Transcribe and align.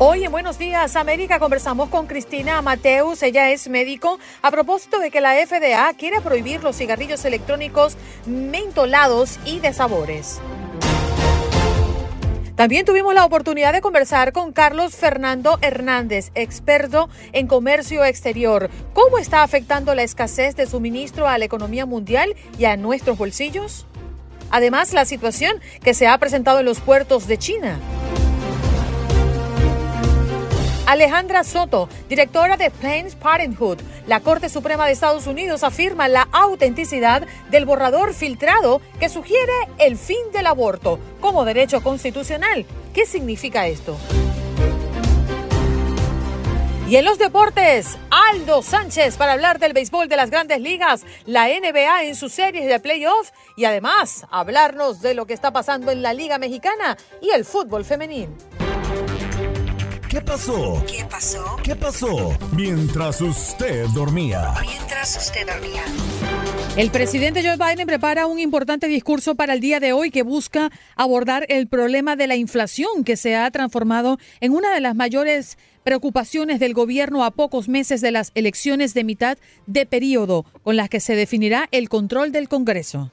Hoy 0.00 0.22
en 0.22 0.30
Buenos 0.30 0.60
Días 0.60 0.94
América 0.94 1.40
conversamos 1.40 1.88
con 1.88 2.06
Cristina 2.06 2.62
Mateus, 2.62 3.20
ella 3.24 3.50
es 3.50 3.66
médico, 3.66 4.20
a 4.42 4.52
propósito 4.52 5.00
de 5.00 5.10
que 5.10 5.20
la 5.20 5.34
FDA 5.34 5.92
quiere 5.94 6.20
prohibir 6.20 6.62
los 6.62 6.76
cigarrillos 6.76 7.24
electrónicos 7.24 7.96
mentolados 8.24 9.40
y 9.44 9.58
de 9.58 9.72
sabores. 9.72 10.40
También 12.54 12.84
tuvimos 12.84 13.12
la 13.12 13.24
oportunidad 13.24 13.72
de 13.72 13.80
conversar 13.80 14.32
con 14.32 14.52
Carlos 14.52 14.94
Fernando 14.94 15.58
Hernández, 15.62 16.30
experto 16.36 17.08
en 17.32 17.48
comercio 17.48 18.04
exterior. 18.04 18.70
¿Cómo 18.92 19.18
está 19.18 19.42
afectando 19.42 19.96
la 19.96 20.04
escasez 20.04 20.54
de 20.54 20.66
suministro 20.66 21.26
a 21.26 21.38
la 21.38 21.44
economía 21.44 21.86
mundial 21.86 22.36
y 22.56 22.66
a 22.66 22.76
nuestros 22.76 23.18
bolsillos? 23.18 23.84
Además, 24.50 24.92
la 24.92 25.04
situación 25.04 25.60
que 25.82 25.92
se 25.92 26.06
ha 26.06 26.16
presentado 26.18 26.60
en 26.60 26.66
los 26.66 26.78
puertos 26.78 27.26
de 27.26 27.36
China. 27.36 27.80
Alejandra 30.88 31.44
Soto, 31.44 31.86
directora 32.08 32.56
de 32.56 32.70
Planned 32.70 33.14
Parenthood, 33.18 33.76
la 34.06 34.20
Corte 34.20 34.48
Suprema 34.48 34.86
de 34.86 34.92
Estados 34.92 35.26
Unidos 35.26 35.62
afirma 35.62 36.08
la 36.08 36.26
autenticidad 36.32 37.26
del 37.50 37.66
borrador 37.66 38.14
filtrado 38.14 38.80
que 38.98 39.10
sugiere 39.10 39.52
el 39.76 39.98
fin 39.98 40.16
del 40.32 40.46
aborto 40.46 40.98
como 41.20 41.44
derecho 41.44 41.82
constitucional. 41.82 42.64
¿Qué 42.94 43.04
significa 43.04 43.66
esto? 43.66 43.98
Y 46.88 46.96
en 46.96 47.04
los 47.04 47.18
deportes, 47.18 47.98
Aldo 48.32 48.62
Sánchez 48.62 49.18
para 49.18 49.34
hablar 49.34 49.58
del 49.58 49.74
béisbol 49.74 50.08
de 50.08 50.16
las 50.16 50.30
grandes 50.30 50.62
ligas, 50.62 51.04
la 51.26 51.48
NBA 51.48 52.04
en 52.04 52.14
sus 52.14 52.32
series 52.32 52.66
de 52.66 52.80
playoff 52.80 53.30
y 53.56 53.66
además 53.66 54.24
hablarnos 54.30 55.02
de 55.02 55.12
lo 55.12 55.26
que 55.26 55.34
está 55.34 55.52
pasando 55.52 55.90
en 55.90 56.00
la 56.00 56.14
Liga 56.14 56.38
Mexicana 56.38 56.96
y 57.20 57.28
el 57.28 57.44
fútbol 57.44 57.84
femenino. 57.84 58.57
¿Qué 60.08 60.22
pasó? 60.22 60.82
¿Qué 60.86 61.04
pasó? 61.04 61.56
¿Qué 61.62 61.76
pasó? 61.76 62.38
Mientras 62.56 63.20
usted 63.20 63.86
dormía. 63.88 64.54
Mientras 64.62 65.18
usted 65.18 65.46
dormía. 65.46 65.82
El 66.78 66.90
presidente 66.90 67.42
Joe 67.42 67.58
Biden 67.58 67.86
prepara 67.86 68.26
un 68.26 68.38
importante 68.38 68.88
discurso 68.88 69.34
para 69.34 69.52
el 69.52 69.60
día 69.60 69.80
de 69.80 69.92
hoy 69.92 70.10
que 70.10 70.22
busca 70.22 70.70
abordar 70.96 71.44
el 71.50 71.68
problema 71.68 72.16
de 72.16 72.26
la 72.26 72.36
inflación 72.36 73.04
que 73.04 73.18
se 73.18 73.36
ha 73.36 73.50
transformado 73.50 74.18
en 74.40 74.52
una 74.52 74.72
de 74.72 74.80
las 74.80 74.94
mayores 74.94 75.58
preocupaciones 75.84 76.58
del 76.58 76.72
gobierno 76.72 77.22
a 77.22 77.30
pocos 77.30 77.68
meses 77.68 78.00
de 78.00 78.10
las 78.10 78.32
elecciones 78.34 78.94
de 78.94 79.04
mitad 79.04 79.36
de 79.66 79.84
periodo, 79.84 80.46
con 80.62 80.76
las 80.76 80.88
que 80.88 81.00
se 81.00 81.16
definirá 81.16 81.68
el 81.70 81.90
control 81.90 82.32
del 82.32 82.48
Congreso. 82.48 83.12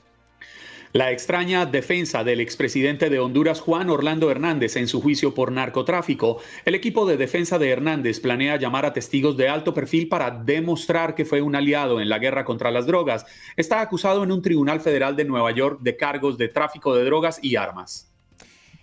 La 0.96 1.12
extraña 1.12 1.66
defensa 1.66 2.24
del 2.24 2.40
expresidente 2.40 3.10
de 3.10 3.20
Honduras 3.20 3.60
Juan 3.60 3.90
Orlando 3.90 4.32
Hernández 4.32 4.78
en 4.78 4.88
su 4.88 5.02
juicio 5.02 5.34
por 5.34 5.52
narcotráfico, 5.52 6.38
el 6.64 6.74
equipo 6.74 7.06
de 7.06 7.18
defensa 7.18 7.60
de 7.60 7.70
Hernández 7.70 8.22
planea 8.22 8.56
llamar 8.56 8.86
a 8.86 8.94
testigos 8.94 9.36
de 9.36 9.50
alto 9.50 9.74
perfil 9.74 10.08
para 10.08 10.32
demostrar 10.32 11.14
que 11.14 11.26
fue 11.26 11.42
un 11.42 11.54
aliado 11.54 12.00
en 12.00 12.08
la 12.08 12.18
guerra 12.18 12.46
contra 12.46 12.72
las 12.72 12.88
drogas. 12.88 13.26
Está 13.58 13.82
acusado 13.82 14.24
en 14.24 14.32
un 14.32 14.42
tribunal 14.42 14.80
federal 14.80 15.18
de 15.18 15.26
Nueva 15.26 15.52
York 15.52 15.80
de 15.82 15.98
cargos 15.98 16.38
de 16.38 16.48
tráfico 16.48 16.96
de 16.96 17.04
drogas 17.04 17.40
y 17.42 17.58
armas. 17.58 18.10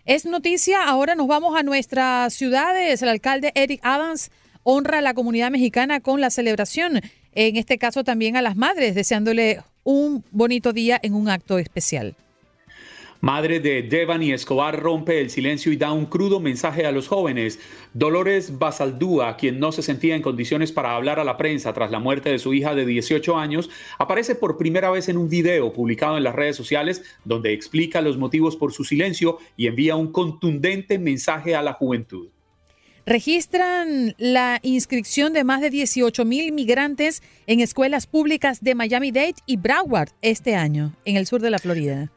Es 0.05 0.27
noticia, 0.27 0.85
ahora 0.85 1.15
nos 1.15 1.29
vamos 1.29 1.59
a 1.59 1.63
nuestras 1.63 2.35
ciudades. 2.35 3.01
El 3.01 3.09
alcalde 3.09 3.53
Eric 3.55 3.81
Adams 3.83 4.31
honra 4.65 4.99
a 4.99 5.01
la 5.01 5.15
comunidad 5.15 5.51
mexicana 5.51 6.01
con 6.01 6.21
la 6.21 6.29
celebración, 6.29 7.01
en 7.33 7.57
este 7.57 7.79
caso 7.79 8.05
también 8.05 8.37
a 8.37 8.43
las 8.43 8.55
madres, 8.55 8.95
deseándole 8.95 9.63
un 9.85 10.25
bonito 10.31 10.73
día 10.73 10.99
en 11.03 11.15
un 11.15 11.29
acto 11.29 11.59
especial. 11.59 12.17
Madre 13.21 13.61
de 13.61 13.83
Devani 13.83 14.33
Escobar 14.33 14.81
rompe 14.81 15.21
el 15.21 15.31
silencio 15.31 15.71
y 15.71 15.77
da 15.77 15.93
un 15.93 16.07
crudo 16.07 16.41
mensaje 16.41 16.87
a 16.87 16.91
los 16.91 17.07
jóvenes. 17.07 17.61
Dolores 17.95 18.59
Basaldúa, 18.59 19.37
quien 19.37 19.61
no 19.61 19.71
se 19.71 19.83
sentía 19.83 20.17
en 20.17 20.23
condiciones 20.23 20.73
para 20.73 20.97
hablar 20.97 21.21
a 21.21 21.25
la 21.25 21.37
prensa 21.37 21.73
tras 21.73 21.93
la 21.93 22.01
muerte 22.01 22.31
de 22.31 22.41
su 22.41 22.53
hija 22.53 22.75
de 22.75 22.85
18 22.85 23.39
años, 23.39 23.71
aparece 23.97 24.35
por 24.35 24.59
primera 24.59 24.91
vez 24.91 25.09
en 25.09 25.19
un 25.19 25.29
video 25.29 25.73
publicado 25.73 26.17
en 26.17 26.25
las 26.25 26.35
redes 26.35 26.57
sociales 26.57 27.05
donde 27.25 27.53
explica 27.53 28.01
los 28.01 28.19
motivos 28.19 28.57
por 28.57 28.73
su 28.73 28.83
silencio 28.83 29.39
y 29.57 29.69
envía 29.69 29.95
un 29.95 30.11
contundente 30.11 30.99
mensaje 30.99 31.55
a 31.55 31.63
la 31.63 31.75
juventud 31.75 32.29
registran 33.07 34.15
la 34.19 34.59
inscripción 34.63 35.33
de 35.33 35.45
más 35.45 35.61
de 35.61 35.71
18 35.71 36.25
mil 36.25 36.53
migrantes 36.53 37.23
en 37.47 37.61
escuelas 37.61 38.07
públicas 38.07 38.61
de 38.63 38.75
Miami-Dade 38.75 39.35
y 39.47 39.57
Broward 39.57 40.11
este 40.23 40.55
año, 40.55 40.95
en 41.05 41.17
el 41.17 41.27
sur 41.27 41.41
de 41.41 41.51
la 41.51 41.59
Florida. 41.59 42.11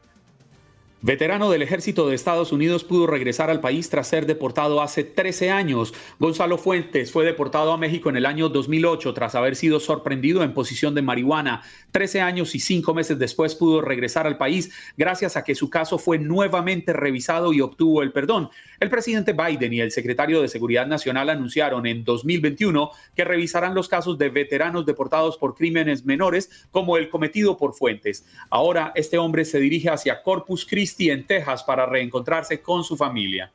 Veterano 1.02 1.50
del 1.50 1.60
ejército 1.60 2.08
de 2.08 2.14
Estados 2.14 2.52
Unidos 2.52 2.82
pudo 2.82 3.06
regresar 3.06 3.50
al 3.50 3.60
país 3.60 3.90
tras 3.90 4.08
ser 4.08 4.24
deportado 4.24 4.80
hace 4.80 5.04
13 5.04 5.50
años. 5.50 5.92
Gonzalo 6.18 6.56
Fuentes 6.56 7.12
fue 7.12 7.26
deportado 7.26 7.72
a 7.72 7.76
México 7.76 8.08
en 8.08 8.16
el 8.16 8.24
año 8.24 8.48
2008 8.48 9.12
tras 9.12 9.34
haber 9.34 9.56
sido 9.56 9.78
sorprendido 9.78 10.42
en 10.42 10.54
posición 10.54 10.94
de 10.94 11.02
marihuana. 11.02 11.62
13 11.92 12.22
años 12.22 12.54
y 12.54 12.60
5 12.60 12.94
meses 12.94 13.18
después 13.18 13.54
pudo 13.54 13.82
regresar 13.82 14.26
al 14.26 14.38
país 14.38 14.72
gracias 14.96 15.36
a 15.36 15.44
que 15.44 15.54
su 15.54 15.68
caso 15.68 15.98
fue 15.98 16.18
nuevamente 16.18 16.94
revisado 16.94 17.52
y 17.52 17.60
obtuvo 17.60 18.02
el 18.02 18.12
perdón. 18.12 18.48
El 18.80 18.88
presidente 18.88 19.34
Biden 19.34 19.74
y 19.74 19.80
el 19.80 19.90
secretario 19.90 20.40
de 20.40 20.48
Seguridad 20.48 20.86
Nacional 20.86 21.28
anunciaron 21.28 21.86
en 21.86 22.04
2021 22.04 22.90
que 23.14 23.24
revisarán 23.24 23.74
los 23.74 23.88
casos 23.88 24.16
de 24.16 24.30
veteranos 24.30 24.86
deportados 24.86 25.36
por 25.36 25.54
crímenes 25.54 26.06
menores 26.06 26.66
como 26.70 26.96
el 26.96 27.10
cometido 27.10 27.58
por 27.58 27.74
Fuentes. 27.74 28.24
Ahora 28.48 28.92
este 28.94 29.18
hombre 29.18 29.44
se 29.44 29.60
dirige 29.60 29.90
hacia 29.90 30.22
Corpus 30.22 30.64
Christi 30.64 30.85
en 30.98 31.26
Texas 31.26 31.62
para 31.64 31.86
reencontrarse 31.86 32.60
con 32.60 32.84
su 32.84 32.96
familia. 32.96 33.52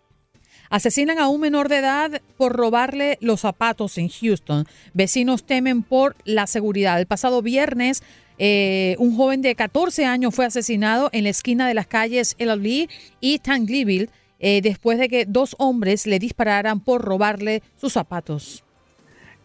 Asesinan 0.69 1.19
a 1.19 1.28
un 1.28 1.42
menor 1.42 1.68
de 1.68 1.78
edad 1.78 2.22
por 2.38 2.53
robarle 2.53 3.18
los 3.19 3.42
zapatos 3.42 3.97
en 3.97 4.08
Houston. 4.08 4.66
Vecinos 4.94 5.44
temen 5.44 5.84
por 5.84 6.16
la 6.24 6.47
seguridad. 6.47 7.00
El 7.00 7.08
pasado 7.08 7.41
viernes, 7.41 8.03
eh, 8.38 8.96
un 8.97 9.16
joven 9.18 9.41
de 9.41 9.53
14 9.56 10.06
años 10.06 10.34
fue 10.34 10.46
asesinado 10.46 11.09
en 11.12 11.25
la 11.25 11.30
esquina 11.30 11.68
de 11.68 11.74
las 11.74 11.88
calles 11.88 12.36
El 12.38 12.88
y 13.20 13.40
Tangleville 13.40 14.09
eh, 14.40 14.62
después 14.64 14.97
de 14.97 15.09
que 15.09 15.25
dos 15.25 15.56
hombres 15.59 16.08
le 16.08 16.20
dispararan 16.20 16.80
por 16.80 17.02
robarle 17.02 17.62
sus 17.75 17.94
zapatos. 17.94 18.64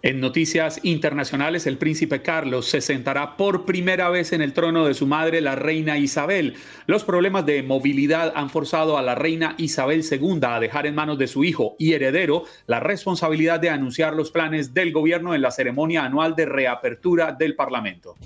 En 0.03 0.21
noticias 0.21 0.79
internacionales, 0.83 1.67
el 1.67 1.79
príncipe 1.79 2.23
Carlos 2.23 2.67
se 2.67 2.81
sentará 2.81 3.37
por 3.37 3.65
primera 3.65 4.11
vez 4.11 4.33
en 4.33 4.43
el 4.43 4.53
trono 4.53 4.87
de 4.87 4.95
su 4.95 5.07
madre, 5.07 5.41
la 5.41 5.57
reina 5.57 5.99
Isabel. 5.99 6.55
Los 6.87 7.03
problemas 7.03 7.47
de 7.47 7.63
movilidad 7.63 8.33
han 8.37 8.51
forzado 8.51 8.99
a 8.99 9.03
la 9.03 9.15
reina 9.15 9.55
Isabel 9.59 10.05
II 10.09 10.41
a 10.43 10.61
dejar 10.61 10.87
en 10.87 10.95
manos 10.95 11.19
de 11.19 11.27
su 11.27 11.45
hijo 11.45 11.77
y 11.79 11.95
heredero 11.95 12.45
la 12.67 12.79
responsabilidad 12.79 13.59
de 13.59 13.71
anunciar 13.71 14.15
los 14.15 14.31
planes 14.31 14.75
del 14.75 14.93
gobierno 14.93 15.35
en 15.35 15.43
la 15.43 15.51
ceremonia 15.51 16.05
anual 16.05 16.37
de 16.37 16.45
reapertura 16.45 17.33
del 17.33 17.57
Parlamento. 17.57 18.17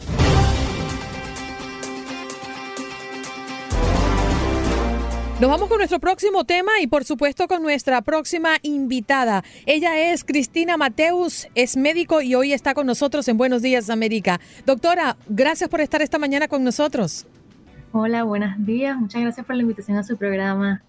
Nos 5.40 5.48
vamos 5.48 5.70
con 5.70 5.78
nuestro 5.78 5.98
próximo 6.00 6.44
tema 6.44 6.70
y 6.82 6.86
por 6.86 7.04
supuesto 7.04 7.48
con 7.48 7.62
nuestra 7.62 8.02
próxima 8.02 8.58
invitada. 8.60 9.42
Ella 9.64 10.12
es 10.12 10.22
Cristina 10.22 10.76
Mateus, 10.76 11.48
es 11.54 11.78
médico 11.78 12.20
y 12.20 12.34
hoy 12.34 12.52
está 12.52 12.74
con 12.74 12.86
nosotros 12.86 13.26
en 13.26 13.38
Buenos 13.38 13.62
Días 13.62 13.88
América. 13.88 14.38
Doctora, 14.66 15.16
gracias 15.30 15.70
por 15.70 15.80
estar 15.80 16.02
esta 16.02 16.18
mañana 16.18 16.46
con 16.46 16.62
nosotros. 16.62 17.26
Hola, 17.92 18.24
buenos 18.24 18.54
días. 18.66 18.98
Muchas 18.98 19.22
gracias 19.22 19.46
por 19.46 19.56
la 19.56 19.62
invitación 19.62 19.96
a 19.96 20.02
su 20.02 20.18
programa. 20.18 20.82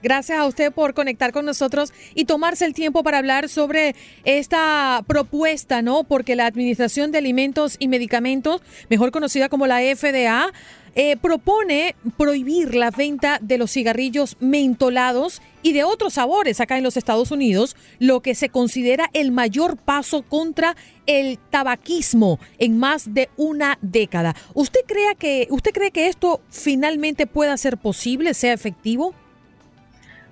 Gracias 0.00 0.38
a 0.38 0.46
usted 0.46 0.72
por 0.72 0.94
conectar 0.94 1.32
con 1.32 1.44
nosotros 1.44 1.92
y 2.14 2.24
tomarse 2.24 2.64
el 2.64 2.72
tiempo 2.72 3.02
para 3.02 3.18
hablar 3.18 3.48
sobre 3.48 3.96
esta 4.22 5.02
propuesta, 5.08 5.82
¿no? 5.82 6.04
Porque 6.04 6.36
la 6.36 6.46
Administración 6.46 7.10
de 7.10 7.18
Alimentos 7.18 7.74
y 7.80 7.88
Medicamentos, 7.88 8.62
mejor 8.88 9.10
conocida 9.10 9.48
como 9.48 9.66
la 9.66 9.80
FDA, 9.80 10.52
eh, 10.94 11.16
propone 11.16 11.94
prohibir 12.16 12.74
la 12.74 12.90
venta 12.90 13.38
de 13.40 13.58
los 13.58 13.72
cigarrillos 13.72 14.36
mentolados 14.40 15.42
y 15.62 15.72
de 15.72 15.84
otros 15.84 16.14
sabores 16.14 16.60
acá 16.60 16.76
en 16.76 16.84
los 16.84 16.96
Estados 16.96 17.30
Unidos, 17.30 17.76
lo 17.98 18.20
que 18.20 18.34
se 18.34 18.48
considera 18.48 19.10
el 19.12 19.32
mayor 19.32 19.76
paso 19.76 20.22
contra 20.22 20.76
el 21.06 21.38
tabaquismo 21.50 22.38
en 22.58 22.78
más 22.78 23.12
de 23.12 23.28
una 23.36 23.78
década. 23.82 24.34
¿Usted, 24.54 24.80
que, 25.18 25.48
¿Usted 25.50 25.72
cree 25.72 25.90
que 25.90 26.08
esto 26.08 26.40
finalmente 26.50 27.26
pueda 27.26 27.56
ser 27.56 27.78
posible, 27.78 28.34
sea 28.34 28.52
efectivo? 28.52 29.14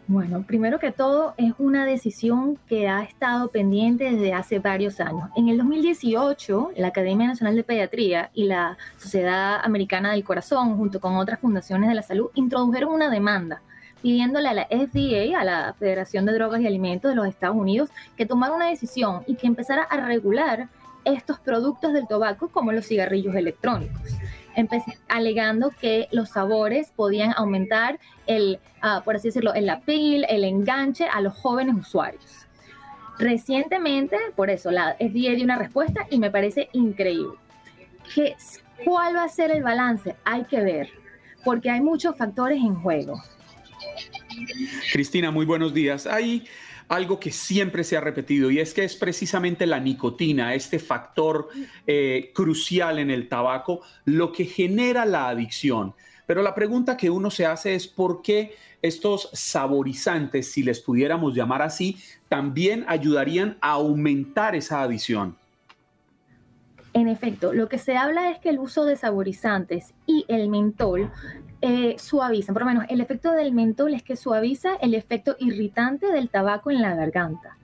Bueno, 0.08 0.44
primero 0.47 0.79
que 0.79 0.93
todo 0.93 1.35
es 1.37 1.53
una 1.58 1.85
decisión 1.85 2.56
que 2.69 2.87
ha 2.87 3.03
estado 3.03 3.49
pendiente 3.49 4.05
desde 4.05 4.32
hace 4.35 4.61
varios 4.61 5.00
años. 5.00 5.31
En 5.35 5.49
el 5.49 5.58
2018, 5.58 6.70
la 6.76 6.88
Academia 6.88 7.26
Nacional 7.26 7.56
de 7.56 7.64
Pediatría 7.64 8.31
y 8.32 8.44
la 8.44 8.79
Sociedad 8.99 9.58
Americana 9.64 10.12
del 10.12 10.23
Corazón, 10.23 10.76
junto 10.76 11.00
con 11.00 11.17
otras 11.17 11.41
fundaciones 11.41 11.88
de 11.88 11.97
la 11.97 12.03
salud, 12.03 12.31
introdujeron 12.35 12.93
una 12.93 13.11
demanda 13.11 13.62
pidiéndole 14.00 14.49
a 14.49 14.55
la 14.55 14.67
FDA, 14.67 15.41
a 15.41 15.44
la 15.44 15.75
Federación 15.76 16.25
de 16.25 16.35
Drogas 16.35 16.61
y 16.61 16.69
Alimentos 16.69 17.11
de 17.11 17.17
los 17.17 17.26
Estados 17.26 17.56
Unidos, 17.56 17.88
que 18.17 18.26
tomara 18.26 18.55
una 18.55 18.69
decisión 18.69 19.25
y 19.26 19.35
que 19.35 19.49
empezara 19.49 19.82
a 19.82 20.06
regular 20.06 20.69
estos 21.05 21.41
productos 21.41 21.93
del 21.93 22.06
tabaco 22.06 22.49
como 22.49 22.70
los 22.70 22.87
cigarrillos 22.87 23.35
electrónicos 23.35 24.17
alegando 25.08 25.70
que 25.70 26.08
los 26.12 26.31
sabores 26.31 26.93
podían 26.94 27.32
aumentar 27.37 27.99
el, 28.26 28.58
ah, 28.81 29.03
por 29.05 29.17
así 29.17 29.29
decirlo, 29.29 29.55
el 29.55 29.69
appeal, 29.69 30.26
el 30.29 30.44
enganche 30.44 31.06
a 31.08 31.20
los 31.20 31.35
jóvenes 31.35 31.76
usuarios. 31.76 32.47
Recientemente, 33.19 34.17
por 34.35 34.50
eso, 34.50 34.70
la 34.70 34.94
FDA 34.94 35.35
dio 35.35 35.44
una 35.44 35.58
respuesta 35.58 36.06
y 36.11 36.19
me 36.19 36.31
parece 36.31 36.69
increíble. 36.73 37.38
¿Qué, 38.14 38.37
¿Cuál 38.85 39.17
va 39.17 39.25
a 39.25 39.29
ser 39.29 39.50
el 39.50 39.62
balance? 39.62 40.17
Hay 40.25 40.44
que 40.44 40.61
ver, 40.61 40.91
porque 41.44 41.70
hay 41.70 41.81
muchos 41.81 42.17
factores 42.17 42.59
en 42.59 42.75
juego. 42.76 43.23
Cristina, 44.93 45.31
muy 45.31 45.47
buenos 45.47 45.73
días. 45.73 46.06
Hay 46.06 46.47
algo 46.88 47.19
que 47.19 47.31
siempre 47.31 47.85
se 47.85 47.97
ha 47.97 48.00
repetido 48.00 48.50
y 48.50 48.61
es 48.61 48.73
que 48.73 48.85
es 48.85 48.97
precisamente 48.97 49.67
la 49.67 49.81
nicotina, 49.81 50.55
este 50.55 50.79
factor 50.79 51.49
eh, 51.87 52.31
crucial 52.35 52.99
en 52.99 53.11
el 53.11 53.29
tabaco, 53.29 53.81
lo 54.05 54.33
que 54.33 54.44
genera 54.44 55.05
la 55.05 55.29
adicción. 55.29 55.94
Pero 56.27 56.43
la 56.43 56.55
pregunta 56.55 56.97
que 56.97 57.11
uno 57.11 57.31
se 57.31 57.47
hace 57.47 57.75
es 57.75 57.87
por 57.87 58.23
qué 58.23 58.55
estos 58.83 59.31
saborizantes, 59.33 60.50
si 60.50 60.62
les 60.62 60.81
pudiéramos 60.81 61.35
llamar 61.35 61.62
así, 61.62 61.97
también 62.29 62.85
ayudarían 62.88 63.56
a 63.61 63.73
aumentar 63.73 64.55
esa 64.55 64.83
adicción. 64.83 65.37
En 66.93 67.09
efecto, 67.09 67.53
lo 67.53 67.69
que 67.69 67.79
se 67.79 67.97
habla 67.97 68.31
es 68.31 68.38
que 68.38 68.49
el 68.49 68.59
uso 68.59 68.85
de 68.85 68.97
saborizantes 68.97 69.93
y 70.06 70.25
el 70.29 70.49
mentol 70.49 71.11
eh, 71.62 71.97
suavizan, 71.99 72.55
por 72.55 72.62
lo 72.62 72.69
menos 72.69 72.85
el 72.88 73.00
efecto 73.00 73.32
del 73.32 73.53
mentol 73.53 73.94
es 73.94 74.03
que 74.03 74.17
suaviza 74.17 74.75
el 74.81 74.94
efecto 74.94 75.37
irritante 75.38 76.12
del 76.12 76.29
tabaco 76.29 76.70
en 76.70 76.82
la 76.82 76.94
garganta. 76.94 77.56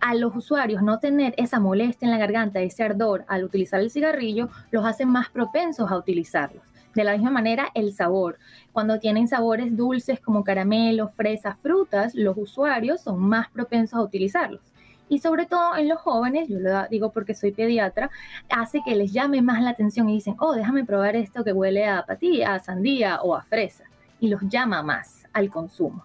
A 0.00 0.14
los 0.14 0.36
usuarios 0.36 0.80
no 0.80 1.00
tener 1.00 1.34
esa 1.36 1.58
molestia 1.58 2.06
en 2.06 2.12
la 2.12 2.18
garganta, 2.18 2.60
ese 2.60 2.84
ardor 2.84 3.24
al 3.26 3.42
utilizar 3.42 3.80
el 3.80 3.90
cigarrillo, 3.90 4.48
los 4.70 4.84
hace 4.84 5.06
más 5.06 5.28
propensos 5.30 5.90
a 5.90 5.96
utilizarlos. 5.96 6.62
De 6.94 7.02
la 7.02 7.14
misma 7.14 7.30
manera, 7.30 7.68
el 7.74 7.92
sabor. 7.92 8.38
Cuando 8.70 9.00
tienen 9.00 9.26
sabores 9.26 9.76
dulces 9.76 10.20
como 10.20 10.44
caramelo, 10.44 11.08
fresas, 11.08 11.58
frutas, 11.58 12.14
los 12.14 12.36
usuarios 12.36 13.00
son 13.00 13.20
más 13.20 13.50
propensos 13.50 13.98
a 13.98 14.02
utilizarlos 14.02 14.71
y 15.08 15.18
sobre 15.18 15.46
todo 15.46 15.76
en 15.76 15.88
los 15.88 15.98
jóvenes, 15.98 16.48
yo 16.48 16.58
lo 16.58 16.86
digo 16.88 17.10
porque 17.10 17.34
soy 17.34 17.52
pediatra, 17.52 18.10
hace 18.48 18.80
que 18.84 18.94
les 18.94 19.12
llame 19.12 19.42
más 19.42 19.62
la 19.62 19.70
atención 19.70 20.08
y 20.08 20.14
dicen, 20.14 20.36
oh, 20.38 20.54
déjame 20.54 20.84
probar 20.84 21.16
esto 21.16 21.44
que 21.44 21.52
huele 21.52 21.86
a 21.86 22.04
patilla, 22.06 22.54
a 22.54 22.58
sandía 22.60 23.20
o 23.22 23.34
a 23.34 23.42
fresa, 23.42 23.84
y 24.20 24.28
los 24.28 24.40
llama 24.48 24.82
más 24.82 25.26
al 25.32 25.50
consumo. 25.50 26.02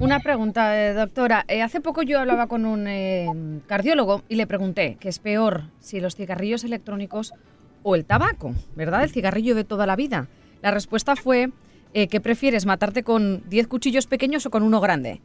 Una 0.00 0.20
pregunta, 0.20 0.80
eh, 0.80 0.94
doctora. 0.94 1.44
Eh, 1.48 1.62
hace 1.62 1.80
poco 1.80 2.02
yo 2.02 2.18
hablaba 2.18 2.46
con 2.46 2.64
un 2.64 2.86
eh, 2.88 3.28
cardiólogo 3.66 4.22
y 4.28 4.36
le 4.36 4.46
pregunté 4.46 4.96
qué 4.98 5.08
es 5.08 5.18
peor, 5.18 5.64
si 5.80 6.00
los 6.00 6.16
cigarrillos 6.16 6.64
electrónicos 6.64 7.34
o 7.82 7.94
el 7.94 8.04
tabaco, 8.04 8.54
¿verdad? 8.74 9.04
El 9.04 9.10
cigarrillo 9.10 9.54
de 9.54 9.64
toda 9.64 9.86
la 9.86 9.96
vida. 9.96 10.28
La 10.62 10.70
respuesta 10.70 11.16
fue 11.16 11.50
que 11.92 12.20
prefieres 12.22 12.64
matarte 12.64 13.02
con 13.02 13.42
10 13.50 13.66
cuchillos 13.66 14.06
pequeños 14.06 14.46
o 14.46 14.50
con 14.50 14.62
uno 14.62 14.80
grande. 14.80 15.20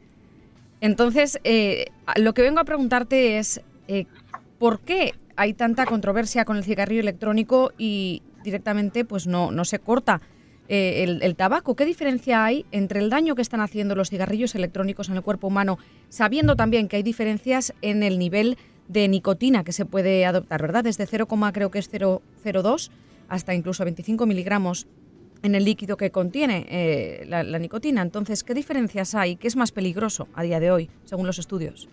Entonces, 0.80 1.40
eh, 1.44 1.86
lo 2.16 2.34
que 2.34 2.42
vengo 2.42 2.60
a 2.60 2.64
preguntarte 2.64 3.38
es, 3.38 3.60
eh, 3.88 4.06
¿por 4.58 4.80
qué 4.80 5.14
hay 5.36 5.54
tanta 5.54 5.86
controversia 5.86 6.44
con 6.44 6.56
el 6.56 6.64
cigarrillo 6.64 7.00
electrónico 7.00 7.72
y 7.78 8.22
directamente 8.44 9.04
pues 9.04 9.26
no, 9.26 9.50
no 9.50 9.64
se 9.64 9.78
corta 9.78 10.20
eh, 10.68 11.18
el, 11.20 11.36
tabaco? 11.36 11.74
¿Qué 11.74 11.84
diferencia 11.84 12.44
hay 12.44 12.64
entre 12.70 13.00
el 13.00 13.10
daño 13.10 13.34
que 13.34 13.42
están 13.42 13.60
haciendo 13.60 13.94
los 13.94 14.10
cigarrillos 14.10 14.54
electrónicos 14.54 15.08
en 15.08 15.16
el 15.16 15.22
cuerpo 15.22 15.48
humano, 15.48 15.78
sabiendo 16.08 16.54
también 16.54 16.88
que 16.88 16.96
hay 16.96 17.02
diferencias 17.02 17.74
en 17.82 18.02
el 18.02 18.18
nivel 18.18 18.56
de 18.86 19.08
nicotina 19.08 19.64
que 19.64 19.72
se 19.72 19.84
puede 19.84 20.24
adoptar, 20.26 20.62
¿verdad? 20.62 20.84
Desde 20.84 21.06
0, 21.06 21.26
creo 21.52 21.70
que 21.70 21.78
es 21.78 21.92
0,02 21.92 22.90
hasta 23.28 23.54
incluso 23.54 23.84
25 23.84 24.26
miligramos 24.26 24.86
en 25.42 25.54
el 25.54 25.64
líquido 25.64 25.96
que 25.96 26.10
contiene 26.10 26.66
eh, 26.68 27.24
la, 27.26 27.42
nicotina. 27.58 28.02
Entonces, 28.02 28.44
¿qué 28.44 28.54
diferencias 28.54 29.14
hay? 29.14 29.36
¿Qué 29.36 29.48
es 29.48 29.56
más 29.56 29.72
peligroso 29.72 30.28
a 30.34 30.42
día 30.42 30.60
de 30.60 30.70
hoy, 30.70 30.90
según 31.04 31.26
los 31.26 31.38
estudios? 31.38 31.88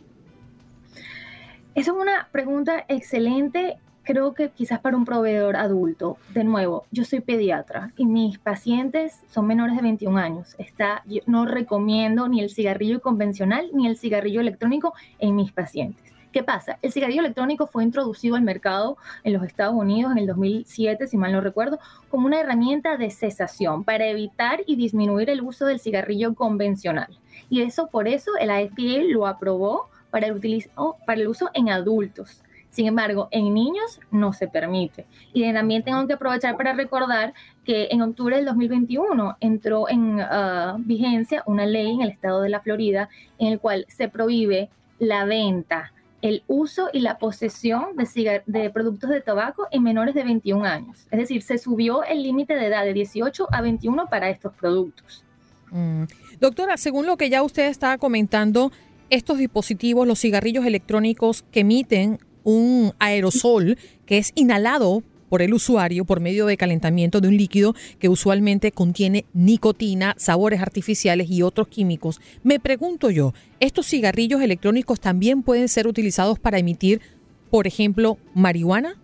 Esa 1.75 1.92
es 1.92 1.97
una 1.97 2.30
pregunta 2.31 2.86
excelente, 2.88 3.77
creo 4.03 4.33
que 4.33 4.50
quizás 4.50 4.80
para 4.80 4.95
un 4.95 5.03
proveedor 5.03 5.57
adulto. 5.57 6.18
De 6.33 6.44
nuevo, 6.44 6.86
yo 6.92 7.03
soy 7.03 7.19
pediatra 7.19 7.92
y 7.97 8.06
mis 8.06 8.38
pacientes 8.38 9.21
son 9.30 9.48
menores 9.48 9.75
de 9.75 9.81
21 9.81 10.18
años. 10.18 10.56
Está, 10.57 11.03
yo 11.06 11.21
no 11.25 11.45
recomiendo 11.45 12.30
ni 12.30 12.39
el 12.39 12.50
cigarrillo 12.50 13.01
convencional 13.01 13.69
ni 13.74 13.88
el 13.88 13.98
cigarrillo 13.98 14.39
electrónico 14.41 14.94
en 15.19 15.36
mis 15.36 15.51
pacientes. 15.51 16.14
¿Qué 16.35 16.43
pasa? 16.43 16.77
El 16.81 16.91
cigarrillo 16.91 17.21
electrónico 17.21 17.65
fue 17.65 17.85
introducido 17.85 18.35
al 18.35 18.41
mercado 18.41 18.97
en 19.23 19.31
los 19.31 19.43
Estados 19.43 19.73
Unidos 19.73 20.11
en 20.11 20.17
el 20.17 20.27
2007, 20.27 21.07
si 21.07 21.15
mal 21.15 21.31
no 21.31 21.39
recuerdo, 21.39 21.79
como 22.09 22.25
una 22.25 22.41
herramienta 22.41 22.97
de 22.97 23.09
cesación 23.09 23.85
para 23.85 24.07
evitar 24.07 24.59
y 24.67 24.75
disminuir 24.75 25.29
el 25.29 25.39
uso 25.39 25.65
del 25.65 25.79
cigarrillo 25.79 26.35
convencional. 26.35 27.07
Y 27.49 27.61
eso 27.61 27.87
por 27.87 28.09
eso 28.09 28.31
el 28.37 28.49
FDA 28.49 29.05
lo 29.07 29.27
aprobó 29.27 29.87
para 30.09 30.27
el, 30.27 30.69
para 31.05 31.21
el 31.21 31.29
uso 31.29 31.51
en 31.53 31.69
adultos. 31.69 32.43
Sin 32.69 32.88
embargo, 32.88 33.29
en 33.31 33.53
niños 33.53 34.01
no 34.11 34.33
se 34.33 34.49
permite. 34.49 35.05
Y 35.31 35.49
también 35.53 35.83
tengo 35.83 36.05
que 36.05 36.15
aprovechar 36.15 36.57
para 36.57 36.73
recordar 36.73 37.33
que 37.63 37.88
en 37.91 38.01
octubre 38.01 38.35
del 38.35 38.43
2021 38.43 39.38
entró 39.39 39.88
en 39.88 40.19
ah, 40.19 40.75
vigencia 40.79 41.43
una 41.45 41.65
ley 41.65 41.93
en 41.93 42.01
el 42.01 42.10
estado 42.10 42.41
de 42.41 42.50
la 42.50 42.60
Florida 42.60 43.07
en 43.38 43.53
el 43.53 43.60
cual 43.62 43.86
se 43.88 44.10
prohíbe 44.10 44.69
la 45.00 45.24
venta, 45.25 45.93
el 46.25 46.44
uso 46.48 46.89
y 46.91 47.01
la 47.01 47.20
posesión 47.20 47.89
de, 47.96 48.70
productos 48.72 49.12
de 49.12 49.22
tabaco 49.22 49.67
en 49.70 49.84
menores 49.84 50.15
de 50.15 50.24
21 50.24 50.65
años. 50.65 51.05
Es 51.12 51.20
decir, 51.20 51.44
se 51.44 51.60
subió 51.60 52.03
el 52.03 52.24
límite 52.24 52.55
de 52.55 52.65
edad 52.65 52.84
de 52.84 52.94
18 52.94 53.48
a 53.51 53.62
21 53.62 54.08
para 54.08 54.32
estos 54.32 54.51
productos. 54.53 55.24
Mm. 55.70 56.05
Doctora, 56.39 56.77
según 56.77 57.05
lo 57.05 57.15
que 57.17 57.29
ya 57.29 57.44
usted 57.44 57.67
estaba 57.67 58.00
comentando, 58.00 58.72
estos 59.12 59.38
dispositivos, 59.38 60.08
los 60.08 60.20
cigarrillos 60.20 60.65
electrónicos 60.65 61.46
que 61.51 61.60
emiten 61.60 62.17
un 62.44 62.94
aerosol 62.98 63.77
que 64.08 64.17
es 64.17 64.32
inhalado 64.34 65.03
por 65.29 65.41
el 65.41 65.53
usuario 65.53 66.05
por 66.05 66.20
medio 66.20 66.46
de 66.46 66.58
calentamiento 66.58 67.22
de 67.22 67.27
un 67.27 67.38
líquido 67.38 67.75
que 68.00 68.10
usualmente 68.10 68.72
contiene 68.72 69.25
nicotina, 69.34 70.15
sabores 70.17 70.62
artificiales 70.62 71.29
y 71.29 71.41
otros 71.41 71.67
químicos. 71.67 72.22
Me 72.44 72.60
pregunto 72.60 73.10
yo, 73.10 73.34
¿estos 73.60 73.88
cigarrillos 73.88 74.41
electrónicos 74.41 75.00
también 75.00 75.44
pueden 75.44 75.67
ser 75.67 75.88
utilizados 75.88 76.39
para 76.39 76.60
emitir, 76.60 77.01
por 77.50 77.67
ejemplo, 77.67 78.17
marihuana? 78.34 78.98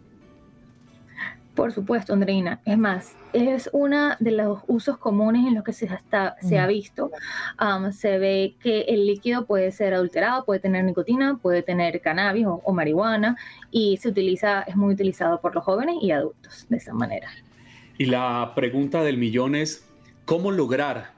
Por 1.56 1.74
supuesto, 1.74 2.14
Andreina. 2.14 2.62
Es 2.66 2.78
más, 2.78 3.18
es 3.34 3.70
uno 3.74 4.16
de 4.20 4.32
los 4.32 4.60
usos 4.68 4.98
comunes 4.98 5.46
en 5.46 5.54
los 5.56 5.66
que 5.66 5.74
se, 5.74 5.90
se 6.42 6.60
ha 6.60 6.68
visto. 6.68 7.12
se 7.92 8.18
ve 8.20 8.56
que 8.62 8.82
el 8.82 9.06
líquido 9.06 9.46
puede 9.46 9.72
ser 9.72 9.94
adulterado, 9.94 10.46
puede 10.46 10.62
tener 10.62 10.86
nicotina, 10.86 11.40
puede 11.42 11.62
tener 11.62 12.00
cannabis 12.00 12.46
o, 12.48 12.74
marihuana 12.74 13.36
y 13.70 13.98
se 13.98 14.10
utiliza, 14.10 14.62
es 14.62 14.78
muy 14.78 14.94
utilizado 14.94 15.42
por 15.42 15.54
los 15.54 15.64
jóvenes 15.64 15.98
y 16.02 16.12
adultos 16.12 16.68
de 16.70 16.78
esa 16.78 16.94
manera. 16.94 17.30
Y 17.98 18.06
la 18.06 18.54
pregunta 18.56 19.04
del 19.04 19.18
millón 19.18 19.54
es, 19.54 19.86
¿cómo 20.24 20.52
lograr 20.52 21.12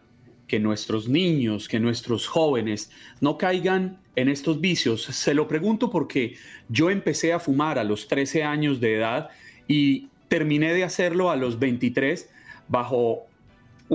que 0.47 0.59
nuestros 0.59 1.07
niños, 1.07 1.67
que 1.67 1.79
nuestros 1.79 2.27
jóvenes 2.27 2.91
no 3.21 3.37
caigan 3.37 3.99
en 4.15 4.29
estos 4.29 4.59
vicios? 4.59 5.03
Se 5.03 5.35
lo 5.35 5.47
pregunto 5.47 5.91
porque 5.91 6.37
yo 6.69 6.89
empecé 6.89 7.33
a 7.33 7.39
fumar 7.39 7.77
a 7.77 7.83
los 7.83 8.07
13 8.07 8.43
años 8.43 8.79
de 8.79 8.95
edad 8.95 9.29
y 9.67 10.09
terminé 10.33 10.73
de 10.73 10.83
hacerlo 10.83 11.29
a 11.29 11.35
los 11.35 11.59
23 11.59 12.27
bajo 12.67 13.27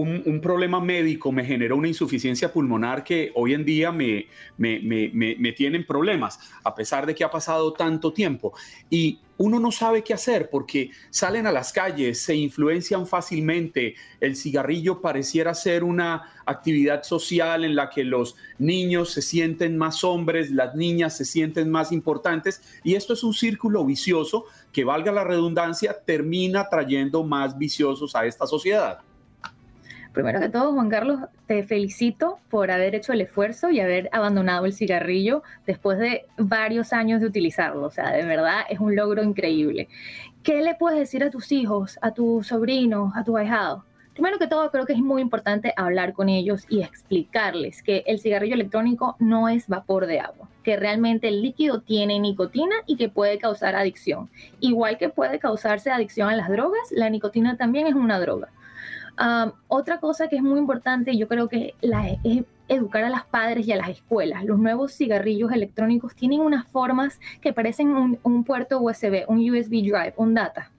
un, 0.01 0.41
problema 0.41 0.81
médico 0.81 1.33
me 1.33 1.45
generó 1.45 1.77
una 1.77 1.89
insuficiencia 1.89 2.53
pulmonar 2.53 3.05
que 3.05 3.33
hoy 3.35 3.55
en 3.55 3.65
día 3.65 3.93
me, 3.93 4.27
me, 4.57 4.81
me, 4.81 5.11
me, 5.39 5.53
tienen 5.53 5.85
problemas, 5.85 6.39
a 6.65 6.75
pesar 6.75 7.07
de 7.07 7.15
que 7.15 7.25
ha 7.25 7.31
pasado 7.31 7.73
tanto 7.73 8.13
tiempo. 8.13 8.53
Y 8.89 9.21
uno 9.39 9.61
no 9.61 9.71
sabe 9.71 10.03
qué 10.03 10.15
hacer 10.15 10.51
porque 10.51 10.91
salen 11.11 11.47
a 11.47 11.53
las 11.53 11.73
calles, 11.73 12.21
se 12.21 12.35
influencian 12.35 13.07
fácilmente. 13.07 13.95
El 14.21 14.37
cigarrillo 14.37 15.01
pareciera 15.01 15.55
ser 15.55 15.85
una 15.85 16.43
actividad 16.45 17.05
social 17.05 17.65
en 17.65 17.77
la 17.77 17.89
que 17.89 18.05
los 18.05 18.37
niños 18.59 19.13
se 19.13 19.23
sienten 19.23 19.79
más 19.79 20.03
hombres, 20.03 20.51
las 20.51 20.75
niñas 20.75 21.17
se 21.17 21.25
sienten 21.25 21.71
más 21.71 21.93
importantes 21.93 22.63
y 22.83 22.95
esto 22.95 23.13
es 23.13 23.23
un 23.23 23.35
círculo 23.35 23.85
vicioso 23.85 24.45
que, 24.73 24.85
valga 24.85 25.13
la 25.13 25.25
redundancia, 25.25 25.97
termina 26.05 26.69
trayendo 26.69 27.23
más 27.23 27.59
viciosos 27.59 28.15
a 28.17 28.27
esta 28.27 28.47
sociedad. 28.47 29.01
Primero 30.13 30.41
que 30.41 30.49
todo, 30.49 30.73
Juan 30.73 30.89
Carlos, 30.89 31.21
te 31.47 31.63
felicito 31.65 32.39
por 32.51 32.71
haber 32.71 32.95
hecho 32.95 33.13
el 33.13 33.21
esfuerzo 33.21 33.71
y 33.71 33.81
haber 33.81 34.09
abandonado 34.13 34.67
el 34.67 34.73
cigarrillo 34.73 35.43
después 35.67 35.99
de 35.99 36.27
varios 36.37 36.93
años 36.93 37.21
de 37.21 37.27
utilizarlo. 37.27 37.87
O 37.87 37.91
sea, 37.91 38.11
de 38.13 38.25
verdad 38.25 38.63
es 38.69 38.81
un 38.81 38.97
logro 38.97 39.23
increíble. 39.23 39.89
¿Qué 40.43 40.63
le 40.63 40.75
puedes 40.75 40.99
decir 40.99 41.23
a 41.23 41.31
tus 41.31 41.53
hijos, 41.53 41.99
a 42.01 42.13
tus 42.13 42.49
sobrinos, 42.49 43.13
a 43.15 43.23
tus 43.23 43.37
ahijados? 43.37 43.83
Primero 44.15 44.39
que 44.41 44.49
todo, 44.49 44.69
creo 44.73 44.85
que 44.85 44.95
es 44.95 44.99
muy 44.99 45.23
importante 45.23 45.73
hablar 45.77 46.13
con 46.13 46.29
ellos 46.29 46.67
y 46.69 46.83
explicarles 46.83 47.85
que 47.85 48.03
el 48.07 48.19
cigarrillo 48.19 48.55
electrónico 48.55 49.15
no 49.21 49.49
es 49.49 49.69
vapor 49.69 50.07
de 50.07 50.19
agua, 50.19 50.49
que 50.65 50.77
realmente 50.77 51.29
el 51.29 51.41
líquido 51.41 51.83
tiene 51.83 52.19
nicotina 52.19 52.75
y 52.87 52.97
que 52.97 53.09
puede 53.09 53.39
causar 53.39 53.77
adicción. 53.77 54.29
Igual 54.59 54.99
que 54.99 55.09
puede 55.09 55.39
causarse 55.39 55.93
adicción 55.93 56.31
a 56.31 56.35
las 56.35 56.49
drogas, 56.49 56.91
la 56.91 57.11
nicotina 57.11 57.57
también 57.57 57.87
es 57.87 57.95
una 57.95 58.19
droga 58.19 58.49
otra 59.69 59.99
cosa 59.99 60.29
que 60.29 60.37
es 60.37 60.43
muy 60.43 60.59
importante, 60.59 61.17
yo 61.17 61.29
creo 61.29 61.49
que 61.49 61.75
es 61.81 62.45
educar 62.69 63.05
a 63.05 63.09
las 63.09 63.25
padres 63.25 63.67
y 63.67 63.73
a 63.73 63.77
las 63.77 63.89
escuelas. 63.89 64.45
Los 64.45 64.59
nuevos 64.59 64.93
cigarrillos 64.93 65.53
electrónicos 65.53 66.15
tienen 66.15 66.41
unas 66.41 66.67
formas 66.69 67.19
que 67.41 67.53
parecen 67.53 68.19
un, 68.23 68.45
puerto 68.45 68.81
USB, 68.81 69.25
un 69.27 69.39
USB 69.39 69.83
drive, 69.83 70.15
un 70.17 70.35
data. 70.35 70.71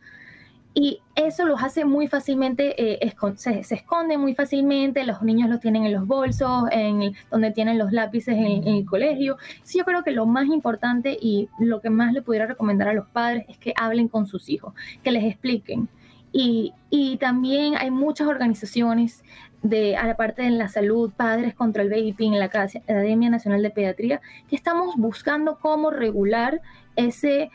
Y 0.73 1.01
eso 1.15 1.45
los 1.45 1.61
hace 1.63 1.83
muy 1.83 2.07
fácilmente, 2.07 2.75
eh, 2.77 3.13
se, 3.35 3.63
se, 3.63 3.75
esconde 3.75 4.17
muy 4.17 4.35
fácilmente, 4.35 5.03
los 5.03 5.23
niños 5.23 5.49
los 5.49 5.59
tienen 5.59 5.83
en 5.83 5.93
los 5.93 6.05
bolsos, 6.05 6.69
en 6.71 7.15
donde 7.31 7.51
tienen 7.51 7.79
los 7.79 7.91
lápices 7.91 8.35
en, 8.35 8.67
en, 8.67 8.75
el 8.75 8.85
colegio. 8.85 9.37
Sí, 9.63 9.79
yo 9.79 9.83
creo 9.83 10.03
que 10.03 10.11
lo 10.11 10.27
más 10.27 10.45
importante 10.45 11.17
y 11.19 11.49
lo 11.59 11.81
que 11.81 11.89
más 11.89 12.13
le 12.13 12.21
pudiera 12.21 12.45
recomendar 12.45 12.87
a 12.87 12.93
los 12.93 13.07
padres 13.07 13.45
es 13.49 13.57
que 13.57 13.73
hablen 13.75 14.07
con 14.07 14.27
sus 14.27 14.47
hijos, 14.47 14.73
que 15.03 15.11
les 15.11 15.25
expliquen 15.25 15.89
y, 16.31 16.73
también 17.19 17.75
hay 17.77 17.91
muchas 17.91 18.27
organizaciones 18.27 19.23
de, 19.61 19.97
a 19.97 20.07
la 20.07 20.15
parte 20.15 20.43
de 20.43 20.51
la 20.51 20.69
salud, 20.69 21.11
Padres 21.15 21.53
contra 21.53 21.83
el 21.83 21.89
Vaping, 21.89 22.33
la 22.33 22.45
Academia 22.45 23.29
Nacional 23.29 23.61
de 23.61 23.69
Pediatría, 23.69 24.21
que 24.47 24.55
estamos 24.55 24.95
buscando 24.95 25.59
cómo 25.59 25.91
regular 25.91 26.61
ese, 26.95 27.51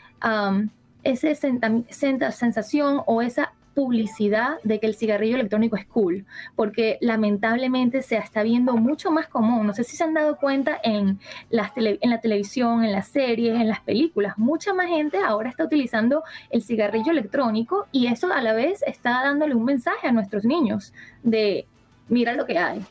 esa 1.03 2.31
sensación 2.31 3.01
o 3.05 3.21
esa 3.21 3.53
publicidad 3.75 4.57
de 4.63 4.79
que 4.79 4.87
el 4.87 4.95
cigarrillo 4.95 5.35
electrónico 5.35 5.75
es 5.75 5.85
cool, 5.85 6.25
porque 6.55 6.97
lamentablemente 7.01 8.01
se 8.01 8.17
está 8.17 8.41
viendo 8.41 8.73
mucho 8.77 9.11
más 9.11 9.27
común. 9.27 9.67
No 9.67 9.73
sé 9.73 9.83
si 9.83 9.97
se 9.97 10.03
han 10.03 10.13
dado 10.13 10.37
cuenta 10.37 10.79
en, 10.81 11.19
las 11.49 11.71
en 11.75 12.09
la 12.09 12.21
televisión, 12.21 12.83
en 12.83 12.93
las 12.93 13.09
series, 13.09 13.59
en 13.59 13.67
las 13.67 13.81
películas. 13.81 14.37
Mucha 14.37 14.73
más 14.73 14.87
gente 14.87 15.17
ahora 15.17 15.49
está 15.49 15.65
utilizando 15.65 16.23
el 16.49 16.63
cigarrillo 16.63 17.11
electrónico 17.11 17.85
y 17.91 18.07
eso 18.07 18.31
a 18.31 18.41
la 18.41 18.53
vez 18.53 18.81
está 18.87 19.21
dándole 19.23 19.53
un 19.53 19.65
mensaje 19.65 20.07
a 20.07 20.11
nuestros 20.11 20.45
niños 20.45 20.93
de 21.21 21.67
mira 22.07 22.33
lo 22.33 22.45
que 22.45 22.57
hay. 22.57 22.81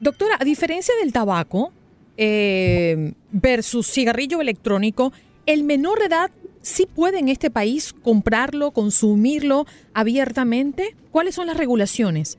Doctora, 0.00 0.36
a 0.40 0.44
diferencia 0.44 0.94
del 1.00 1.12
tabaco 1.12 1.72
eh, 2.16 3.14
versus 3.30 3.86
cigarrillo 3.86 4.40
electrónico, 4.40 5.12
el 5.46 5.62
menor 5.62 6.00
de 6.00 6.06
edad 6.06 6.30
¿sí 6.62 6.86
puede 6.86 7.18
en 7.18 7.28
este 7.28 7.50
país 7.50 7.92
comprarlo, 7.92 8.70
consumirlo 8.70 9.66
abiertamente? 9.92 10.96
¿Cuáles 11.10 11.34
son 11.34 11.48
las 11.48 11.56
regulaciones? 11.56 12.38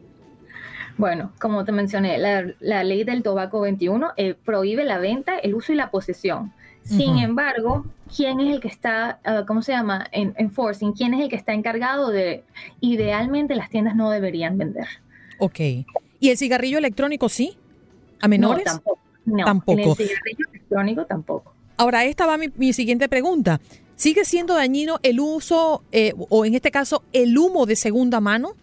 Bueno, 0.98 1.32
como 1.40 1.66
te 1.66 1.72
mencioné, 1.72 2.18
la, 2.18 2.84
ley 2.84 3.04
del 3.04 3.24
tabaco 3.24 3.62
21 3.62 4.12
eh, 4.18 4.36
prohíbe 4.46 4.86
la 4.86 5.00
venta, 5.00 5.38
el 5.38 5.56
uso 5.56 5.74
y 5.74 5.76
la 5.76 5.92
posesión. 5.92 6.54
Sin 6.84 7.18
embargo, 7.18 7.86
¿quién 8.14 8.42
es 8.42 8.54
el 8.54 8.60
que 8.60 8.68
está, 8.68 9.20
ah, 9.24 9.46
¿cómo 9.48 9.62
se 9.62 9.72
llama? 9.72 10.06
En, 10.12 10.34
enforcing, 10.38 10.92
¿quién 10.92 11.14
es 11.14 11.22
el 11.22 11.30
que 11.30 11.38
está 11.38 11.54
encargado 11.54 12.10
de, 12.10 12.44
idealmente 12.82 13.56
las 13.56 13.70
tiendas 13.70 13.96
no 13.96 14.10
deberían 14.10 14.58
vender? 14.58 14.88
Ok. 15.40 15.60
¿Y 16.20 16.30
el 16.30 16.38
cigarrillo 16.38 16.78
electrónico 16.78 17.30
sí? 17.30 17.58
¿A 18.22 18.28
menores? 18.28 18.66
No, 18.66 18.72
tampoco. 18.74 19.00
No, 19.26 19.46
tampoco. 19.46 19.80
el 19.80 19.96
cigarrillo 19.96 20.46
electrónico 20.52 21.06
tampoco. 21.06 21.54
Ahora, 21.78 22.04
esta 22.04 22.26
va 22.26 22.38
mi 22.38 22.74
siguiente 22.74 23.08
pregunta. 23.08 23.60
¿Sigue 23.96 24.26
siendo 24.26 24.56
dañino 24.56 25.00
el 25.04 25.20
uso, 25.20 25.84
eh, 25.92 26.14
o 26.18 26.46
en 26.46 26.56
este 26.56 26.72
caso, 26.72 27.04
el 27.14 27.38
humo 27.38 27.66
de 27.66 27.76
segunda 27.76 28.20
mano? 28.20 28.56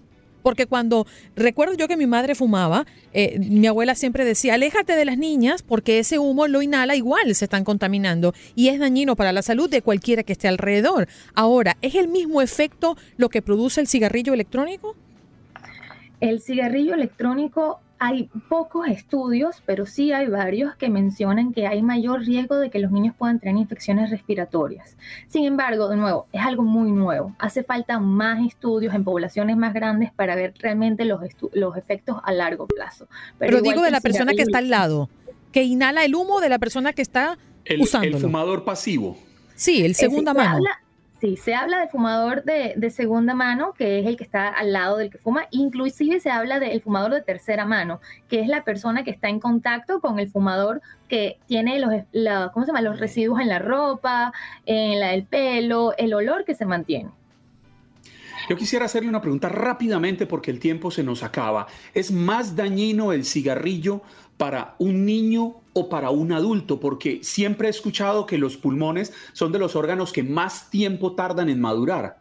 Porque 0.42 0.66
cuando 0.66 1.06
recuerdo 1.37 1.75
yo 1.75 1.87
que 1.87 1.96
mi 1.96 2.06
madre 2.06 2.34
fumaba, 2.34 2.87
eh, 3.12 3.38
mi 3.38 3.66
abuela 3.66 3.94
siempre 3.94 4.25
decía, 4.25 4.54
aléjate 4.54 4.96
de 4.96 5.04
las 5.04 5.18
niñas 5.18 5.62
porque 5.62 5.99
ese 5.99 6.18
humo 6.18 6.49
lo 6.49 6.62
inhala 6.62 6.96
igual, 6.96 7.34
se 7.34 7.44
están 7.44 7.64
contaminando 7.64 8.32
y 8.54 8.68
es 8.68 8.78
dañino 8.78 9.16
para 9.16 9.32
la 9.32 9.42
salud 9.42 9.68
de 9.68 9.82
cualquiera 9.82 10.22
que 10.22 10.32
esté 10.32 10.49
alrededor. 10.49 11.08
Ahora, 11.34 11.76
¿es 11.82 11.94
el 11.94 12.08
mismo 12.08 12.40
efecto 12.42 12.96
lo 13.16 13.28
que 13.28 13.42
produce 13.42 13.80
el 13.80 13.87
cigarrillo 13.87 14.32
electrónico? 14.32 14.96
El 16.20 16.40
cigarrillo 16.40 16.94
electrónico 16.94 17.80
hay 18.02 18.30
pocos 18.49 18.88
estudios, 18.88 19.62
pero 19.66 19.85
sí 19.85 20.11
hay 20.11 20.26
varios 20.26 20.75
que 20.75 20.88
mencionan 20.88 21.52
que 21.52 21.66
hay 21.66 21.83
mayor 21.83 22.23
riesgo 22.23 22.57
de 22.57 22.71
que 22.71 22.78
los 22.78 22.90
niños 22.90 23.14
puedan 23.16 23.38
tener 23.38 23.61
infecciones 23.61 24.09
respiratorias. 24.09 24.97
Sin 25.28 25.45
embargo, 25.45 25.87
de 25.90 25.97
nuevo, 25.97 26.26
es 26.33 26.40
algo 26.40 26.62
muy 26.62 26.92
nuevo. 26.92 27.37
Hace 27.38 27.62
falta 27.62 28.00
más 28.00 28.45
estudios 28.47 28.95
en 28.95 29.04
poblaciones 29.04 29.59
más 29.59 29.75
grandes 29.75 30.11
para 30.12 30.35
ver 30.35 30.54
realmente 30.59 31.04
los, 31.04 31.21
los 31.52 31.76
efectos 31.76 32.16
a 32.25 32.33
largo 32.33 32.66
plazo. 32.66 33.07
Pero, 33.38 33.61
digo 33.61 33.83
de 33.83 33.90
la 33.90 34.00
persona 34.00 34.33
que 34.33 34.42
está 34.42 34.59
al 34.59 34.71
lado, 34.71 35.11
que 35.52 35.64
inhala 35.64 36.02
el 36.02 36.14
humo 36.14 36.40
de 36.40 36.49
la 36.49 36.59
persona 36.59 36.95
que 36.95 37.02
está 37.02 37.37
usando. 37.78 38.16
El 38.16 38.23
fumador 38.23 38.64
pasivo. 38.64 39.19
Sí, 39.57 39.85
el 39.85 39.95
segunda 39.95 40.33
mano. 40.33 40.64
Sí, 41.20 41.36
se 41.36 41.54
habla 41.54 41.80
de 41.80 41.88
fumador 41.88 42.44
de, 42.44 42.90
segunda 42.90 43.34
mano, 43.34 43.74
que 43.74 43.98
es 43.98 44.06
el 44.06 44.16
que 44.16 44.24
está 44.24 44.48
al 44.48 44.72
lado 44.72 44.96
del 44.96 45.10
que 45.10 45.18
fuma, 45.18 45.46
inclusive 45.50 46.18
se 46.18 46.30
habla 46.30 46.58
del 46.58 46.80
fumador 46.80 47.12
de 47.12 47.20
tercera 47.20 47.66
mano, 47.66 48.00
que 48.28 48.40
es 48.40 48.48
la 48.48 48.64
persona 48.64 49.04
que 49.04 49.10
está 49.10 49.28
en 49.28 49.38
contacto 49.38 50.00
con 50.00 50.18
el 50.18 50.30
fumador 50.30 50.80
que 51.08 51.38
tiene 51.46 51.78
los, 51.78 51.92
¿cómo 52.52 52.64
se 52.64 52.70
llama? 52.70 52.80
los 52.80 52.98
residuos 52.98 53.38
en 53.40 53.48
la 53.48 53.58
ropa, 53.58 54.32
en 54.64 54.98
la, 54.98 55.12
el 55.12 55.24
pelo, 55.24 55.94
el 55.98 56.14
olor 56.14 56.46
que 56.46 56.54
se 56.54 56.64
mantiene. 56.64 57.10
Yo 58.48 58.56
quisiera 58.56 58.86
hacerle 58.86 59.10
una 59.10 59.20
pregunta 59.20 59.50
rápidamente 59.50 60.26
porque 60.26 60.50
el 60.50 60.58
tiempo 60.58 60.90
se 60.90 61.02
nos 61.02 61.22
acaba. 61.22 61.66
¿Es 61.92 62.10
más 62.10 62.56
dañino 62.56 63.12
el 63.12 63.26
cigarrillo 63.26 64.00
para 64.38 64.74
un 64.78 65.04
niño 65.04 65.59
o 65.72 65.88
para 65.88 66.10
un 66.10 66.32
adulto? 66.32 66.80
Porque 66.80 67.20
siempre 67.22 67.68
he 67.68 67.70
escuchado 67.70 68.26
que 68.26 68.38
los 68.38 68.56
pulmones 68.56 69.12
son 69.32 69.52
de 69.52 69.58
los 69.58 69.76
órganos 69.76 70.12
que 70.12 70.22
más 70.22 70.70
tiempo 70.70 71.14
tardan 71.14 71.48
en 71.48 71.60
madurar. 71.60 72.18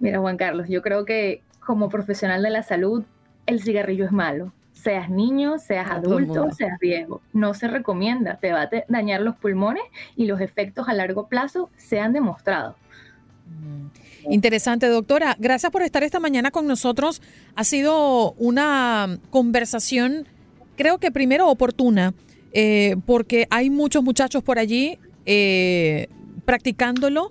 Mira, 0.00 0.18
Juan 0.18 0.36
Carlos, 0.36 0.68
yo 0.68 0.82
creo 0.82 1.04
que 1.04 1.42
como 1.60 1.88
profesional 1.88 2.42
de 2.42 2.50
la 2.50 2.62
salud, 2.62 3.04
el 3.46 3.62
cigarrillo 3.62 4.04
es 4.04 4.12
malo. 4.12 4.52
Seas 4.72 5.08
niño, 5.08 5.58
seas 5.58 5.90
adulto, 5.90 6.50
seas 6.50 6.78
viejo. 6.78 7.22
No 7.32 7.54
se 7.54 7.68
recomienda, 7.68 8.36
te 8.36 8.52
va 8.52 8.62
a 8.62 8.70
dañar 8.88 9.22
los 9.22 9.36
pulmones 9.36 9.84
y 10.16 10.26
los 10.26 10.40
efectos 10.40 10.88
a 10.88 10.94
largo 10.94 11.28
plazo 11.28 11.70
se 11.76 12.00
han 12.00 12.12
demostrado. 12.12 12.76
Mm. 13.46 14.32
Interesante, 14.32 14.86
doctora. 14.88 15.36
Gracias 15.38 15.70
por 15.70 15.82
estar 15.82 16.02
esta 16.02 16.20
mañana 16.20 16.50
con 16.50 16.66
nosotros. 16.66 17.22
Ha 17.56 17.64
sido 17.64 18.32
una 18.32 19.18
conversación 19.30 20.26
creo 20.76 20.98
que 20.98 21.10
primero 21.10 21.48
oportuna, 21.48 22.14
eh, 22.52 22.96
porque 23.06 23.46
hay 23.50 23.70
muchos 23.70 24.02
muchachos 24.02 24.42
por 24.42 24.58
allí 24.58 24.98
eh, 25.26 26.08
practicándolo 26.44 27.30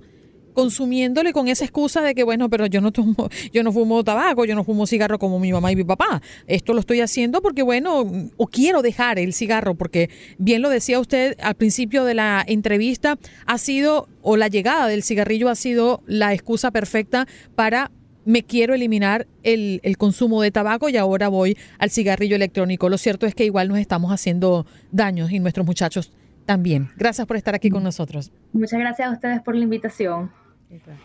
consumiéndolo 0.54 1.30
y 1.30 1.34
con 1.34 1.48
esa 1.48 1.66
excusa 1.66 2.02
de 2.02 2.16
que 2.16 2.24
bueno, 2.24 2.50
pero 2.50 2.66
yo 2.68 2.80
no 2.80 2.92
tomo, 2.92 3.30
yo 3.52 3.64
no 3.64 3.72
fumo 3.72 4.04
tabaco, 4.04 4.46
yo 4.46 4.56
no 4.56 4.64
fumo 4.64 4.88
cigarro 4.88 5.20
como 5.20 5.40
mi 5.40 5.52
mamá 5.52 5.72
y 5.72 5.76
mi 5.76 5.84
papá. 5.84 6.22
Esto 6.48 6.74
lo 6.74 6.80
estoy 6.80 7.02
haciendo 7.02 7.42
porque 7.42 7.64
bueno, 7.64 8.06
o 8.38 8.48
quiero 8.48 8.82
dejar 8.82 9.20
el 9.20 9.34
cigarro 9.34 9.76
porque 9.76 10.10
bien 10.38 10.62
lo 10.62 10.70
decía 10.70 11.00
usted 11.00 11.36
al 11.42 11.56
principio 11.56 12.06
de 12.06 12.14
la 12.14 12.44
entrevista, 12.48 13.18
ha 13.46 13.58
sido 13.58 14.08
o 14.22 14.38
la 14.38 14.48
llegada 14.48 14.88
del 14.88 15.04
cigarrillo 15.04 15.50
ha 15.50 15.56
sido 15.56 16.02
la 16.06 16.34
excusa 16.34 16.72
perfecta 16.72 17.28
para 17.56 17.92
me 18.26 18.44
quiero 18.44 18.74
eliminar 18.74 19.28
el, 19.44 19.82
consumo 19.98 20.42
de 20.42 20.52
tabaco 20.52 20.90
y 20.90 20.98
ahora 20.98 21.28
voy 21.28 21.58
al 21.80 21.90
cigarrillo 21.92 22.36
electrónico. 22.36 22.90
Lo 22.90 22.98
cierto 22.98 23.26
es 23.26 23.36
que 23.36 23.46
igual 23.46 23.68
nos 23.68 23.78
estamos 23.78 24.12
haciendo 24.12 24.66
daños 24.92 25.32
y 25.32 25.40
nuestros 25.40 25.66
muchachos 25.66 26.12
también. 26.46 26.90
Gracias 26.98 27.26
por 27.28 27.38
estar 27.38 27.56
aquí 27.56 27.70
con 27.70 27.84
nosotros. 27.84 28.32
Muchas 28.52 28.80
gracias 28.80 29.08
a 29.08 29.12
ustedes 29.12 29.42
por 29.42 29.56
la 29.56 29.64
invitación. 29.64 30.32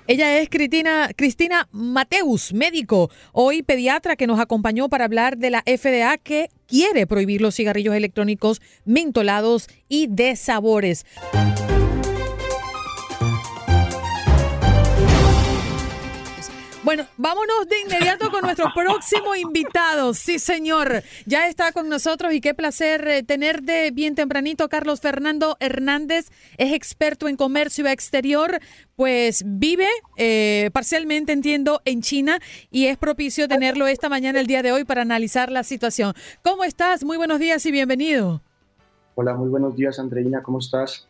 Ella 0.06 0.38
es 0.38 0.48
Cristina, 0.48 1.10
Cristina 1.14 1.68
Mateus, 1.72 2.54
médico, 2.54 3.10
hoy 3.32 3.62
pediatra 3.62 4.16
que 4.16 4.26
nos 4.26 4.40
acompañó 4.40 4.88
para 4.88 5.04
hablar 5.04 5.36
de 5.36 5.50
la 5.50 5.62
FDA 5.62 6.16
que 6.16 6.48
quiere 6.66 7.06
prohibir 7.06 7.42
los 7.42 7.54
cigarrillos 7.54 7.94
electrónicos 7.94 8.62
mentolados 8.86 9.68
y 9.88 10.06
de 10.06 10.36
sabores. 10.36 11.04
Bueno, 16.88 17.04
vámonos 17.18 17.68
de 17.68 17.80
inmediato 17.82 18.30
con 18.30 18.40
nuestro 18.40 18.72
próximo 18.74 19.34
invitado. 19.34 20.14
Sí, 20.14 20.38
señor. 20.38 21.02
Ya 21.26 21.46
está 21.46 21.70
con 21.72 21.90
nosotros 21.90 22.32
y 22.32 22.40
qué 22.40 22.54
placer 22.54 23.06
eh, 23.08 23.22
tener 23.22 23.62
de 23.62 23.90
bien 23.90 24.14
tempranito 24.14 24.70
Carlos 24.70 25.02
Fernando 25.02 25.58
Hernández. 25.60 26.30
Es 26.56 26.72
experto 26.72 27.28
en 27.28 27.36
comercio 27.36 27.86
exterior, 27.86 28.60
pues 28.96 29.42
vive 29.44 29.86
eh, 30.16 30.70
parcialmente, 30.72 31.32
entiendo, 31.32 31.82
en 31.84 32.00
China 32.00 32.38
y 32.70 32.86
es 32.86 32.96
propicio 32.96 33.48
tenerlo 33.48 33.86
esta 33.86 34.08
mañana, 34.08 34.40
el 34.40 34.46
día 34.46 34.62
de 34.62 34.72
hoy, 34.72 34.84
para 34.84 35.02
analizar 35.02 35.52
la 35.52 35.64
situación. 35.64 36.14
¿Cómo 36.42 36.64
estás? 36.64 37.04
Muy 37.04 37.18
buenos 37.18 37.38
días 37.38 37.66
y 37.66 37.70
bienvenido. 37.70 38.40
Hola, 39.14 39.34
muy 39.34 39.50
buenos 39.50 39.76
días, 39.76 39.98
Andreina. 39.98 40.42
¿Cómo 40.42 40.58
estás? 40.58 41.07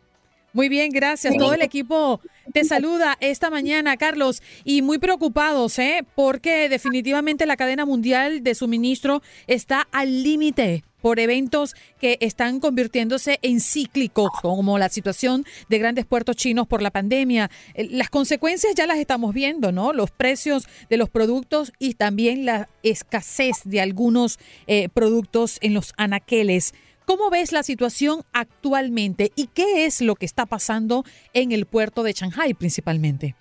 Muy 0.53 0.67
bien, 0.67 0.91
gracias. 0.91 1.35
Todo 1.37 1.53
el 1.53 1.61
equipo 1.61 2.21
te 2.53 2.63
saluda 2.63 3.17
esta 3.19 3.49
mañana, 3.49 3.97
Carlos, 3.97 4.41
y 4.63 4.81
muy 4.81 4.97
preocupados, 4.97 5.77
¿eh? 5.77 6.03
Porque 6.15 6.69
definitivamente 6.69 7.45
la 7.45 7.57
cadena 7.57 7.85
mundial 7.85 8.43
de 8.43 8.55
suministro 8.55 9.21
está 9.47 9.87
al 9.91 10.23
límite 10.23 10.83
por 11.01 11.19
eventos 11.19 11.75
que 11.99 12.17
están 12.21 12.59
convirtiéndose 12.59 13.39
en 13.41 13.61
cíclicos, 13.61 14.29
como 14.41 14.77
la 14.77 14.89
situación 14.89 15.45
de 15.69 15.79
grandes 15.79 16.05
puertos 16.05 16.35
chinos 16.35 16.67
por 16.67 16.81
la 16.81 16.91
pandemia. 16.91 17.49
Eh, 17.73 17.87
las 17.91 18.09
consecuencias 18.09 18.75
ya 18.75 18.87
las 18.87 18.97
estamos 18.97 19.33
viendo, 19.33 19.71
¿no? 19.71 19.93
Los 19.93 20.11
precios 20.11 20.67
de 20.89 20.97
los 20.97 21.09
productos 21.09 21.71
y 21.79 21.93
también 21.93 22.45
la 22.45 22.69
escasez 22.83 23.61
de 23.65 23.81
algunos 23.81 24.39
eh, 24.67 24.89
productos 24.89 25.57
en 25.61 25.73
los 25.73 25.93
anaqueles. 25.97 26.73
¿Cómo 27.09 27.31
ves 27.31 27.51
la 27.51 27.63
situación 27.63 28.21
actualmente 28.33 29.31
y 29.35 29.47
qué 29.47 29.87
es 29.87 29.99
lo 29.99 30.13
que 30.13 30.27
está 30.27 30.45
pasando 30.45 31.03
en 31.33 31.51
el 31.51 31.65
puerto 31.65 32.03
de 32.03 32.13
Shanghai 32.13 32.53
principalmente? 32.53 33.33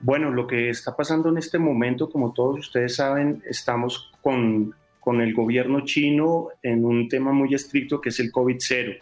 Bueno, 0.00 0.32
lo 0.32 0.48
que 0.48 0.68
está 0.68 0.96
pasando 0.96 1.28
en 1.28 1.38
este 1.38 1.60
momento, 1.60 2.10
como 2.10 2.32
todos 2.32 2.58
ustedes 2.58 2.96
saben, 2.96 3.44
estamos 3.48 4.10
con, 4.20 4.74
con 4.98 5.20
el 5.20 5.34
gobierno 5.34 5.84
chino 5.84 6.48
en 6.64 6.84
un 6.84 7.08
tema 7.08 7.30
muy 7.30 7.54
estricto 7.54 8.00
que 8.00 8.08
es 8.08 8.18
el 8.18 8.32
COVID-0. 8.32 9.00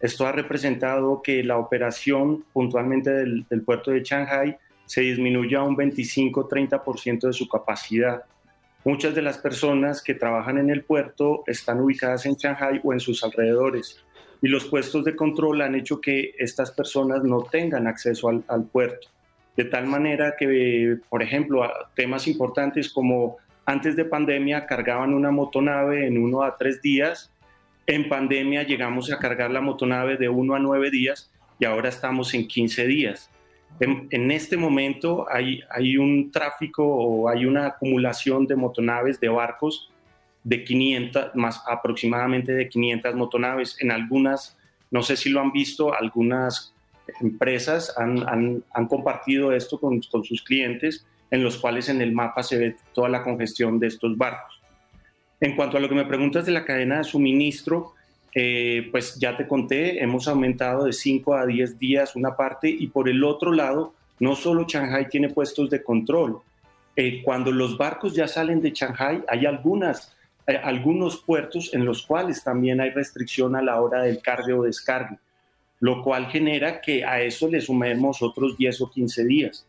Esto 0.00 0.26
ha 0.26 0.32
representado 0.32 1.20
que 1.20 1.44
la 1.44 1.58
operación 1.58 2.46
puntualmente 2.54 3.10
del, 3.10 3.46
del 3.50 3.60
puerto 3.64 3.90
de 3.90 4.02
Shanghai 4.02 4.56
se 4.86 5.02
disminuya 5.02 5.62
un 5.62 5.76
25-30% 5.76 7.26
de 7.26 7.32
su 7.34 7.46
capacidad. 7.50 8.24
Muchas 8.84 9.14
de 9.14 9.22
las 9.22 9.38
personas 9.38 10.02
que 10.02 10.14
trabajan 10.14 10.58
en 10.58 10.70
el 10.70 10.84
puerto 10.84 11.42
están 11.46 11.80
ubicadas 11.80 12.26
en 12.26 12.34
Shanghai 12.34 12.80
o 12.84 12.92
en 12.92 13.00
sus 13.00 13.24
alrededores 13.24 14.02
y 14.40 14.48
los 14.48 14.66
puestos 14.66 15.04
de 15.04 15.16
control 15.16 15.62
han 15.62 15.74
hecho 15.74 16.00
que 16.00 16.34
estas 16.38 16.70
personas 16.70 17.22
no 17.24 17.42
tengan 17.42 17.86
acceso 17.86 18.28
al, 18.28 18.64
puerto. 18.64 19.08
De 19.56 19.64
tal 19.64 19.86
manera 19.86 20.34
que, 20.38 20.98
por 21.08 21.22
ejemplo, 21.22 21.68
temas 21.94 22.28
importantes 22.28 22.92
como 22.92 23.38
antes 23.66 23.96
de 23.96 24.04
pandemia 24.04 24.66
cargaban 24.66 25.12
una 25.12 25.30
motonave 25.30 26.06
en 26.06 26.22
uno 26.22 26.42
a 26.42 26.56
tres 26.56 26.80
días, 26.80 27.32
en 27.86 28.08
pandemia 28.08 28.62
llegamos 28.62 29.10
a 29.12 29.18
cargar 29.18 29.50
la 29.50 29.60
motonave 29.60 30.16
de 30.16 30.28
uno 30.28 30.54
a 30.54 30.58
nueve 30.60 30.90
días 30.90 31.32
y 31.58 31.64
ahora 31.64 31.88
estamos 31.88 32.32
en 32.34 32.46
15 32.46 32.86
días. 32.86 33.27
En, 33.80 34.30
este 34.30 34.56
momento 34.56 35.26
hay, 35.30 35.60
hay 35.70 35.96
un 35.96 36.32
tráfico 36.32 36.84
o 36.84 37.28
hay 37.28 37.44
una 37.44 37.66
acumulación 37.66 38.46
de 38.46 38.56
motonaves, 38.56 39.20
de 39.20 39.28
barcos, 39.28 39.90
de 40.42 40.64
500, 40.64 41.34
más 41.34 41.62
aproximadamente 41.68 42.52
de 42.52 42.68
500 42.68 43.14
motonaves. 43.14 43.76
En 43.80 43.92
algunas, 43.92 44.56
no 44.90 45.02
sé 45.02 45.16
si 45.16 45.30
lo 45.30 45.40
han 45.40 45.52
visto, 45.52 45.94
algunas 45.94 46.74
empresas 47.20 47.94
han, 47.96 48.24
han, 48.72 48.86
compartido 48.88 49.52
esto 49.52 49.78
con, 49.78 50.00
con, 50.10 50.24
sus 50.24 50.42
clientes, 50.42 51.06
en 51.30 51.44
los 51.44 51.58
cuales 51.58 51.88
en 51.88 52.00
el 52.00 52.12
mapa 52.12 52.42
se 52.42 52.58
ve 52.58 52.76
toda 52.92 53.08
la 53.08 53.22
congestión 53.22 53.78
de 53.78 53.86
estos 53.86 54.16
barcos. 54.16 54.60
En 55.40 55.54
cuanto 55.54 55.76
a 55.76 55.80
lo 55.80 55.88
que 55.88 55.94
me 55.94 56.04
preguntas 56.04 56.46
de 56.46 56.52
la 56.52 56.64
cadena 56.64 56.98
de 56.98 57.04
suministro, 57.04 57.94
eh, 58.34 58.88
pues 58.90 59.16
ya 59.18 59.36
te 59.36 59.48
conté, 59.48 60.02
hemos 60.02 60.28
aumentado 60.28 60.84
de 60.84 60.92
5 60.92 61.34
a 61.34 61.46
10 61.46 61.78
días 61.78 62.14
una 62.14 62.36
parte 62.36 62.68
y 62.68 62.88
por 62.88 63.08
el 63.08 63.24
otro 63.24 63.52
lado, 63.52 63.94
no 64.20 64.36
solo 64.36 64.66
Shanghai 64.68 65.08
tiene 65.08 65.30
puestos 65.30 65.70
de 65.70 65.82
control. 65.82 66.40
Eh, 66.94 67.22
cuando 67.22 67.50
los 67.52 67.78
barcos 67.78 68.14
ya 68.14 68.28
salen 68.28 68.60
de 68.60 68.72
Shanghai, 68.72 69.22
hay 69.28 69.46
algunas, 69.46 70.14
eh, 70.46 70.56
algunos 70.62 71.18
puertos 71.18 71.72
en 71.72 71.84
los 71.84 72.02
cuales 72.02 72.42
también 72.44 72.80
hay 72.80 72.90
restricción 72.90 73.56
a 73.56 73.62
la 73.62 73.80
hora 73.80 74.02
del 74.02 74.20
cargue 74.20 74.52
o 74.52 74.64
descargue, 74.64 75.18
lo 75.80 76.02
cual 76.02 76.26
genera 76.26 76.80
que 76.80 77.04
a 77.04 77.22
eso 77.22 77.48
le 77.48 77.60
sumemos 77.60 78.20
otros 78.22 78.58
10 78.58 78.80
o 78.82 78.90
15 78.90 79.24
días. 79.24 79.66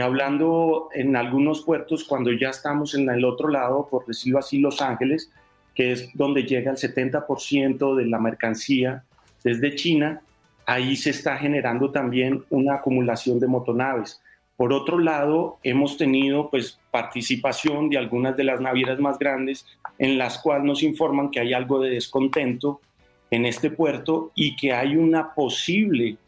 hablando 0.00 0.88
en 0.94 1.16
algunos 1.16 1.62
puertos, 1.62 2.04
cuando 2.04 2.30
ya 2.30 2.50
estamos 2.50 2.94
en 2.94 3.10
el 3.10 3.24
otro 3.24 3.48
lado, 3.48 3.88
por 3.90 4.06
decirlo 4.06 4.38
así, 4.38 4.60
Los 4.60 4.80
Ángeles, 4.80 5.32
que 5.80 5.92
es 5.92 6.10
donde 6.12 6.42
llega 6.42 6.70
el 6.70 6.76
70% 6.76 7.96
de 7.96 8.04
la 8.04 8.18
mercancía 8.18 9.02
desde 9.42 9.74
China, 9.76 10.20
ahí 10.66 10.94
se 10.94 11.08
está 11.08 11.38
generando 11.38 11.90
también 11.90 12.44
una 12.50 12.74
acumulación 12.74 13.40
de 13.40 13.46
motonaves. 13.46 14.20
Por 14.58 14.74
otro 14.74 14.98
lado, 14.98 15.56
hemos 15.62 15.96
tenido 15.96 16.50
pues 16.50 16.78
participación 16.90 17.88
de 17.88 17.96
algunas 17.96 18.36
de 18.36 18.44
las 18.44 18.60
navieras 18.60 19.00
más 19.00 19.18
grandes 19.18 19.64
en 19.96 20.18
las 20.18 20.36
cuales 20.36 20.66
nos 20.66 20.82
informan 20.82 21.30
que 21.30 21.40
hay 21.40 21.54
algo 21.54 21.80
de 21.80 21.88
descontento 21.88 22.82
en 23.30 23.46
este 23.46 23.70
puerto 23.70 24.32
y 24.34 24.56
que 24.56 24.74
hay 24.74 24.96
una 24.96 25.32
posible 25.32 26.18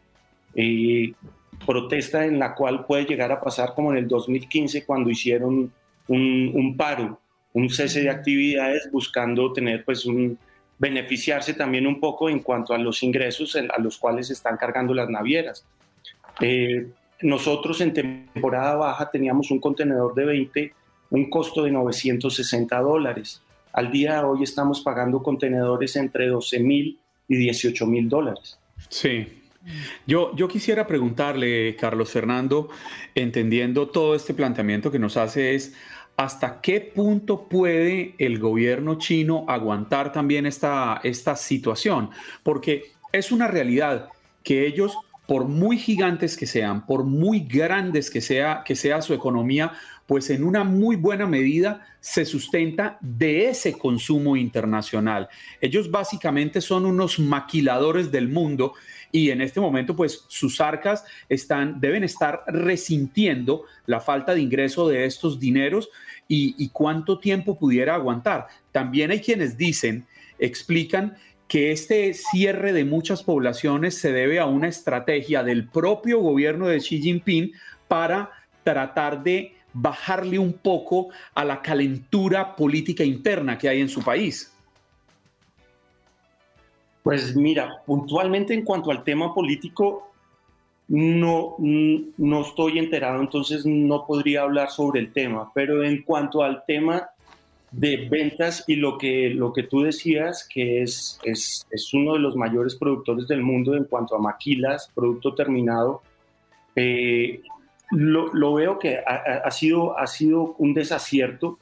eh, 0.55 1.13
protesta 1.63 2.25
en 2.25 2.39
la 2.39 2.55
cual 2.55 2.87
puede 2.87 3.05
llegar 3.05 3.31
a 3.31 3.39
pasar 3.39 3.75
como 3.75 3.91
en 3.91 3.99
el 3.99 4.07
2015 4.07 4.83
cuando 4.83 5.11
hicieron 5.11 5.71
un, 6.07 6.51
un 6.55 6.75
paro 6.75 7.19
un 7.53 7.69
cese 7.69 8.01
de 8.01 8.09
actividades 8.09 8.89
buscando 8.91 9.53
tener 9.53 9.85
pues 9.85 10.05
un 10.05 10.37
beneficiarse 10.77 11.53
también 11.53 11.87
un 11.87 11.99
poco 11.99 12.29
en 12.29 12.39
cuanto 12.39 12.73
a 12.73 12.77
los 12.77 13.03
ingresos 13.03 13.55
a 13.55 13.79
los 13.79 13.97
cuales 13.97 14.27
se 14.27 14.33
están 14.33 14.57
cargando 14.57 14.93
las 14.93 15.09
navieras. 15.09 15.65
Eh, 16.41 16.87
nosotros 17.21 17.79
en 17.81 17.93
temporada 17.93 18.75
baja 18.75 19.09
teníamos 19.09 19.49
un 19.51 19.59
contenedor 19.59 20.13
de 20.13 20.25
20, 20.25 20.73
un 21.11 21.29
costo 21.29 21.63
de 21.63 21.71
960 21.71 22.79
dólares. 22.79 23.41
Al 23.71 23.91
día 23.91 24.17
de 24.17 24.23
hoy 24.25 24.43
estamos 24.43 24.81
pagando 24.81 25.23
contenedores 25.23 25.95
entre 25.95 26.27
12 26.27 26.59
mil 26.59 26.99
y 27.27 27.37
18 27.37 27.85
mil 27.85 28.09
dólares. 28.09 28.59
Sí, 28.89 29.25
yo, 30.05 30.35
yo, 30.35 30.49
quisiera 30.49 30.85
preguntarle, 30.85 31.77
Carlos 31.77 32.11
Fernando, 32.11 32.69
entendiendo 33.15 33.87
todo 33.87 34.15
este 34.15 34.33
planteamiento 34.33 34.91
que 34.91 34.99
nos 34.99 35.15
hace, 35.15 35.55
es 35.55 35.73
¿Hasta 36.15 36.61
qué 36.61 36.79
punto 36.79 37.47
puede 37.47 38.15
el 38.19 38.37
gobierno 38.39 38.99
chino 38.99 39.45
aguantar 39.47 40.11
también 40.11 40.45
esta, 40.45 41.01
esta 41.03 41.35
situación? 41.35 42.11
Porque 42.43 42.91
es 43.11 43.31
una 43.31 43.47
realidad 43.47 44.09
que 44.43 44.67
ellos, 44.67 44.95
por 45.25 45.45
muy 45.45 45.77
gigantes 45.77 46.37
que 46.37 46.45
sean, 46.45 46.85
por 46.85 47.03
muy 47.03 47.39
grandes 47.39 48.11
que 48.11 48.21
sea, 48.21 48.63
que 48.63 48.75
sea 48.75 49.01
su 49.01 49.13
economía, 49.13 49.71
pues 50.05 50.29
en 50.29 50.43
una 50.43 50.63
muy 50.63 50.95
buena 50.97 51.25
medida 51.25 51.87
se 51.99 52.25
sustenta 52.25 52.97
de 53.01 53.49
ese 53.49 53.73
consumo 53.73 54.35
internacional. 54.35 55.29
Ellos 55.61 55.89
básicamente 55.89 56.61
son 56.61 56.85
unos 56.85 57.19
maquiladores 57.19 58.11
del 58.11 58.27
mundo 58.27 58.73
y 59.13 59.29
en 59.29 59.41
este 59.41 59.61
momento 59.61 59.95
pues 59.95 60.25
sus 60.27 60.59
arcas 60.59 61.05
están, 61.29 61.79
deben 61.79 62.03
estar 62.03 62.43
resintiendo 62.47 63.63
la 63.85 64.01
falta 64.01 64.33
de 64.33 64.41
ingreso 64.41 64.89
de 64.89 65.05
estos 65.05 65.39
dineros 65.39 65.89
y, 66.27 66.69
cuánto 66.69 67.19
tiempo 67.19 67.59
pudiera 67.59 67.93
aguantar. 67.93 68.47
También 68.71 69.11
hay 69.11 69.19
quienes 69.19 69.55
dicen, 69.55 70.07
explican 70.39 71.15
que 71.47 71.71
este 71.71 72.11
cierre 72.15 72.73
de 72.73 72.85
muchas 72.85 73.21
poblaciones 73.21 73.95
se 73.99 74.11
debe 74.11 74.39
a 74.39 74.47
una 74.47 74.67
estrategia 74.67 75.43
del 75.43 75.67
propio 75.67 76.19
gobierno 76.19 76.67
de 76.67 76.79
Xi 76.79 76.99
Jinping 76.99 77.51
para 77.87 78.31
tratar 78.63 79.21
de 79.21 79.53
bajarle 79.73 80.39
un 80.39 80.53
poco 80.53 81.09
a 81.35 81.45
la 81.45 81.61
calentura 81.61 82.55
política 82.55 83.03
interna 83.03 83.59
que 83.59 83.69
hay 83.69 83.81
en 83.81 83.89
su 83.89 84.01
país. 84.01 84.52
Pues 87.03 87.35
mira, 87.35 87.81
puntualmente 87.85 88.53
en 88.53 88.63
cuanto 88.63 88.89
al 88.89 89.03
tema 89.03 89.33
político, 89.33 90.09
no, 90.87 91.55
no 91.59 92.41
estoy 92.41 92.79
enterado, 92.79 93.21
entonces 93.21 93.65
no 93.65 94.05
podría 94.05 94.43
hablar 94.43 94.69
sobre 94.69 94.99
el 94.99 95.11
tema, 95.11 95.51
pero 95.53 95.83
en 95.83 96.03
cuanto 96.03 96.43
al 96.43 96.63
tema 96.65 97.09
de 97.71 98.07
ventas 98.09 98.63
y 98.67 98.75
lo 98.75 98.97
que, 98.97 99.29
lo 99.29 99.51
que 99.51 99.63
tú 99.63 99.81
decías, 99.81 100.47
que 100.47 100.83
es, 100.83 101.19
es, 101.23 101.65
es 101.71 101.93
uno 101.93 102.13
de 102.13 102.19
los 102.19 102.35
mayores 102.35 102.75
productores 102.75 103.27
del 103.27 103.41
mundo 103.41 103.75
en 103.75 103.85
cuanto 103.85 104.15
a 104.15 104.19
maquilas, 104.19 104.89
producto 104.93 105.33
terminado, 105.35 106.01
Eh, 106.75 107.41
lo, 107.91 108.53
veo 108.55 108.79
que 108.79 108.97
ha, 108.97 109.51
sido, 109.51 109.97
ha 109.97 110.07
sido 110.07 110.55
un 110.57 110.73
desacierto, 110.73 111.59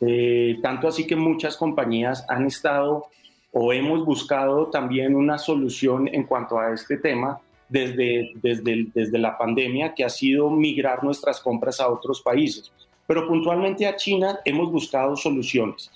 eh, 0.00 0.58
tanto 0.62 0.88
así 0.88 1.06
que 1.06 1.16
muchas 1.16 1.56
compañías 1.56 2.26
han 2.28 2.46
estado 2.46 3.06
o 3.52 3.72
hemos 3.72 4.04
buscado 4.04 4.66
también 4.66 5.14
una 5.14 5.38
solución 5.38 6.08
en 6.12 6.24
cuanto 6.24 6.58
a 6.58 6.72
este 6.72 6.96
tema 6.96 7.40
desde, 7.68 8.32
desde, 8.42 8.86
desde 8.94 9.18
la 9.18 9.38
pandemia, 9.38 9.94
que 9.94 10.04
ha 10.04 10.08
sido 10.08 10.50
migrar 10.50 11.04
nuestras 11.04 11.40
compras 11.40 11.80
a 11.80 11.88
otros 11.88 12.20
países. 12.20 12.72
Pero 13.06 13.26
puntualmente 13.26 13.86
a 13.86 13.96
China 13.96 14.38
hemos 14.44 14.70
buscado 14.70 15.16
soluciones. 15.16 15.90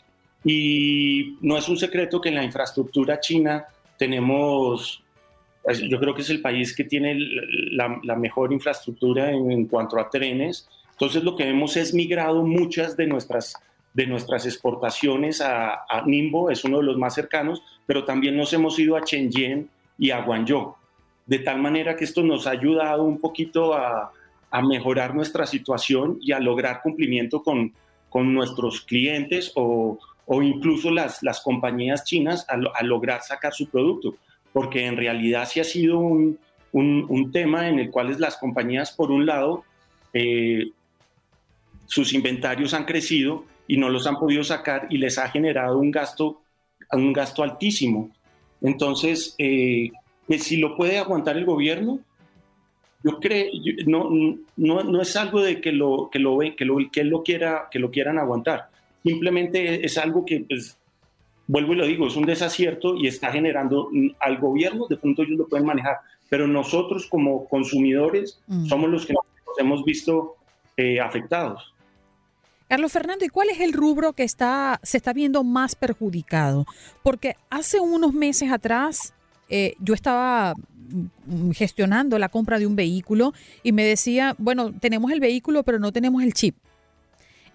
Y 0.45 1.37
no 1.41 1.59
es 1.59 1.69
un 1.69 1.77
secreto 1.77 2.21
que 2.21 2.29
en 2.29 2.37
la 2.37 2.45
infraestructura 2.45 3.19
china 3.19 3.67
tenemos, 3.99 5.03
yo 5.89 5.99
creo 5.99 6.15
que 6.15 6.23
es 6.23 6.31
el 6.31 6.41
país 6.41 6.75
que 6.75 6.85
tiene 6.85 7.17
la, 7.73 8.17
mejor 8.17 8.53
infraestructura 8.53 9.33
en, 9.33 9.67
cuanto 9.67 9.99
a 9.99 10.09
trenes. 10.09 10.69
Entonces 10.93 11.25
lo 11.25 11.35
que 11.35 11.45
vemos 11.45 11.77
es 11.77 11.93
migrado 11.93 12.45
muchas 12.45 12.97
de 12.97 13.09
nuestras, 13.09 13.55
de 13.97 14.07
nuestras 14.07 14.45
exportaciones 14.45 15.41
a, 15.41 15.87
Nimbo, 16.05 16.51
es 16.51 16.65
uno 16.65 16.77
de 16.79 16.83
los 16.83 16.99
más 16.99 17.15
cercanos, 17.15 17.63
pero 17.87 18.05
también 18.05 18.37
nos 18.37 18.53
hemos 18.53 18.79
ido 18.79 18.95
a 18.95 19.01
Shenzhen 19.01 19.71
y 19.97 20.11
a 20.11 20.21
Guangzhou. 20.21 20.75
De 21.25 21.39
tal 21.39 21.63
manera 21.63 21.97
que 21.97 22.05
esto 22.05 22.23
nos 22.23 22.47
ha 22.47 22.51
ayudado 22.51 23.05
un 23.05 23.19
poquito 23.19 23.73
a, 23.73 24.13
a 24.51 24.63
mejorar 24.63 25.15
nuestra 25.15 25.47
situación 25.47 26.19
y 26.21 26.33
a 26.33 26.41
lograr 26.41 26.83
cumplimiento 26.83 27.43
con, 27.43 27.73
con 28.11 28.35
nuestros 28.35 28.83
clientes 28.83 29.51
o, 29.55 29.99
o 30.27 30.43
incluso 30.43 30.91
las, 30.91 31.23
las 31.23 31.41
compañías 31.41 32.05
chinas 32.05 32.45
a, 32.51 32.83
lograr 32.83 33.23
sacar 33.23 33.55
su 33.55 33.67
producto, 33.71 34.15
porque 34.53 34.85
en 34.85 34.99
realidad 34.99 35.49
sí 35.51 35.59
ha 35.59 35.65
sido 35.65 35.99
un, 36.01 36.39
un, 36.71 37.33
tema 37.33 37.67
en 37.71 37.79
el 37.79 37.91
cual 37.91 38.15
las 38.19 38.37
compañías, 38.37 38.93
por 38.93 39.11
un 39.11 39.25
lado, 39.25 39.65
eh, 40.13 40.71
sus 41.87 42.13
inventarios 42.13 42.75
han 42.75 42.85
crecido 42.85 43.45
y 43.67 43.77
no 43.77 43.89
los 43.89 44.07
han 44.07 44.19
podido 44.19 44.45
sacar 44.45 44.87
y 44.91 44.99
les 44.99 45.19
ha 45.19 45.29
generado 45.29 45.79
un 45.79 45.91
gasto, 45.91 46.43
un 46.93 47.13
gasto 47.13 47.43
altísimo. 47.43 48.11
Entonces, 48.61 49.35
eh, 49.39 49.91
que 50.29 50.39
si 50.39 50.57
lo 50.57 50.77
puede 50.77 50.99
aguantar 50.99 51.37
el 51.37 51.45
gobierno, 51.45 52.01
yo 53.03 53.21
creo, 53.21 53.47
no, 53.87 54.11
no, 54.57 54.83
no, 54.83 55.03
es 55.03 55.15
algo 55.17 55.41
de 55.41 55.61
que 55.61 55.71
lo, 55.73 56.09
que 56.11 56.19
lo, 56.19 56.39
que 56.57 56.65
lo, 56.65 56.79
que 56.91 57.05
lo 57.05 57.23
quiera, 57.23 57.69
que 57.71 57.79
lo 57.79 57.91
quieran 57.91 58.19
aguantar. 58.19 58.69
Simplemente 59.05 59.85
es 59.85 59.97
algo 59.99 60.25
que, 60.25 60.41
pues, 60.41 60.77
vuelvo 61.47 61.75
y 61.75 61.77
lo 61.77 61.87
digo, 61.87 62.09
es 62.09 62.17
un 62.17 62.27
desacierto 62.27 62.97
y 62.97 63.07
está 63.07 63.31
generando 63.31 63.91
al 64.19 64.39
gobierno, 64.39 64.87
de 64.89 64.97
pronto 64.97 65.23
ellos 65.23 65.39
lo 65.39 65.47
pueden 65.49 65.67
manejar, 65.67 65.99
pero 66.29 66.49
nosotros 66.49 67.07
como 67.07 67.49
consumidores 67.49 68.41
mm. 68.49 68.67
somos 68.67 68.91
los 68.91 69.07
que 69.07 69.13
nos 69.13 69.25
hemos 69.59 69.85
visto 69.85 70.37
eh, 70.77 71.01
afectados. 71.01 71.73
Carlos 72.69 72.93
Fernando, 72.93 73.25
¿y 73.25 73.29
cuál 73.29 73.49
es 73.51 73.61
el 73.61 73.73
rubro 73.73 74.13
que 74.13 74.25
está, 74.25 74.81
se 74.83 74.97
está 74.97 75.13
viendo 75.13 75.45
más 75.45 75.77
perjudicado? 75.77 76.67
Porque 77.03 77.37
hace 77.49 77.79
unos 77.79 78.13
meses 78.13 78.51
atrás 78.51 79.15
eh, 79.49 79.75
yo 79.79 79.95
estaba 79.95 80.55
gestionando 81.55 82.19
la 82.19 82.29
compra 82.29 82.59
de 82.59 82.67
un 82.67 82.77
vehículo 82.77 83.33
y 83.63 83.73
me 83.73 83.85
decía, 83.85 84.35
bueno, 84.39 84.73
tenemos 84.73 85.11
el 85.13 85.21
vehículo, 85.21 85.63
pero 85.63 85.79
no 85.79 85.93
tenemos 85.93 86.23
el 86.23 86.33
chip. 86.33 86.57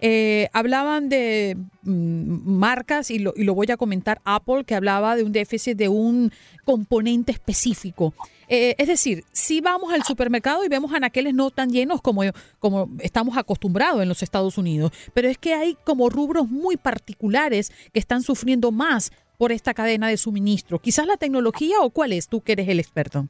Eh, 0.04 0.48
hablaban 0.52 1.08
de 1.08 1.56
mm, 1.82 2.58
marcas 2.58 3.10
y 3.10 3.20
lo, 3.20 3.32
y 3.36 3.44
lo, 3.44 3.54
voy 3.54 3.70
a 3.70 3.76
comentar, 3.76 4.20
Apple, 4.24 4.64
que 4.64 4.74
hablaba 4.74 5.14
de 5.14 5.22
un 5.22 5.30
déficit 5.30 5.76
de 5.76 5.88
un 5.88 6.32
componente 6.64 7.30
específico. 7.30 8.12
Eh, 8.54 8.74
es 8.76 8.86
decir, 8.86 9.24
si 9.32 9.62
vamos 9.62 9.94
al 9.94 10.02
supermercado 10.02 10.62
y 10.62 10.68
vemos 10.68 10.92
anaqueles 10.92 11.32
no 11.32 11.50
tan 11.50 11.70
llenos 11.70 12.02
como, 12.02 12.20
como 12.58 12.90
estamos 13.00 13.38
acostumbrados 13.38 14.02
en 14.02 14.10
los 14.10 14.22
Estados 14.22 14.58
Unidos, 14.58 14.92
pero 15.14 15.26
es 15.30 15.38
que 15.38 15.54
hay 15.54 15.74
como 15.84 16.10
rubros 16.10 16.50
muy 16.50 16.76
particulares 16.76 17.72
que 17.94 17.98
están 17.98 18.22
sufriendo 18.22 18.70
más 18.70 19.10
por 19.38 19.52
esta 19.52 19.72
cadena 19.72 20.08
de 20.08 20.18
suministro. 20.18 20.78
Quizás 20.78 21.06
la 21.06 21.16
tecnología 21.16 21.80
o 21.80 21.88
cuál 21.88 22.12
es, 22.12 22.28
tú 22.28 22.42
que 22.42 22.52
eres 22.52 22.68
el 22.68 22.78
experto. 22.78 23.26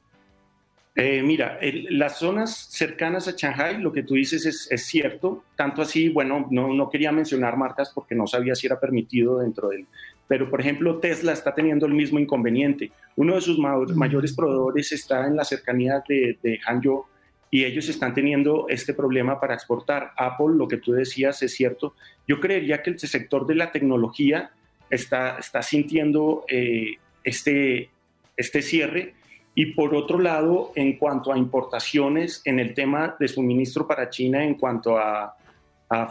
Eh, 0.97 1.23
mira, 1.23 1.57
las 1.91 2.19
zonas 2.19 2.67
cercanas 2.71 3.29
a 3.29 3.35
Shanghai, 3.37 3.81
lo 3.81 3.93
que 3.93 4.03
tú 4.03 4.15
dices 4.15 4.45
es, 4.45 4.87
cierto, 4.87 5.45
tanto 5.55 5.83
así, 5.83 6.09
bueno, 6.09 6.49
no, 6.51 6.91
quería 6.91 7.13
mencionar 7.13 7.57
marcas 7.57 7.93
porque 7.95 8.17
no 8.17 8.27
sabía 8.27 8.57
si 8.57 8.67
era 8.67 8.81
permitido 8.81 9.39
dentro 9.39 9.69
del... 9.69 9.87
Pero, 10.33 10.49
por 10.49 10.63
ejemplo, 10.63 10.97
Tesla 10.97 11.35
está 11.35 11.55
teniendo 11.55 11.85
el 11.85 11.93
mismo 11.93 12.19
inconveniente. 12.19 12.91
Uno 13.17 13.35
de 13.35 13.43
sus 13.43 13.59
mayores 13.59 14.33
proveedores 14.33 14.91
está 14.91 15.27
en 15.27 15.37
la 15.37 15.45
cercanía 15.45 16.03
de, 16.09 16.39
de 16.43 16.59
Hangzhou 16.61 17.05
y 17.51 17.67
ellos 17.67 17.87
están 17.91 18.15
teniendo 18.15 18.65
este 18.71 18.95
problema 18.95 19.39
para 19.39 19.53
exportar. 19.53 20.13
Apple, 20.17 20.55
lo 20.57 20.67
que 20.67 20.79
tú 20.79 20.93
decías 20.93 21.43
es 21.43 21.55
cierto. 21.55 21.97
Yo 22.27 22.41
creería 22.41 22.83
que 22.83 22.89
el 22.89 22.99
sector 22.99 23.47
de 23.47 23.57
la 23.57 23.71
tecnología 23.73 24.53
está, 24.89 25.37
está 25.37 25.61
sintiendo 25.61 26.47
eh, 26.49 26.95
este, 27.25 27.91
este 28.35 28.63
cierre 28.63 29.13
y 29.55 29.75
por 29.75 29.95
otro 29.95 30.19
lado, 30.19 30.73
en 30.77 30.97
cuanto 30.97 31.31
a 31.31 31.37
importaciones, 31.37 32.41
en 32.47 32.59
el 32.59 32.73
tema 32.73 33.17
de 33.21 33.29
suministro 33.29 33.87
para 33.87 34.09
China, 34.09 34.43
en 34.43 34.55
cuanto 34.55 34.97
a, 34.97 35.37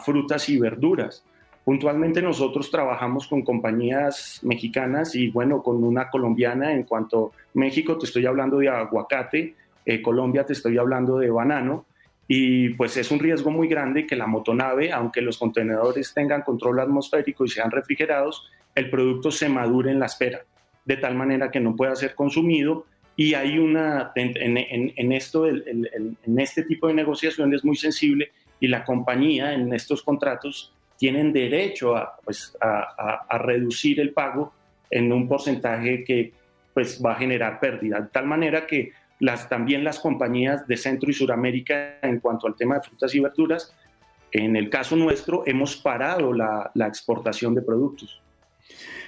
frutas 0.05 0.47
y 0.47 0.59
verduras. 0.59 1.25
Puntualmente 1.63 2.21
nosotros 2.21 2.71
trabajamos 2.71 3.27
con 3.27 3.43
compañías 3.43 4.39
mexicanas 4.41 5.15
y 5.15 5.29
bueno, 5.29 5.61
con 5.61 5.83
una 5.83 6.09
colombiana 6.09 6.73
en 6.73 6.83
cuanto 6.83 7.33
a 7.35 7.49
México 7.53 7.97
te 7.97 8.05
estoy 8.05 8.25
hablando 8.25 8.57
de 8.57 8.69
aguacate, 8.69 9.55
eh, 9.85 10.01
Colombia 10.01 10.45
te 10.45 10.53
estoy 10.53 10.77
hablando 10.77 11.19
de 11.19 11.29
banano. 11.29 11.85
Y 12.27 12.69
pues 12.69 12.95
es 12.97 13.11
un 13.11 13.19
riesgo 13.19 13.51
muy 13.51 13.67
grande 13.67 14.07
que 14.07 14.15
la 14.15 14.25
motonave, 14.25 14.91
aunque 14.91 15.21
los 15.21 15.37
contenedores 15.37 16.13
tengan 16.13 16.43
control 16.43 16.79
atmosférico 16.79 17.43
y 17.43 17.49
sean 17.49 17.69
refrigerados, 17.69 18.49
el 18.73 18.89
producto 18.89 19.31
se 19.31 19.49
madure 19.49 19.91
en 19.91 19.99
la 19.99 20.05
espera, 20.05 20.45
de 20.85 20.97
tal 20.97 21.15
manera 21.15 21.51
que 21.51 21.59
no 21.59 21.75
pueda 21.75 21.93
ser 21.95 22.15
consumido. 22.15 22.85
Y 23.17 23.33
hay 23.33 23.59
una, 23.59 24.13
en, 24.15 25.11
esto, 25.11 25.45
en 25.45 26.39
este 26.39 26.63
tipo 26.63 26.87
de 26.87 26.93
negociación 26.93 27.53
es 27.53 27.65
muy 27.65 27.75
sensible 27.75 28.31
y 28.61 28.67
la 28.67 28.85
compañía 28.85 29.53
en 29.53 29.73
estos 29.73 30.01
contratos 30.01 30.73
tienen 31.01 31.33
derecho 31.33 31.97
a, 31.97 32.15
pues, 32.23 32.55
a, 32.61 33.39
reducir 33.39 33.99
el 33.99 34.13
pago 34.13 34.53
en 34.91 35.11
un 35.11 35.27
porcentaje 35.27 36.03
que 36.03 36.31
pues, 36.75 37.01
va 37.03 37.13
a 37.13 37.15
generar 37.15 37.59
pérdida. 37.59 38.01
De 38.01 38.09
tal 38.09 38.27
manera 38.27 38.67
que 38.67 38.91
las, 39.17 39.49
también 39.49 39.83
las 39.83 39.97
compañías 39.97 40.67
de 40.67 40.77
Centro 40.77 41.09
y 41.09 41.13
Suramérica 41.13 41.97
en 42.03 42.19
cuanto 42.19 42.45
al 42.45 42.55
tema 42.55 42.75
de 42.75 42.81
frutas 42.81 43.15
y 43.15 43.19
verduras, 43.19 43.75
en 44.31 44.55
el 44.55 44.69
caso 44.69 44.95
nuestro, 44.95 45.41
hemos 45.47 45.75
parado 45.75 46.33
la, 46.33 46.69
la 46.75 46.85
exportación 46.85 47.55
de 47.55 47.63
productos. 47.63 48.21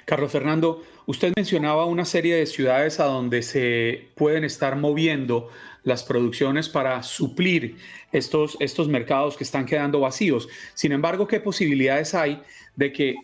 Carlos 0.06 0.32
Fernando, 0.32 0.84
usted 1.06 1.34
mencionaba 1.36 1.86
una 1.86 2.06
serie 2.06 2.36
de 2.36 2.46
ciudades 2.46 3.00
a 3.00 3.06
donde 3.06 3.42
se 3.42 4.10
pueden 4.16 4.44
estar 4.44 4.76
moviendo 4.76 5.50
las 5.84 6.04
producciones 6.04 6.70
para 6.70 7.04
suplir 7.04 7.78
estos, 8.12 8.58
estos 8.60 8.88
mercados 8.88 9.38
que 9.38 9.44
están 9.44 9.66
quedando 9.66 10.00
vacíos. 10.00 10.48
Sin 10.74 10.92
embargo, 10.92 11.28
¿qué 11.28 11.40
posibilidades 11.40 12.14
hay 12.14 12.42
de 12.76 12.92
que 12.92 13.16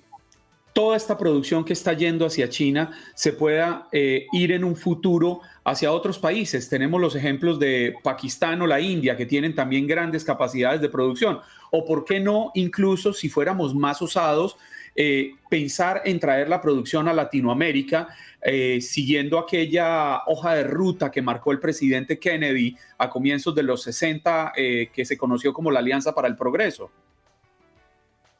toda 0.73 0.95
esta 0.95 1.17
producción 1.17 1.65
que 1.65 1.73
está 1.73 1.93
yendo 1.93 2.25
hacia 2.25 2.49
China 2.49 2.91
se 3.15 3.33
pueda 3.33 3.87
eh, 3.91 4.27
ir 4.31 4.51
en 4.51 4.63
un 4.63 4.75
futuro 4.75 5.41
hacia 5.63 5.91
otros 5.91 6.19
países. 6.19 6.69
Tenemos 6.69 7.01
los 7.01 7.15
ejemplos 7.15 7.59
de 7.59 7.95
Pakistán 8.03 8.61
o 8.61 8.67
la 8.67 8.79
India, 8.79 9.17
que 9.17 9.25
tienen 9.25 9.55
también 9.55 9.87
grandes 9.87 10.23
capacidades 10.23 10.79
de 10.79 10.89
producción. 10.89 11.39
O 11.71 11.85
por 11.85 12.05
qué 12.05 12.19
no, 12.19 12.51
incluso 12.53 13.13
si 13.13 13.29
fuéramos 13.29 13.75
más 13.75 14.01
osados, 14.01 14.57
eh, 15.01 15.35
pensar 15.49 16.01
en 16.03 16.19
traer 16.19 16.49
la 16.49 16.59
producción 16.59 17.07
a 17.07 17.13
Latinoamérica, 17.13 18.09
eh, 18.41 18.81
siguiendo 18.81 19.39
aquella 19.39 20.23
hoja 20.25 20.55
de 20.55 20.65
ruta 20.65 21.09
que 21.09 21.21
marcó 21.21 21.53
el 21.53 21.61
presidente 21.61 22.19
Kennedy 22.19 22.75
a 22.97 23.09
comienzos 23.09 23.55
de 23.55 23.63
los 23.63 23.81
60, 23.83 24.51
eh, 24.57 24.89
que 24.93 25.05
se 25.05 25.17
conoció 25.17 25.53
como 25.53 25.71
la 25.71 25.79
Alianza 25.79 26.13
para 26.13 26.27
el 26.27 26.35
Progreso. 26.35 26.91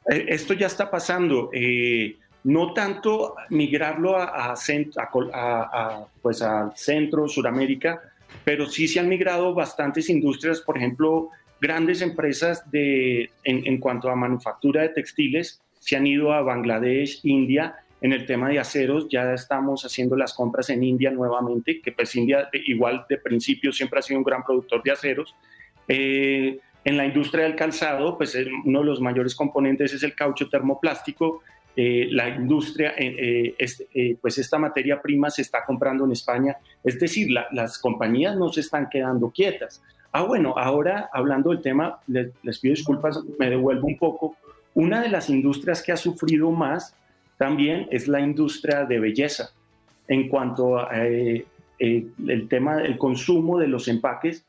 Esto 0.06 0.54
ya 0.54 0.68
está 0.68 0.92
pasando. 0.92 1.50
no 2.44 2.74
tanto 2.74 3.36
migrarlo 3.52 4.18
a, 4.18 4.54
pues 6.22 6.42
al 6.42 6.76
centro, 6.76 7.30
Suramérica, 7.30 8.02
pero 8.44 8.66
sí 8.66 8.86
se 8.86 9.00
han 9.00 9.08
migrado 9.08 9.54
bastantes 9.54 10.10
industrias, 10.10 10.60
por 10.60 10.76
ejemplo, 10.76 11.30
grandes 11.62 12.02
empresas 12.02 12.70
de, 12.70 13.32
en 13.46 13.78
cuanto 13.80 14.10
a 14.10 14.16
manufactura 14.16 14.82
de 14.82 14.90
textiles 14.90 15.62
se 15.80 15.96
han 15.96 16.06
ido 16.06 16.34
a 16.34 16.42
Bangladesh, 16.42 17.22
India. 17.24 17.76
En 18.02 18.14
el 18.14 18.26
tema 18.26 18.50
de 18.50 18.60
aceros 18.60 19.08
ya 19.10 19.34
estamos 19.34 19.84
haciendo 19.84 20.16
las 20.16 20.34
compras 20.34 20.70
en 20.70 20.84
India 20.84 21.12
nuevamente, 21.12 21.82
que 21.82 21.92
pues 21.92 22.16
India 22.16 22.50
igual 22.54 23.06
de 23.10 23.18
principio 23.18 23.72
siempre 23.72 24.00
ha 24.00 24.02
sido 24.02 24.20
un 24.20 24.24
gran 24.24 24.44
productor 24.44 24.82
de 24.84 24.92
aceros. 24.92 25.36
Eh, 25.88 26.60
en 26.86 26.98
la 26.98 27.06
industria 27.06 27.44
del 27.44 27.56
calzado, 27.56 28.18
pues 28.18 28.38
uno 28.66 28.80
de 28.80 28.86
los 28.86 29.02
mayores 29.02 29.36
componentes 29.36 29.94
es 29.94 30.04
el 30.04 30.16
caucho 30.16 30.48
termoplástico. 30.48 31.42
Eh, 31.76 32.08
la 32.12 32.30
industria, 32.30 32.94
eh, 32.98 34.18
pues 34.22 34.38
esta 34.38 34.58
materia 34.58 35.02
prima 35.02 35.30
se 35.30 35.42
está 35.42 35.66
comprando 35.66 36.06
en 36.06 36.14
España. 36.14 36.58
Es 36.84 37.00
decir, 37.00 37.30
las 37.52 37.78
compañías 37.80 38.38
no 38.38 38.50
se 38.50 38.62
están 38.62 38.90
quedando 38.90 39.30
quietas. 39.30 39.82
Ah, 40.12 40.24
bueno, 40.24 40.56
ahora 40.58 41.10
hablando 41.14 41.52
del 41.52 41.62
tema, 41.62 42.00
les, 42.08 42.60
pido 42.60 42.74
disculpas, 42.74 43.20
me 43.38 43.50
devuelvo 43.50 43.88
un 43.88 43.98
poco. 43.98 44.36
Una 44.74 45.02
de 45.02 45.10
las 45.10 45.30
industrias 45.30 45.82
que 45.82 45.92
ha 45.92 45.98
sufrido 45.98 46.52
más 46.52 46.96
también 47.38 47.88
es 47.92 48.08
la 48.08 48.20
industria 48.20 48.86
de 48.86 49.00
belleza. 49.00 49.52
En 50.08 50.28
cuanto 50.28 50.78
a 50.80 50.90
eh, 51.08 51.46
eh, 51.80 52.08
el 52.28 52.48
tema 52.48 52.78
del 52.78 52.98
consumo 52.98 53.58
de 53.58 53.68
los 53.68 53.88
empaques, 53.88 54.46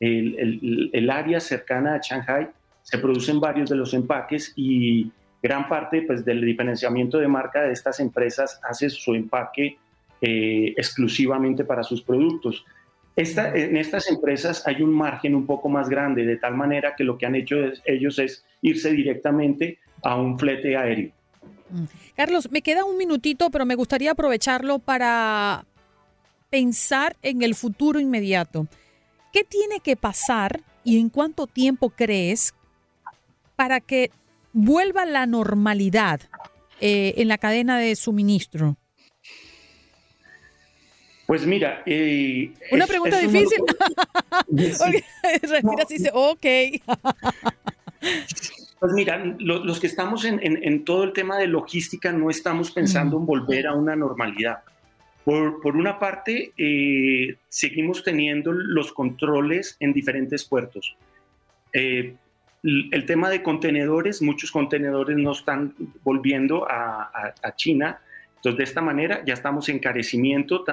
el, 0.00 0.90
el, 0.92 1.10
área 1.10 1.38
cercana 1.38 1.94
a 1.94 2.00
Shanghai 2.02 2.48
se 2.82 2.98
producen 2.98 3.38
varios 3.38 3.70
de 3.70 3.76
los 3.76 3.94
empaques 3.94 4.52
y 4.56 5.12
gran 5.40 5.68
parte 5.68 6.02
pues, 6.02 6.24
del 6.24 6.44
diferenciamiento 6.44 7.18
de 7.18 7.28
marca 7.28 7.62
de 7.62 7.72
estas 7.72 8.00
empresas 8.00 8.60
hace 8.68 8.90
su 8.90 9.14
empaque 9.14 9.78
eh, 10.20 10.74
exclusivamente 10.76 11.64
para 11.64 11.82
sus 11.82 12.02
productos. 12.02 12.64
Esta, 13.14 13.54
en 13.54 13.76
estas 13.76 14.08
empresas 14.08 14.66
hay 14.66 14.82
un 14.82 14.92
margen 14.92 15.34
un 15.34 15.46
poco 15.46 15.68
más 15.68 15.88
grande, 15.88 16.24
de 16.24 16.36
tal 16.36 16.54
manera 16.54 16.94
que 16.96 17.04
lo 17.04 17.18
que 17.18 17.26
han 17.26 17.34
hecho 17.34 17.56
ellos 17.84 18.18
es 18.18 18.44
irse 18.62 18.90
directamente 18.92 19.78
a 20.02 20.16
un 20.16 20.38
flete 20.38 20.76
aéreo. 20.76 21.12
Mm. 21.70 21.84
Carlos, 22.16 22.50
me 22.50 22.62
queda 22.62 22.84
un 22.84 22.96
minutito, 22.96 23.50
pero 23.50 23.66
me 23.66 23.74
gustaría 23.74 24.12
aprovecharlo 24.12 24.78
para 24.78 25.64
pensar 26.50 27.16
en 27.22 27.42
el 27.42 27.54
futuro 27.54 28.00
inmediato. 28.00 28.66
¿Qué 29.32 29.44
tiene 29.44 29.80
que 29.80 29.96
pasar 29.96 30.60
y 30.84 30.98
en 30.98 31.08
cuánto 31.08 31.46
tiempo 31.46 31.90
crees 31.90 32.54
para 33.56 33.80
que 33.80 34.10
vuelva 34.52 35.06
la 35.06 35.26
normalidad 35.26 36.20
eh, 36.80 37.14
en 37.16 37.28
la 37.28 37.38
cadena 37.38 37.78
de 37.78 37.96
suministro? 37.96 38.76
Pues 41.32 41.46
mira, 41.46 41.82
eh, 41.86 42.52
una 42.72 42.86
pregunta 42.86 43.18
difícil. 43.18 43.64
Así, 44.38 45.94
dice, 45.94 46.10
ok. 46.12 46.46
pues 48.78 48.92
mira, 48.92 49.24
los 49.38 49.80
que 49.80 49.86
estamos 49.86 50.26
en, 50.26 50.84
todo 50.84 51.04
el 51.04 51.14
tema 51.14 51.38
de 51.38 51.46
logística 51.46 52.12
no 52.12 52.28
estamos 52.28 52.70
pensando 52.70 53.16
en 53.16 53.24
volver 53.24 53.66
a 53.66 53.72
una 53.72 53.96
normalidad. 53.96 54.58
Por, 55.24 55.74
una 55.74 55.98
parte, 55.98 56.52
eh, 56.58 57.36
seguimos 57.48 58.04
teniendo 58.04 58.52
los 58.52 58.92
controles 58.92 59.78
en 59.80 59.94
diferentes 59.94 60.44
puertos. 60.44 60.98
Eh, 61.72 62.14
el 62.62 63.06
tema 63.06 63.30
de 63.30 63.42
contenedores, 63.42 64.20
muchos 64.20 64.52
contenedores 64.52 65.16
no 65.16 65.32
están 65.32 65.74
volviendo 66.04 66.70
a, 66.70 67.32
a 67.42 67.56
China 67.56 68.02
entonces, 68.42 68.58
de 68.58 68.64
esta 68.64 68.80
manera 68.80 69.22
ya 69.24 69.34
estamos 69.34 69.68
encareciendo 69.68 70.64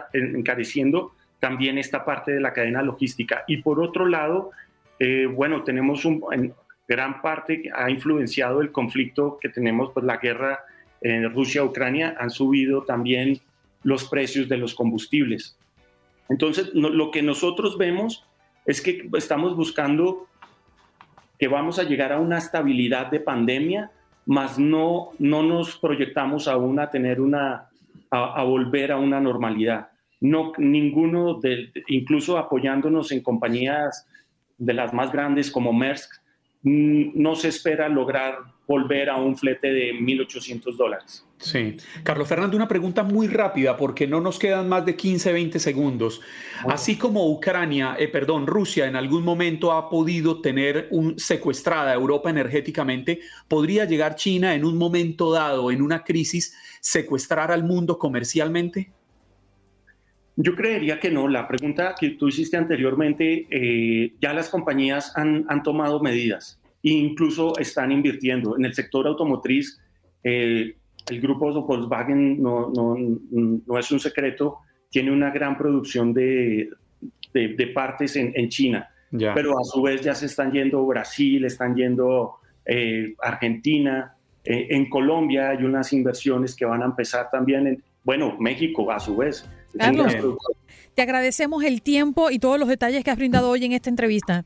también 1.40 1.78
esta 1.78 2.04
parte 2.04 2.32
de 2.32 2.40
la 2.40 2.52
cadena 2.52 2.82
logística. 2.82 3.44
Y 3.48 3.58
por 3.58 3.80
otro 3.80 4.08
lado, 4.08 4.50
eh, 4.98 5.28
bueno, 5.28 5.64
tenemos 5.64 6.04
un, 6.04 6.24
en 6.32 6.52
gran 6.88 7.22
parte 7.22 7.70
ha 7.72 7.92
influenciado 7.92 8.62
el 8.62 8.72
conflicto 8.72 9.38
que 9.40 9.50
tenemos, 9.50 9.92
pues 9.94 10.04
la 10.04 10.18
guerra 10.18 10.62
en 11.02 11.32
Rusia-Ucrania, 11.32 12.16
han 12.20 12.32
subido 12.32 12.86
también 12.86 13.40
los 13.84 14.10
precios 14.10 14.50
de 14.50 14.58
los 14.58 14.74
combustibles. 14.74 15.56
Entonces, 16.28 16.72
lo 16.74 17.12
que 17.12 17.22
nosotros 17.22 17.78
vemos 17.78 18.26
es 18.66 18.82
que 18.82 19.08
estamos 19.16 19.56
buscando 19.56 20.28
que 21.38 21.48
vamos 21.48 21.78
a 21.78 21.84
llegar 21.84 22.14
a 22.14 22.20
una 22.20 22.40
estabilidad 22.40 23.12
de 23.12 23.20
pandemia 23.20 23.92
más 24.30 24.60
no, 24.60 25.10
no 25.18 25.42
nos 25.42 25.76
proyectamos 25.78 26.48
aún 26.48 26.80
a 26.80 26.92
tener 26.92 27.20
una, 27.20 27.68
a, 28.12 28.44
volver 28.44 28.92
a 28.92 28.98
una 28.98 29.20
normalidad. 29.20 29.90
No, 30.22 30.54
ninguno, 30.60 31.40
de, 31.40 31.72
incluso 31.88 32.38
apoyándonos 32.38 33.12
en 33.12 33.24
compañías 33.24 34.06
de 34.56 34.74
las 34.76 34.94
más 34.94 35.12
grandes 35.12 35.50
como 35.50 35.74
Maersk, 35.74 36.12
mm, 36.62 37.12
no 37.16 37.36
se 37.36 37.48
espera 37.48 37.90
lograr 37.90 38.36
volver 38.70 39.10
a 39.10 39.18
un 39.18 39.36
flete 39.36 39.74
de 39.74 39.94
1.800 39.96 40.76
dólares. 40.78 41.26
Sí. 41.40 41.76
Carlos 42.04 42.28
Fernando, 42.28 42.56
una 42.56 42.68
pregunta 42.68 43.02
muy 43.02 43.28
rápida 43.28 43.76
porque 43.76 44.06
no 44.06 44.22
nos 44.22 44.38
quedan 44.38 44.70
más 44.70 44.86
de 44.86 44.96
15, 44.96 45.34
20 45.34 45.58
segundos. 45.58 46.22
Así 46.68 46.96
como 46.96 47.32
Ucrania, 47.32 47.96
eh, 47.98 48.08
perdón, 48.08 48.46
Rusia 48.46 48.86
en 48.86 48.96
algún 48.96 49.24
momento 49.24 49.72
ha 49.72 49.90
podido 49.90 50.40
tener 50.40 50.88
un, 50.92 51.18
secuestrada 51.18 51.90
a 51.90 51.96
Europa 51.96 52.30
energéticamente, 52.30 53.22
¿podría 53.48 53.86
llegar 53.86 54.14
China 54.14 54.54
en 54.54 54.64
un 54.64 54.78
momento 54.78 55.32
dado, 55.32 55.72
en 55.72 55.82
una 55.82 56.04
crisis, 56.04 56.56
secuestrar 56.80 57.52
al 57.52 57.64
mundo 57.64 57.98
comercialmente? 57.98 58.92
Yo 60.36 60.56
creería 60.56 61.00
que 61.00 61.10
no. 61.10 61.28
La 61.28 61.48
pregunta 61.48 61.96
que 62.00 62.12
tú 62.12 62.28
hiciste 62.28 62.56
anteriormente, 62.56 63.48
eh, 63.50 64.14
ya 64.22 64.32
las 64.32 64.50
compañías 64.50 65.12
han, 65.18 65.46
han 65.50 65.64
tomado 65.64 66.00
medidas 66.02 66.59
e 66.84 66.90
incluso 66.92 67.58
están 67.58 67.92
invirtiendo. 67.92 68.58
En 68.58 68.66
el 68.66 68.74
sector 68.74 69.08
automotriz, 69.08 69.80
eh, 70.24 70.76
el 71.08 71.22
grupo 71.22 71.52
Volkswagen 71.64 72.42
no, 72.42 72.70
no, 72.70 72.96
no, 73.66 73.80
es 73.80 73.92
un 73.92 74.00
secreto, 74.00 74.60
tiene 74.90 75.12
una 75.12 75.32
gran 75.32 75.58
producción 75.58 76.14
de, 76.14 76.70
de, 77.34 77.68
partes 77.68 78.16
en, 78.16 78.32
en 78.36 78.50
China, 78.50 78.90
pero 79.12 79.60
a 79.60 79.64
su 79.64 79.82
vez 79.82 80.02
ya 80.02 80.14
se 80.14 80.28
están 80.28 80.52
yendo 80.52 80.86
Brasil, 80.86 81.46
están 81.46 81.76
yendo 81.76 82.36
eh, 82.66 83.16
Argentina, 83.22 84.16
eh, 84.44 84.68
en 84.70 84.90
Colombia 84.90 85.50
hay 85.50 85.64
unas 85.64 85.92
inversiones 85.94 86.56
que 86.56 86.66
van 86.66 86.82
a 86.82 86.86
empezar 86.86 87.30
también, 87.30 87.68
en, 87.68 87.84
bueno, 88.04 88.36
México 88.40 88.92
a 88.92 89.00
su 89.00 89.18
vez. 89.18 89.48
te 90.96 91.02
agradecemos 91.02 91.64
el 91.64 91.82
tiempo 91.82 92.32
y 92.32 92.40
todos 92.40 92.60
los 92.60 92.68
detalles 92.68 93.04
que 93.04 93.12
has 93.12 93.18
brindado 93.18 93.50
hoy 93.50 93.66
en 93.66 93.74
esta 93.74 93.90
entrevista. 93.90 94.46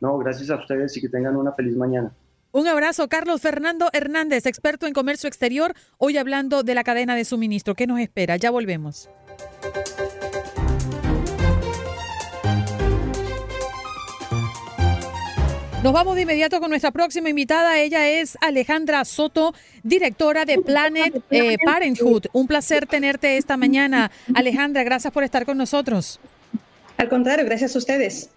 No, 0.00 0.16
gracias 0.18 0.50
a 0.50 0.56
ustedes 0.56 0.96
y 0.96 1.00
que 1.00 1.08
tengan 1.08 1.36
una 1.36 1.52
feliz 1.52 1.76
mañana. 1.76 2.12
Un 2.50 2.66
abrazo, 2.66 3.08
Carlos 3.08 3.42
Fernando 3.42 3.90
Hernández, 3.92 4.46
experto 4.46 4.86
en 4.86 4.94
comercio 4.94 5.28
exterior, 5.28 5.74
hoy 5.98 6.16
hablando 6.16 6.62
de 6.62 6.74
la 6.74 6.82
cadena 6.82 7.14
de 7.14 7.24
suministro. 7.24 7.74
¿Qué 7.74 7.86
nos 7.86 8.00
espera? 8.00 8.36
Ya 8.36 8.50
volvemos. 8.50 9.10
Nos 15.82 15.92
vamos 15.92 16.16
de 16.16 16.22
inmediato 16.22 16.58
con 16.58 16.70
nuestra 16.70 16.90
próxima 16.90 17.28
invitada. 17.28 17.78
Ella 17.78 18.08
es 18.08 18.36
Alejandra 18.40 19.04
Soto, 19.04 19.54
directora 19.84 20.44
de 20.44 20.58
Planet 20.58 21.22
eh, 21.30 21.56
Parenthood. 21.64 22.26
Un 22.32 22.48
placer 22.48 22.86
tenerte 22.86 23.36
esta 23.36 23.56
mañana. 23.56 24.10
Alejandra, 24.34 24.82
gracias 24.82 25.12
por 25.12 25.22
estar 25.22 25.46
con 25.46 25.56
nosotros. 25.56 26.18
Al 26.96 27.08
contrario, 27.08 27.44
gracias 27.44 27.76
a 27.76 27.78
ustedes. 27.78 28.30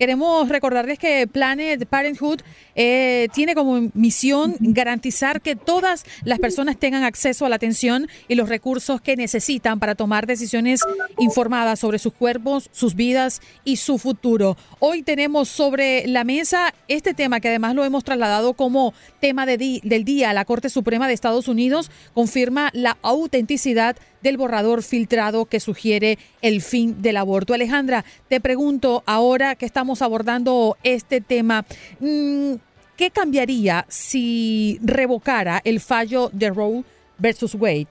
Queremos 0.00 0.48
recordarles 0.48 0.98
que 0.98 1.26
Planet 1.26 1.84
Parenthood 1.84 2.40
eh, 2.74 3.28
tiene 3.34 3.54
como 3.54 3.90
misión 3.92 4.56
garantizar 4.58 5.42
que 5.42 5.56
todas 5.56 6.06
las 6.24 6.38
personas 6.38 6.78
tengan 6.78 7.04
acceso 7.04 7.44
a 7.44 7.50
la 7.50 7.56
atención 7.56 8.08
y 8.26 8.34
los 8.34 8.48
recursos 8.48 9.02
que 9.02 9.14
necesitan 9.14 9.78
para 9.78 9.94
tomar 9.94 10.26
decisiones 10.26 10.80
informadas 11.18 11.80
sobre 11.80 11.98
sus 11.98 12.14
cuerpos, 12.14 12.70
sus 12.72 12.94
vidas 12.94 13.42
y 13.62 13.76
su 13.76 13.98
futuro. 13.98 14.56
Hoy 14.78 15.02
tenemos 15.02 15.50
sobre 15.50 16.06
la 16.06 16.24
mesa 16.24 16.72
este 16.88 17.12
tema 17.12 17.40
que 17.40 17.48
además 17.48 17.74
lo 17.74 17.84
hemos 17.84 18.02
trasladado 18.02 18.54
como 18.54 18.94
tema 19.20 19.44
del 19.44 20.04
día. 20.06 20.32
La 20.32 20.46
Corte 20.46 20.70
Suprema 20.70 21.08
de 21.08 21.12
Estados 21.12 21.46
Unidos 21.46 21.90
confirma 22.14 22.70
la 22.72 22.96
autenticidad 23.02 23.98
del 24.22 24.36
borrador 24.36 24.82
filtrado 24.82 25.46
que 25.46 25.60
sugiere 25.60 26.18
el 26.42 26.62
fin 26.62 27.02
del 27.02 27.16
aborto. 27.16 27.54
Alejandra, 27.54 28.04
te 28.28 28.40
pregunto 28.40 29.02
ahora 29.06 29.54
que 29.54 29.66
estamos 29.66 30.02
abordando 30.02 30.76
este 30.82 31.20
tema, 31.20 31.64
mm, 32.00 32.54
¿qué 32.96 33.10
cambiaría 33.10 33.86
si 33.88 34.78
revocara 34.82 35.60
el 35.64 35.80
fallo 35.80 36.30
de 36.32 36.50
Roe 36.50 36.84
versus 37.18 37.54
Wade? 37.54 37.88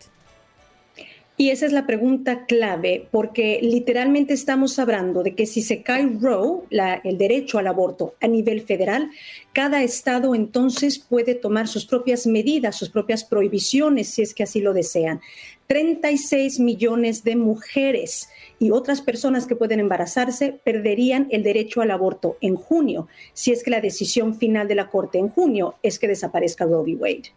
Y 1.39 1.52
esa 1.52 1.65
es 1.65 1.72
la 1.72 1.88
pregunta 1.88 2.46
clave, 2.48 3.08
porque 3.12 3.60
literalmente 3.62 4.34
estamos 4.34 4.78
hablando 4.78 5.24
de 5.24 5.36
que 5.36 5.46
si 5.46 5.62
se 5.62 5.84
cae 5.84 6.06
Roe, 6.20 6.63
el 7.06 7.18
derecho 7.18 7.58
al 7.58 7.68
aborto 7.68 8.15
a 8.20 8.28
nivel 8.28 8.60
federal, 8.60 9.10
cada 9.54 9.82
estado 9.82 10.36
entonces 10.36 11.00
puede 11.00 11.36
tomar 11.36 11.70
sus 11.70 11.86
propias 11.86 12.28
medidas, 12.28 12.76
sus 12.76 12.89
propias 12.89 13.24
prohibiciones, 13.24 14.10
si 14.10 14.22
es 14.22 14.34
que 14.34 14.44
así 14.44 14.60
lo 14.60 14.74
desean. 14.74 15.22
36 15.69 16.60
millones 16.60 17.23
de 17.23 17.36
mujeres 17.36 18.27
y 18.58 18.71
otras 18.71 19.01
personas 19.01 19.45
que 19.45 19.55
pueden 19.55 19.79
embarazarse 19.79 20.60
perderían 20.63 21.27
el 21.29 21.43
derecho 21.43 21.82
al 21.82 21.91
aborto 21.91 22.38
en 22.41 22.55
junio, 22.55 23.08
si 23.34 23.51
es 23.51 23.63
que 23.63 23.69
la 23.69 23.79
decisión 23.79 24.36
final 24.36 24.67
de 24.67 24.73
la 24.73 24.88
Corte 24.88 25.19
en 25.19 25.29
junio 25.29 25.75
es 25.84 25.99
que 25.99 26.08
desaparezca 26.08 26.65
Roe 26.65 26.82
v. 26.82 26.95
Wade. 26.95 27.34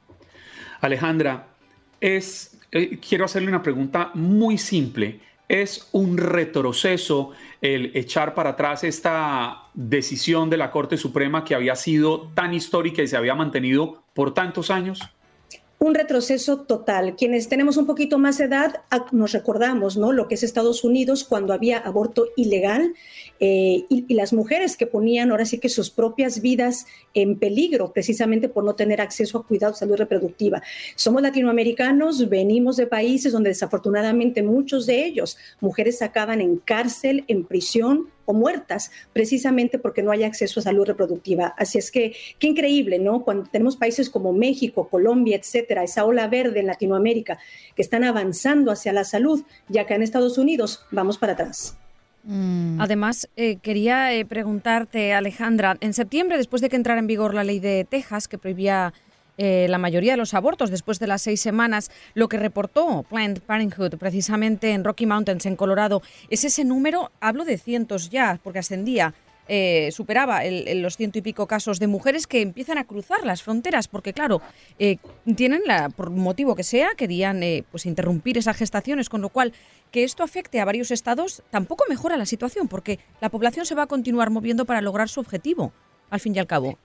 Alejandra, 0.81 1.47
es 2.01 2.59
eh, 2.73 2.99
quiero 3.07 3.27
hacerle 3.27 3.49
una 3.49 3.63
pregunta 3.63 4.11
muy 4.15 4.57
simple. 4.57 5.21
¿Es 5.47 5.91
un 5.93 6.17
retroceso 6.17 7.33
el 7.61 7.91
echar 7.95 8.35
para 8.35 8.51
atrás 8.51 8.83
esta 8.83 9.65
decisión 9.75 10.49
de 10.49 10.57
la 10.57 10.71
Corte 10.71 10.97
Suprema 10.97 11.45
que 11.45 11.55
había 11.55 11.77
sido 11.77 12.31
tan 12.35 12.55
histórica 12.55 13.03
y 13.03 13.09
se 13.09 13.19
había 13.19 13.35
mantenido 13.35 14.03
por 14.15 14.33
tantos 14.33 14.71
años? 14.71 15.03
Un 15.83 15.97
retroceso 15.97 16.61
total. 16.61 17.17
Quienes 17.17 17.49
tenemos 17.49 17.77
un 17.77 17.87
poquito 17.87 18.17
más 18.17 18.39
de 18.39 18.45
edad 18.45 18.83
nos 19.11 19.33
recordamos 19.33 19.97
¿no? 19.97 20.13
lo 20.13 20.29
que 20.29 20.37
es 20.37 20.45
Estados 20.45 20.85
Unidos 20.85 21.25
cuando 21.25 21.53
había 21.53 21.79
aborto 21.79 22.27
ilegal 22.37 22.95
eh, 23.41 23.85
y, 23.89 24.15
las 24.15 24.33
mujeres 24.33 24.77
que 24.77 24.87
ponían 24.87 25.33
ahora 25.33 25.45
sí 25.45 25.59
que 25.59 25.69
sus 25.69 25.91
propias 25.91 26.41
vidas 26.41 26.87
en 27.15 27.37
peligro 27.37 27.93
precisamente 27.93 28.49
por 28.49 28.63
no 28.63 28.77
tener 28.77 29.01
acceso 29.01 29.39
a 29.39 29.47
cuidado 29.47 29.73
de 29.73 29.81
salud 29.81 29.97
reproductiva. 29.97 30.63
Somos 30.95 31.21
latinoamericanos, 31.21 32.29
venimos 32.29 32.77
de 32.77 32.87
países 32.87 33.33
donde 33.33 33.51
desafortunadamente 33.51 34.45
muchos 34.45 34.87
de 34.87 35.05
ellos, 35.05 35.37
mujeres 35.61 36.01
acaban 36.01 36.41
en 36.41 36.59
cárcel, 36.59 37.25
en 37.27 37.43
prisión 37.43 38.07
o 38.25 38.33
muertas, 38.33 38.91
precisamente 39.13 39.79
porque 39.79 40.03
no 40.03 40.11
hay 40.11 40.25
acceso 40.25 40.61
a 40.61 40.63
salud 40.63 40.87
reproductiva. 40.87 41.55
Así 41.57 41.79
es 41.79 41.91
que, 41.91 42.15
qué 42.39 42.47
increíble, 42.47 42.99
¿no? 42.99 43.23
Cuando 43.25 43.49
tenemos 43.51 43.77
países 43.77 44.11
como 44.11 44.33
México, 44.33 44.89
Colombia, 44.89 45.37
etcétera, 45.37 45.85
esa 45.85 46.05
ola 46.05 46.29
verde 46.29 46.61
en 46.61 46.67
Latinoamérica, 46.67 47.39
que 47.75 47.83
están 47.83 48.05
avanzando 48.05 48.71
hacia 48.71 48.93
la 48.93 49.05
salud, 49.05 49.43
ya 49.69 49.87
que 49.87 49.95
en 49.95 50.03
Estados 50.03 50.39
Unidos 50.39 50.85
vamos 50.91 51.19
para 51.19 51.35
atrás. 51.35 51.77
Mm. 52.25 52.81
Además, 52.81 53.29
eh, 53.37 53.57
quería 53.57 54.15
eh, 54.15 54.25
preguntarte, 54.25 55.13
Alejandra, 55.13 55.77
en 55.81 55.93
septiembre, 55.93 56.37
después 56.37 56.63
de 56.63 56.69
que 56.69 56.77
entrara 56.77 57.01
en 57.01 57.07
vigor 57.07 57.35
la 57.35 57.45
ley 57.45 57.59
de 57.59 57.85
Texas, 57.89 58.29
que 58.29 58.39
prohibía 58.39 58.93
eh, 59.39 59.67
la 59.69 59.79
mayoría 59.79 60.13
de 60.13 60.19
los 60.19 60.35
abortos 60.35 60.71
después 60.71 60.99
de 60.99 61.07
las 61.07 61.23
seis 61.23 61.41
semanas. 61.41 61.91
Lo 62.15 62.29
que 62.29 62.37
reportó 62.37 63.05
Planned 63.09 63.41
Parenthood 63.41 63.97
precisamente 63.97 64.73
en 64.73 64.85
Rocky 64.85 65.07
Mountains, 65.07 65.47
en 65.47 65.57
Colorado, 65.57 66.03
es 66.29 66.45
ese 66.45 66.65
número, 66.65 67.11
hablo 67.21 67.45
de 67.45 67.59
cientos 67.59 68.11
ya, 68.11 68.39
porque 68.43 68.59
ascendía. 68.59 69.15
Eh, 69.49 69.91
superaba 69.91 70.43
los 70.45 70.97
ciento 70.97 71.19
y 71.19 71.23
pico 71.23 71.49
casos 71.49 71.81
de 71.81 71.89
mujeres 71.89 72.29
que 72.29 72.43
empiezan 72.43 72.79
a 72.79 72.85
cruzar 72.85 73.27
las 73.27 73.43
fronteras, 73.43 73.89
porque 73.89 74.13
claro, 74.13 74.41
eh, 74.79 74.99
tienen, 75.35 75.63
la, 75.67 75.89
por 75.89 76.11
motivo 76.11 76.55
que 76.55 76.63
sea, 76.63 76.91
querían 76.97 77.41
pues 77.71 77.85
interrumpir 77.87 78.39
esas 78.39 78.57
gestaciones, 78.57 79.09
con 79.09 79.21
lo 79.21 79.31
cual 79.31 79.53
que 79.91 80.05
esto 80.05 80.23
afecte 80.23 80.61
a 80.61 80.65
varios 80.65 80.93
estados 80.93 81.43
tampoco 81.51 81.85
mejora 81.89 82.17
la 82.17 82.25
situación, 82.25 82.69
porque 82.69 83.01
la 83.21 83.31
población 83.31 83.67
se 83.67 83.75
va 83.75 83.83
a 83.83 83.89
continuar 83.89 84.31
moviendo 84.31 84.65
para 84.65 84.81
lograr 84.81 85.09
su 85.09 85.19
objetivo, 85.19 85.73
al 86.09 86.21
fin 86.21 86.37
y 86.37 86.39
al 86.39 86.47
cabo. 86.47 86.79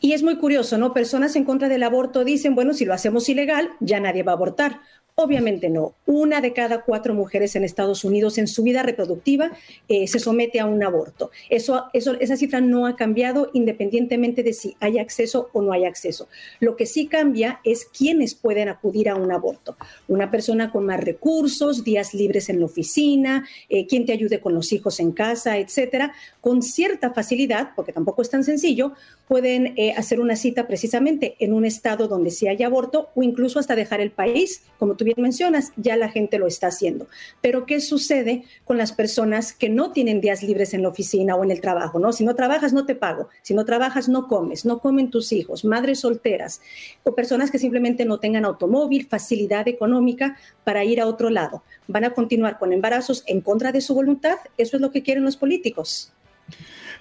Y 0.00 0.12
es 0.12 0.22
muy 0.22 0.36
curioso, 0.36 0.78
¿no? 0.78 0.94
Personas 0.94 1.34
en 1.34 1.44
contra 1.44 1.68
del 1.68 1.82
aborto 1.82 2.24
dicen, 2.24 2.54
bueno, 2.54 2.72
si 2.72 2.84
lo 2.84 2.94
hacemos 2.94 3.28
ilegal, 3.28 3.70
ya 3.80 3.98
nadie 3.98 4.22
va 4.22 4.32
a 4.32 4.36
abortar. 4.36 4.80
Obviamente 5.20 5.68
no. 5.68 5.96
Una 6.06 6.40
de 6.40 6.52
cada 6.52 6.82
cuatro 6.82 7.12
mujeres 7.12 7.56
en 7.56 7.64
Estados 7.64 8.04
Unidos 8.04 8.38
en 8.38 8.46
su 8.46 8.62
vida 8.62 8.84
reproductiva 8.84 9.50
eh, 9.88 10.06
se 10.06 10.20
somete 10.20 10.60
a 10.60 10.66
un 10.66 10.80
aborto. 10.84 11.32
Esa 11.50 12.36
cifra 12.36 12.60
no 12.60 12.86
ha 12.86 12.94
cambiado 12.94 13.50
independientemente 13.52 14.44
de 14.44 14.52
si 14.52 14.76
hay 14.78 15.00
acceso 15.00 15.50
o 15.52 15.60
no 15.60 15.72
hay 15.72 15.86
acceso. 15.86 16.28
Lo 16.60 16.76
que 16.76 16.86
sí 16.86 17.08
cambia 17.08 17.58
es 17.64 17.84
quiénes 17.86 18.36
pueden 18.36 18.68
acudir 18.68 19.08
a 19.08 19.16
un 19.16 19.32
aborto. 19.32 19.76
Una 20.06 20.30
persona 20.30 20.70
con 20.70 20.86
más 20.86 21.00
recursos, 21.00 21.82
días 21.82 22.14
libres 22.14 22.48
en 22.48 22.60
la 22.60 22.66
oficina, 22.66 23.44
eh, 23.68 23.88
quien 23.88 24.06
te 24.06 24.12
ayude 24.12 24.40
con 24.40 24.54
los 24.54 24.72
hijos 24.72 25.00
en 25.00 25.10
casa, 25.10 25.58
etcétera, 25.58 26.12
con 26.40 26.62
cierta 26.62 27.12
facilidad, 27.12 27.70
porque 27.74 27.92
tampoco 27.92 28.22
es 28.22 28.30
tan 28.30 28.44
sencillo, 28.44 28.92
pueden 29.26 29.74
eh, 29.76 29.94
hacer 29.96 30.20
una 30.20 30.36
cita 30.36 30.68
precisamente 30.68 31.34
en 31.40 31.52
un 31.52 31.64
estado 31.64 32.06
donde 32.06 32.30
sí 32.30 32.46
hay 32.46 32.62
aborto 32.62 33.08
o 33.16 33.24
incluso 33.24 33.58
hasta 33.58 33.74
dejar 33.74 34.00
el 34.00 34.12
país, 34.12 34.62
como 34.78 34.94
tú 34.94 35.07
bien 35.08 35.22
mencionas, 35.22 35.72
ya 35.76 35.96
la 35.96 36.08
gente 36.08 36.38
lo 36.38 36.46
está 36.46 36.68
haciendo. 36.68 37.08
Pero 37.40 37.66
¿qué 37.66 37.80
sucede 37.80 38.44
con 38.64 38.78
las 38.78 38.92
personas 38.92 39.52
que 39.52 39.68
no 39.68 39.92
tienen 39.92 40.20
días 40.20 40.42
libres 40.42 40.74
en 40.74 40.82
la 40.82 40.88
oficina 40.88 41.34
o 41.34 41.44
en 41.44 41.50
el 41.50 41.60
trabajo? 41.60 41.98
¿no? 41.98 42.12
Si 42.12 42.24
no 42.24 42.34
trabajas, 42.34 42.72
no 42.72 42.86
te 42.86 42.94
pago. 42.94 43.28
Si 43.42 43.54
no 43.54 43.64
trabajas, 43.64 44.08
no 44.08 44.28
comes. 44.28 44.64
No 44.64 44.78
comen 44.78 45.10
tus 45.10 45.32
hijos, 45.32 45.64
madres 45.64 46.00
solteras 46.00 46.60
o 47.04 47.14
personas 47.14 47.50
que 47.50 47.58
simplemente 47.58 48.04
no 48.04 48.18
tengan 48.18 48.44
automóvil, 48.44 49.06
facilidad 49.08 49.66
económica 49.68 50.36
para 50.64 50.84
ir 50.84 51.00
a 51.00 51.06
otro 51.06 51.30
lado. 51.30 51.62
Van 51.86 52.04
a 52.04 52.10
continuar 52.10 52.58
con 52.58 52.72
embarazos 52.72 53.24
en 53.26 53.40
contra 53.40 53.72
de 53.72 53.80
su 53.80 53.94
voluntad. 53.94 54.36
Eso 54.56 54.76
es 54.76 54.82
lo 54.82 54.90
que 54.90 55.02
quieren 55.02 55.24
los 55.24 55.36
políticos. 55.36 56.12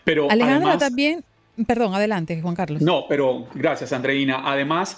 Pero 0.03 0.29
Alejandra 0.31 0.77
también, 0.77 1.23
perdón, 1.65 1.93
adelante, 1.93 2.41
Juan 2.41 2.55
Carlos. 2.55 2.81
No, 2.81 3.05
pero 3.07 3.47
gracias, 3.53 3.91
Andreina. 3.91 4.41
Además, 4.45 4.97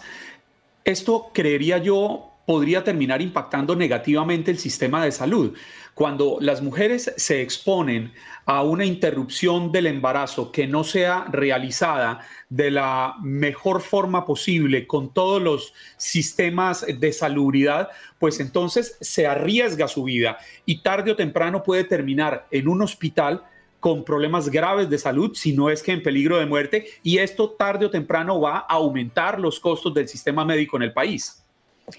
esto 0.84 1.32
creería 1.34 1.78
yo 1.78 2.29
podría 2.50 2.84
terminar 2.84 3.22
impactando 3.22 3.76
negativamente 3.76 4.50
el 4.50 4.58
sistema 4.58 5.06
de 5.06 5.12
salud. 5.12 5.56
Cuando 5.94 6.40
las 6.42 6.64
mujeres 6.64 7.14
se 7.16 7.44
exponen 7.44 8.12
a 8.48 8.64
una 8.64 8.86
interrupción 8.86 9.72
del 9.72 9.86
embarazo 9.86 10.52
que 10.52 10.66
no 10.66 10.84
sea 10.84 11.26
realizada 11.32 12.22
de 12.50 12.72
la 12.72 13.18
mejor 13.22 13.84
forma 13.84 14.26
posible 14.26 14.88
con 14.88 15.14
todos 15.14 15.40
los 15.40 15.76
sistemas 15.98 16.84
de 16.88 17.14
salubridad, 17.14 17.90
pues 18.18 18.40
entonces 18.40 18.98
se 19.00 19.28
arriesga 19.28 19.88
su 19.88 20.06
vida 20.06 20.40
y 20.66 20.82
tarde 20.82 21.12
o 21.12 21.16
temprano 21.16 21.62
puede 21.62 21.84
terminar 21.84 22.48
en 22.50 22.68
un 22.68 22.82
hospital 22.82 23.44
con 23.80 24.04
problemas 24.04 24.50
graves 24.50 24.90
de 24.90 24.98
salud, 24.98 25.36
si 25.36 25.54
no 25.54 25.70
es 25.70 25.84
que 25.84 25.92
en 25.92 26.02
peligro 26.02 26.40
de 26.40 26.48
muerte, 26.48 26.88
y 27.04 27.20
esto 27.20 27.52
tarde 27.52 27.86
o 27.86 27.92
temprano 27.92 28.42
va 28.42 28.58
a 28.58 28.74
aumentar 28.74 29.40
los 29.40 29.60
costos 29.60 29.94
del 29.94 30.08
sistema 30.08 30.44
médico 30.44 30.78
en 30.78 30.84
el 30.84 30.94
país. 30.94 31.39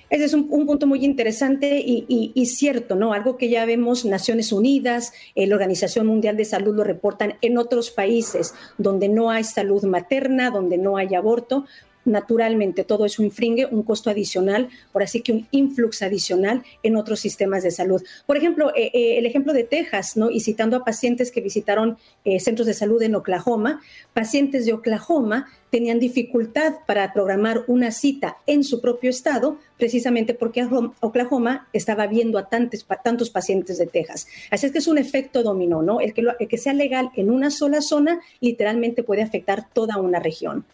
Ese 0.08 0.24
es 0.24 0.34
un, 0.34 0.48
punto 0.48 0.86
muy 0.86 1.04
interesante 1.04 1.82
y, 1.84 2.46
cierto, 2.46 2.94
¿no? 2.96 3.12
Algo 3.12 3.36
que 3.36 3.48
ya 3.48 3.64
vemos 3.64 4.04
Naciones 4.04 4.52
Unidas, 4.52 5.12
eh, 5.34 5.46
la 5.46 5.54
Organización 5.54 6.06
Mundial 6.06 6.36
de 6.36 6.44
Salud 6.44 6.74
lo 6.74 6.84
reportan 6.84 7.34
en 7.40 7.58
otros 7.58 7.90
países 7.90 8.54
donde 8.78 9.08
no 9.08 9.30
hay 9.30 9.44
salud 9.44 9.84
materna, 9.84 10.50
donde 10.50 10.78
no 10.78 10.96
hay 10.96 11.14
aborto, 11.14 11.66
naturalmente 12.04 12.84
todo 12.84 13.04
eso 13.04 13.22
infringe 13.22 13.66
un 13.66 13.82
costo 13.82 14.10
adicional, 14.10 14.68
por 14.92 15.02
así 15.02 15.20
que 15.20 15.32
un 15.32 15.46
influx 15.50 16.02
adicional 16.02 16.62
en 16.82 16.96
otros 16.96 17.20
sistemas 17.20 17.62
de 17.62 17.70
salud. 17.70 18.02
Por 18.26 18.36
ejemplo, 18.36 18.72
eh, 18.74 18.90
eh, 18.92 19.18
el 19.18 19.26
ejemplo 19.26 19.52
de 19.52 19.64
Texas, 19.64 20.16
¿no? 20.16 20.30
Y 20.30 20.40
citando 20.40 20.76
a 20.76 20.84
pacientes 20.84 21.30
que 21.30 21.40
visitaron 21.40 21.98
eh, 22.24 22.40
centros 22.40 22.66
de 22.66 22.74
salud 22.74 23.02
en 23.02 23.14
Oklahoma, 23.14 23.80
pacientes 24.12 24.66
de 24.66 24.72
Oklahoma 24.72 25.48
tenían 25.70 26.00
dificultad 26.00 26.74
para 26.86 27.12
programar 27.12 27.64
una 27.68 27.92
cita 27.92 28.38
en 28.46 28.64
su 28.64 28.80
propio 28.80 29.10
estado, 29.10 29.58
precisamente 29.78 30.34
porque 30.34 30.66
Oklahoma 31.00 31.68
estaba 31.72 32.08
viendo 32.08 32.38
a 32.38 32.48
tantos, 32.48 33.30
pacientes 33.30 33.78
de 33.78 33.86
Texas. 33.86 34.26
Así 34.50 34.66
es 34.66 34.72
que 34.72 34.78
es 34.78 34.88
un 34.88 34.98
efecto 34.98 35.42
dominó, 35.42 35.80
¿no? 35.82 36.00
El 36.00 36.12
que, 36.12 36.24
el 36.38 36.48
que 36.48 36.58
sea 36.58 36.74
legal 36.74 37.10
en 37.14 37.30
una 37.30 37.50
sola 37.50 37.80
zona 37.80 38.20
literalmente 38.40 39.04
puede 39.04 39.22
afectar 39.22 39.68
toda 39.72 39.98
una 39.98 40.18
región. 40.18 40.64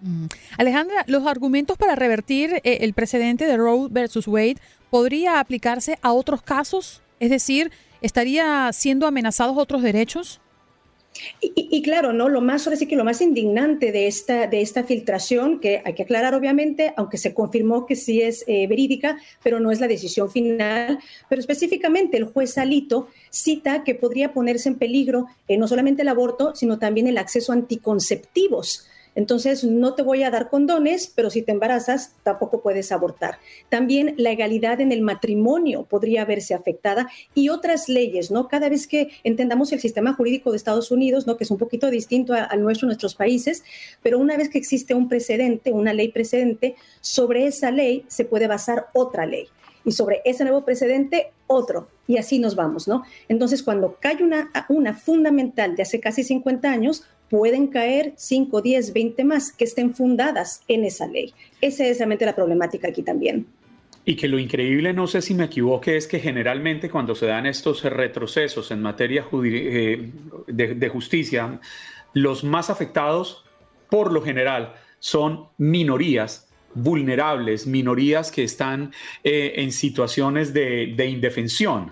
Mm. 0.00 0.26
Alejandra, 0.58 1.04
los 1.06 1.26
argumentos 1.26 1.78
para 1.78 1.96
revertir 1.96 2.60
eh, 2.64 2.78
el 2.82 2.92
precedente 2.92 3.46
de 3.46 3.56
Roe 3.56 3.88
versus 3.90 4.28
Wade 4.28 4.56
podría 4.90 5.40
aplicarse 5.40 5.98
a 6.02 6.12
otros 6.12 6.42
casos, 6.42 7.02
es 7.20 7.30
decir, 7.30 7.70
estaría 8.02 8.70
siendo 8.72 9.06
amenazados 9.06 9.56
otros 9.56 9.82
derechos. 9.82 10.40
Y, 11.40 11.80
claro, 11.80 12.12
¿no? 12.12 12.28
Lo 12.28 12.42
más, 12.42 12.66
ahora 12.66 12.76
sí 12.76 12.86
que 12.86 12.94
lo 12.94 13.02
más 13.02 13.22
indignante 13.22 13.90
de 13.90 14.06
esta, 14.06 14.46
de 14.48 14.60
esta 14.60 14.84
filtración, 14.84 15.60
que 15.60 15.80
hay 15.82 15.94
que 15.94 16.02
aclarar 16.02 16.34
obviamente, 16.34 16.92
aunque 16.94 17.16
se 17.16 17.32
confirmó 17.32 17.86
que 17.86 17.96
sí 17.96 18.20
es 18.20 18.44
eh, 18.46 18.66
verídica, 18.66 19.16
pero 19.42 19.58
no 19.58 19.70
es 19.70 19.80
la 19.80 19.88
decisión 19.88 20.30
final, 20.30 20.98
pero 21.30 21.40
específicamente 21.40 22.18
el 22.18 22.24
juez 22.24 22.58
Alito 22.58 23.08
cita 23.30 23.82
que 23.82 23.94
podría 23.94 24.34
ponerse 24.34 24.68
en 24.68 24.74
peligro 24.74 25.26
eh, 25.48 25.56
no 25.56 25.66
solamente 25.68 26.02
el 26.02 26.08
aborto, 26.08 26.54
sino 26.54 26.78
también 26.78 27.06
el 27.06 27.16
acceso 27.16 27.52
a 27.52 27.54
anticonceptivos 27.54 28.86
entonces, 29.16 29.64
no 29.64 29.94
te 29.94 30.02
voy 30.02 30.22
a 30.22 30.30
dar 30.30 30.50
condones, 30.50 31.10
pero 31.12 31.30
si 31.30 31.40
te 31.40 31.50
embarazas, 31.50 32.12
tampoco 32.22 32.60
puedes 32.60 32.92
abortar. 32.92 33.38
También 33.70 34.14
la 34.18 34.36
legalidad 34.36 34.82
en 34.82 34.92
el 34.92 35.00
matrimonio 35.00 35.84
podría 35.84 36.26
verse 36.26 36.52
afectada 36.52 37.08
y 37.34 37.48
otras 37.48 37.88
leyes, 37.88 38.30
¿no? 38.30 38.46
Cada 38.46 38.68
vez 38.68 38.86
que 38.86 39.08
entendamos 39.24 39.72
el 39.72 39.80
sistema 39.80 40.12
jurídico 40.12 40.50
de 40.50 40.58
Estados 40.58 40.90
Unidos, 40.90 41.26
¿no? 41.26 41.38
Que 41.38 41.44
es 41.44 41.50
un 41.50 41.56
poquito 41.56 41.90
distinto 41.90 42.34
al 42.34 42.60
nuestro 42.60 42.86
nuestros 42.86 43.14
países, 43.14 43.64
pero 44.02 44.18
una 44.18 44.36
vez 44.36 44.50
que 44.50 44.58
existe 44.58 44.92
un 44.92 45.08
precedente, 45.08 45.72
una 45.72 45.94
ley 45.94 46.08
precedente, 46.08 46.76
sobre 47.00 47.46
esa 47.46 47.70
ley 47.70 48.04
se 48.08 48.26
puede 48.26 48.46
basar 48.46 48.88
otra 48.92 49.24
ley 49.24 49.48
y 49.86 49.92
sobre 49.92 50.20
ese 50.26 50.44
nuevo 50.44 50.64
precedente 50.64 51.32
otro. 51.46 51.88
Y 52.06 52.18
así 52.18 52.38
nos 52.38 52.54
vamos, 52.54 52.86
¿no? 52.86 53.04
Entonces, 53.28 53.62
cuando 53.62 53.96
cae 53.98 54.22
una, 54.22 54.50
una 54.68 54.94
fundamental 54.94 55.74
de 55.74 55.82
hace 55.82 56.00
casi 56.00 56.22
50 56.22 56.70
años, 56.70 57.04
pueden 57.28 57.68
caer 57.68 58.12
5, 58.16 58.62
10, 58.62 58.92
20 58.92 59.24
más 59.24 59.52
que 59.52 59.64
estén 59.64 59.94
fundadas 59.94 60.62
en 60.68 60.84
esa 60.84 61.06
ley. 61.06 61.34
Esa 61.60 61.86
es 61.86 61.98
realmente 61.98 62.26
la 62.26 62.34
problemática 62.34 62.88
aquí 62.88 63.02
también. 63.02 63.46
Y 64.04 64.14
que 64.14 64.28
lo 64.28 64.38
increíble, 64.38 64.92
no 64.92 65.08
sé 65.08 65.20
si 65.20 65.34
me 65.34 65.44
equivoque, 65.44 65.96
es 65.96 66.06
que 66.06 66.20
generalmente 66.20 66.88
cuando 66.88 67.16
se 67.16 67.26
dan 67.26 67.44
estos 67.44 67.82
retrocesos 67.82 68.70
en 68.70 68.80
materia 68.80 69.26
eh, 69.44 70.12
de, 70.46 70.88
justicia, 70.88 71.60
los 72.12 72.44
más 72.44 72.70
afectados, 72.70 73.44
por 73.90 74.12
lo 74.12 74.22
general, 74.22 74.74
son 75.00 75.48
minorías 75.58 76.48
vulnerables, 76.74 77.66
minorías 77.66 78.30
que 78.30 78.44
están 78.44 78.92
eh, 79.24 79.54
en 79.56 79.72
situaciones 79.72 80.54
de 80.54 81.06
indefensión. 81.08 81.90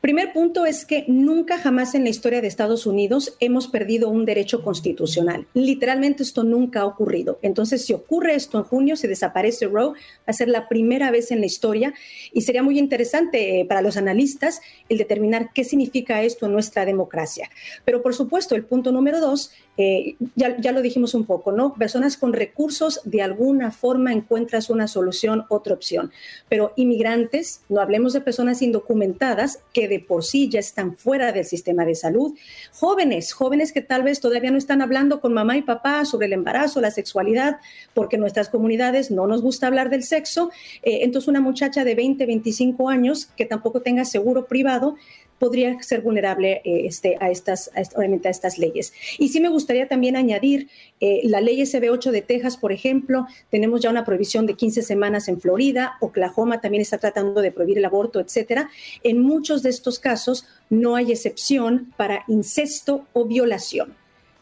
Primer 0.00 0.32
punto 0.32 0.66
es 0.66 0.84
que 0.84 1.04
nunca 1.08 1.58
jamás 1.58 1.94
en 1.94 2.04
la 2.04 2.10
historia 2.10 2.40
de 2.40 2.48
Estados 2.48 2.86
Unidos 2.86 3.36
hemos 3.40 3.68
perdido 3.68 4.08
un 4.08 4.24
derecho 4.24 4.62
constitucional. 4.62 5.46
Literalmente 5.54 6.22
esto 6.22 6.44
nunca 6.44 6.80
ha 6.80 6.86
ocurrido. 6.86 7.38
Entonces, 7.42 7.84
si 7.84 7.92
ocurre 7.92 8.34
esto 8.34 8.58
en 8.58 8.64
junio, 8.64 8.96
se 8.96 9.08
desaparece 9.08 9.66
Roe, 9.66 9.92
va 9.92 9.94
a 10.26 10.32
ser 10.32 10.48
la 10.48 10.68
primera 10.68 11.10
vez 11.10 11.30
en 11.30 11.40
la 11.40 11.46
historia 11.46 11.94
y 12.32 12.42
sería 12.42 12.62
muy 12.62 12.78
interesante 12.78 13.60
eh, 13.60 13.64
para 13.64 13.82
los 13.82 13.96
analistas 13.96 14.60
el 14.88 14.98
determinar 14.98 15.50
qué 15.54 15.64
significa 15.64 16.22
esto 16.22 16.46
en 16.46 16.52
nuestra 16.52 16.84
democracia. 16.84 17.50
Pero 17.84 18.02
por 18.02 18.14
supuesto, 18.14 18.54
el 18.54 18.64
punto 18.64 18.92
número 18.92 19.20
dos 19.20 19.50
eh, 19.78 20.16
ya, 20.34 20.56
ya, 20.58 20.72
lo 20.72 20.80
dijimos 20.80 21.14
un 21.14 21.26
poco, 21.26 21.52
¿no? 21.52 21.74
Personas 21.74 22.16
con 22.16 22.32
recursos 22.32 23.00
de 23.04 23.20
alguna 23.20 23.70
forma 23.70 24.12
encuentras 24.12 24.70
una 24.70 24.88
solución, 24.88 25.44
otra 25.48 25.74
opción. 25.74 26.12
Pero 26.48 26.72
inmigrantes, 26.76 27.60
no 27.68 27.80
hablemos 27.80 28.14
de 28.14 28.22
personas 28.22 28.62
indocumentadas 28.62 29.60
que 29.74 29.86
por 29.98 30.24
sí 30.24 30.48
ya 30.48 30.60
están 30.60 30.96
fuera 30.96 31.32
del 31.32 31.44
sistema 31.44 31.84
de 31.84 31.94
salud. 31.94 32.34
Jóvenes, 32.72 33.32
jóvenes 33.32 33.72
que 33.72 33.82
tal 33.82 34.02
vez 34.02 34.20
todavía 34.20 34.50
no 34.50 34.58
están 34.58 34.82
hablando 34.82 35.20
con 35.20 35.32
mamá 35.32 35.56
y 35.56 35.62
papá 35.62 36.04
sobre 36.04 36.26
el 36.26 36.32
embarazo, 36.32 36.80
la 36.80 36.90
sexualidad, 36.90 37.58
porque 37.94 38.16
en 38.16 38.20
nuestras 38.20 38.48
comunidades 38.48 39.10
no 39.10 39.26
nos 39.26 39.42
gusta 39.42 39.66
hablar 39.66 39.90
del 39.90 40.02
sexo. 40.02 40.50
Eh, 40.82 41.00
entonces 41.02 41.28
una 41.28 41.40
muchacha 41.40 41.84
de 41.84 41.94
20, 41.94 42.26
25 42.26 42.88
años 42.88 43.26
que 43.36 43.46
tampoco 43.46 43.82
tenga 43.82 44.04
seguro 44.04 44.46
privado 44.46 44.96
podría 45.38 45.80
ser 45.82 46.00
vulnerable 46.00 46.62
eh, 46.64 46.86
este, 46.86 47.16
a, 47.20 47.30
estas, 47.30 47.70
obviamente 47.94 48.28
a 48.28 48.30
estas 48.30 48.58
leyes. 48.58 48.92
Y 49.18 49.28
sí 49.28 49.40
me 49.40 49.48
gustaría 49.48 49.88
también 49.88 50.16
añadir 50.16 50.68
eh, 51.00 51.20
la 51.24 51.40
ley 51.40 51.60
SB8 51.60 52.10
de 52.10 52.22
Texas, 52.22 52.56
por 52.56 52.72
ejemplo, 52.72 53.26
tenemos 53.50 53.80
ya 53.80 53.90
una 53.90 54.04
prohibición 54.04 54.46
de 54.46 54.54
15 54.54 54.82
semanas 54.82 55.28
en 55.28 55.40
Florida, 55.40 55.96
Oklahoma 56.00 56.60
también 56.60 56.82
está 56.82 56.98
tratando 56.98 57.40
de 57.40 57.52
prohibir 57.52 57.78
el 57.78 57.84
aborto, 57.84 58.20
etcétera. 58.20 58.70
En 59.02 59.20
muchos 59.20 59.62
de 59.62 59.70
estos 59.70 59.98
casos 59.98 60.46
no 60.70 60.96
hay 60.96 61.12
excepción 61.12 61.92
para 61.96 62.24
incesto 62.28 63.06
o 63.12 63.24
violación. 63.24 63.94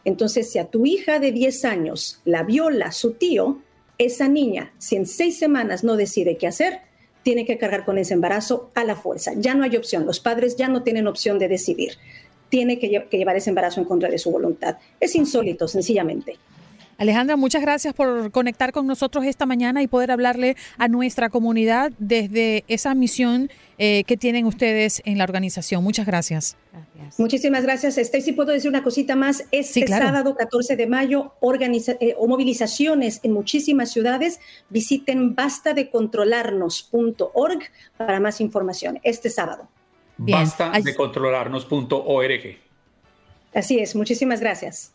Entonces, 0.05 0.51
si 0.51 0.59
a 0.59 0.65
tu 0.65 0.85
hija 0.85 1.19
de 1.19 1.31
10 1.31 1.65
años 1.65 2.21
la 2.25 2.43
viola 2.43 2.91
su 2.91 3.13
tío, 3.13 3.61
esa 3.97 4.27
niña, 4.27 4.73
si 4.77 4.95
en 4.95 5.07
seis 5.07 5.37
semanas 5.39 5.83
no 5.83 5.95
decide 5.95 6.37
qué 6.37 6.47
hacer, 6.47 6.81
tiene 7.25 7.43
que 7.43 7.57
cargar 7.57 7.85
con 7.85 7.97
ese 7.97 8.13
embarazo 8.13 8.69
a 8.75 8.83
la 8.83 8.95
fuerza. 8.95 9.31
Ya 9.35 9.55
no 9.55 9.63
hay 9.63 9.75
opción, 9.75 10.05
los 10.05 10.19
padres 10.19 10.57
ya 10.57 10.67
no 10.67 10.83
tienen 10.83 11.07
opción 11.07 11.39
de 11.39 11.47
decidir. 11.47 11.93
Tiene 12.49 12.77
que, 12.77 13.07
llevar 13.09 13.35
ese 13.35 13.49
embarazo 13.49 13.81
en 13.81 13.87
contra 13.87 14.11
de 14.11 14.19
su 14.19 14.29
voluntad. 14.29 14.77
Es 14.99 15.15
insólito, 15.15 15.67
sencillamente. 15.67 16.37
Alejandra, 16.97 17.35
muchas 17.35 17.61
gracias 17.61 17.93
por 17.93 18.31
conectar 18.31 18.71
con 18.71 18.87
nosotros 18.87 19.25
esta 19.25 19.45
mañana 19.45 19.81
y 19.81 19.87
poder 19.87 20.11
hablarle 20.11 20.55
a 20.77 20.87
nuestra 20.87 21.29
comunidad 21.29 21.91
desde 21.99 22.63
esa 22.67 22.95
misión 22.95 23.49
eh, 23.77 24.05
que 24.05 24.15
tienen 24.15 24.45
ustedes 24.45 25.01
en 25.03 25.17
la 25.17 25.25
organización. 25.25 25.83
Muchas 25.83 26.05
gracias. 26.05 26.55
Muchísimas 27.17 27.63
gracias. 27.63 27.95
si 27.95 28.31
puedo 28.31 28.53
decir 28.53 28.69
una 28.69 28.83
cosita 28.83 29.17
más. 29.17 29.43
Este 29.51 29.85
sábado 29.87 30.35
14 30.35 30.77
de 30.77 30.87
mayo, 30.87 31.33
eh, 31.99 32.15
o 32.17 32.27
movilizaciones 32.27 33.19
en 33.23 33.33
muchísimas 33.33 33.91
ciudades. 33.91 34.39
Visiten 34.69 35.35
bastadecontrolarnos.org 35.35 37.59
para 37.97 38.21
más 38.21 38.39
información. 38.39 39.01
Este 39.03 39.29
sábado. 39.29 39.67
Bastadecontrolarnos.org. 40.17 42.57
Así 43.53 43.79
es. 43.79 43.95
Muchísimas 43.95 44.39
gracias. 44.39 44.94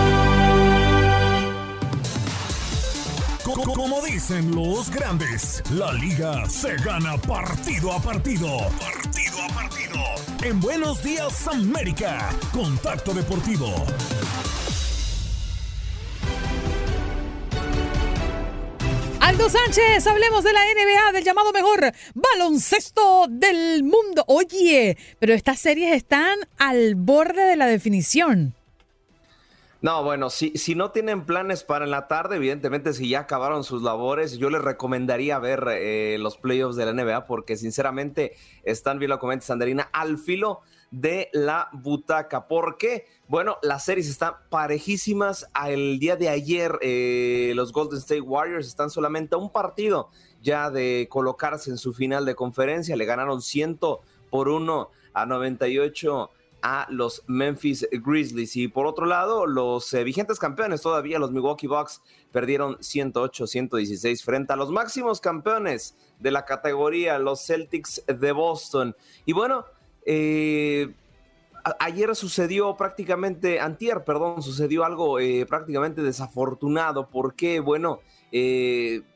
Dicen 4.31 4.55
los 4.55 4.89
grandes, 4.89 5.61
la 5.71 5.91
liga 5.93 6.47
se 6.47 6.75
gana 6.77 7.17
partido 7.17 7.91
a 7.91 8.01
partido. 8.01 8.59
Partido 8.79 9.37
a 9.43 9.53
partido. 9.53 9.99
En 10.43 10.59
Buenos 10.59 11.03
Días 11.03 11.47
América, 11.47 12.29
Contacto 12.53 13.13
Deportivo. 13.13 13.73
Aldo 19.19 19.49
Sánchez, 19.49 20.07
hablemos 20.07 20.43
de 20.43 20.53
la 20.53 20.61
NBA, 20.61 21.11
del 21.13 21.23
llamado 21.23 21.51
mejor 21.51 21.91
baloncesto 22.13 23.27
del 23.29 23.83
mundo. 23.83 24.23
Oye, 24.27 24.97
pero 25.19 25.33
estas 25.33 25.59
series 25.59 25.93
están 25.93 26.37
al 26.57 26.95
borde 26.95 27.43
de 27.45 27.55
la 27.57 27.67
definición. 27.67 28.55
No, 29.81 30.03
bueno, 30.03 30.29
si, 30.29 30.51
si 30.57 30.75
no 30.75 30.91
tienen 30.91 31.25
planes 31.25 31.63
para 31.63 31.85
en 31.85 31.91
la 31.91 32.07
tarde, 32.07 32.35
evidentemente 32.35 32.93
si 32.93 33.09
ya 33.09 33.21
acabaron 33.21 33.63
sus 33.63 33.81
labores, 33.81 34.37
yo 34.37 34.51
les 34.51 34.61
recomendaría 34.61 35.39
ver 35.39 35.65
eh, 35.69 36.17
los 36.19 36.37
playoffs 36.37 36.75
de 36.75 36.85
la 36.85 36.93
NBA 36.93 37.25
porque 37.25 37.57
sinceramente 37.57 38.35
están, 38.61 38.99
bien 38.99 39.09
lo 39.09 39.17
comenta 39.17 39.47
Sanderina, 39.47 39.89
al 39.91 40.19
filo 40.19 40.61
de 40.91 41.29
la 41.33 41.69
butaca. 41.73 42.47
Porque, 42.47 43.07
bueno, 43.27 43.57
las 43.63 43.83
series 43.83 44.07
están 44.07 44.35
parejísimas. 44.51 45.49
El 45.67 45.97
día 45.97 46.15
de 46.15 46.29
ayer 46.29 46.77
eh, 46.81 47.53
los 47.55 47.73
Golden 47.73 47.97
State 47.97 48.21
Warriors 48.21 48.67
están 48.67 48.91
solamente 48.91 49.33
a 49.33 49.39
un 49.39 49.51
partido 49.51 50.09
ya 50.43 50.69
de 50.69 51.07
colocarse 51.09 51.71
en 51.71 51.79
su 51.79 51.91
final 51.91 52.23
de 52.25 52.35
conferencia. 52.35 52.95
Le 52.95 53.05
ganaron 53.05 53.41
100 53.41 53.79
por 54.29 54.47
1 54.47 54.91
a 55.13 55.25
98 55.25 56.29
a 56.61 56.87
los 56.89 57.23
Memphis 57.27 57.87
Grizzlies. 57.91 58.55
Y 58.55 58.67
por 58.67 58.85
otro 58.85 59.05
lado, 59.05 59.45
los 59.45 59.93
eh, 59.93 60.03
vigentes 60.03 60.39
campeones 60.39 60.81
todavía, 60.81 61.19
los 61.19 61.31
Milwaukee 61.31 61.67
Bucks, 61.67 62.01
perdieron 62.31 62.77
108-116 62.77 64.23
frente 64.23 64.53
a 64.53 64.55
los 64.55 64.71
máximos 64.71 65.21
campeones 65.21 65.95
de 66.19 66.31
la 66.31 66.45
categoría, 66.45 67.19
los 67.19 67.45
Celtics 67.45 68.03
de 68.07 68.31
Boston. 68.31 68.95
Y 69.25 69.33
bueno, 69.33 69.65
eh, 70.05 70.93
ayer 71.79 72.15
sucedió 72.15 72.75
prácticamente, 72.75 73.59
antier, 73.59 74.03
perdón, 74.03 74.41
sucedió 74.41 74.85
algo 74.85 75.19
eh, 75.19 75.45
prácticamente 75.47 76.01
desafortunado 76.01 77.09
porque, 77.09 77.59
bueno, 77.59 77.99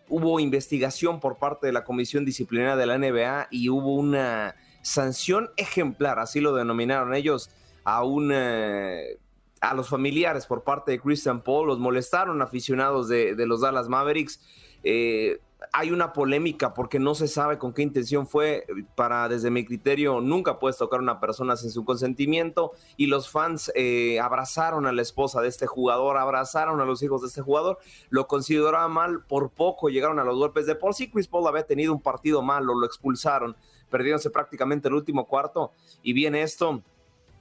hubo 0.09 0.39
investigación 0.41 1.21
por 1.21 1.37
parte 1.37 1.67
de 1.67 1.73
la 1.73 1.85
Comisión 1.85 2.25
Disciplinaria 2.25 2.75
de 2.75 2.85
la 2.85 2.97
NBA 2.97 3.47
y 3.49 3.69
hubo 3.69 3.95
una 3.95 4.55
sanción 4.85 5.49
ejemplar, 5.57 6.19
así 6.19 6.39
lo 6.39 6.53
denominaron 6.53 7.13
ellos, 7.13 7.49
a 7.83 8.03
un... 8.03 8.31
Eh, 8.33 9.19
a 9.61 9.73
los 9.73 9.89
familiares 9.89 10.45
por 10.45 10.63
parte 10.63 10.91
de 10.91 10.99
Christian 10.99 11.41
Paul, 11.41 11.65
los 11.67 11.79
molestaron 11.79 12.39
aficionados 12.43 13.07
de, 13.07 13.33
los 13.47 13.61
Dallas 13.61 13.89
Mavericks. 13.89 14.39
Eh, 14.83 15.39
hay 15.73 15.89
una 15.89 16.13
polémica 16.13 16.75
porque 16.75 16.99
no 16.99 17.15
se 17.15 17.27
sabe 17.27 17.57
con 17.57 17.73
qué 17.73 17.81
intención 17.81 18.27
fue. 18.27 18.67
Para, 18.95 19.27
desde 19.27 19.49
mi 19.49 19.65
criterio, 19.65 20.21
nunca 20.21 20.59
puedes 20.59 20.77
tocar 20.77 20.99
a 20.99 21.03
una 21.03 21.19
persona 21.19 21.55
sin 21.55 21.71
su 21.71 21.83
consentimiento. 21.83 22.73
Y 22.95 23.07
los 23.07 23.31
fans 23.31 23.71
eh, 23.73 24.19
abrazaron 24.19 24.85
a 24.85 24.91
la 24.91 25.01
esposa 25.01 25.41
de 25.41 25.47
este 25.47 25.65
jugador, 25.65 26.17
abrazaron 26.17 26.79
a 26.79 26.85
los 26.85 27.01
hijos 27.01 27.21
de 27.21 27.29
este 27.29 27.41
jugador. 27.41 27.79
Lo 28.09 28.27
consideraban 28.27 28.91
mal, 28.91 29.23
por 29.23 29.49
poco 29.49 29.89
llegaron 29.89 30.19
a 30.19 30.23
los 30.23 30.37
golpes 30.37 30.67
de 30.67 30.75
por 30.75 30.93
sí. 30.93 31.09
Chris 31.09 31.27
Paul 31.27 31.47
había 31.47 31.65
tenido 31.65 31.91
un 31.91 32.01
partido 32.01 32.43
malo, 32.43 32.75
lo 32.75 32.85
expulsaron 32.85 33.55
perdiéndose 33.95 34.29
prácticamente 34.29 34.89
el 34.89 34.93
último 34.93 35.25
cuarto. 35.25 35.71
Y 36.03 36.11
viene 36.11 36.41
esto, 36.41 36.83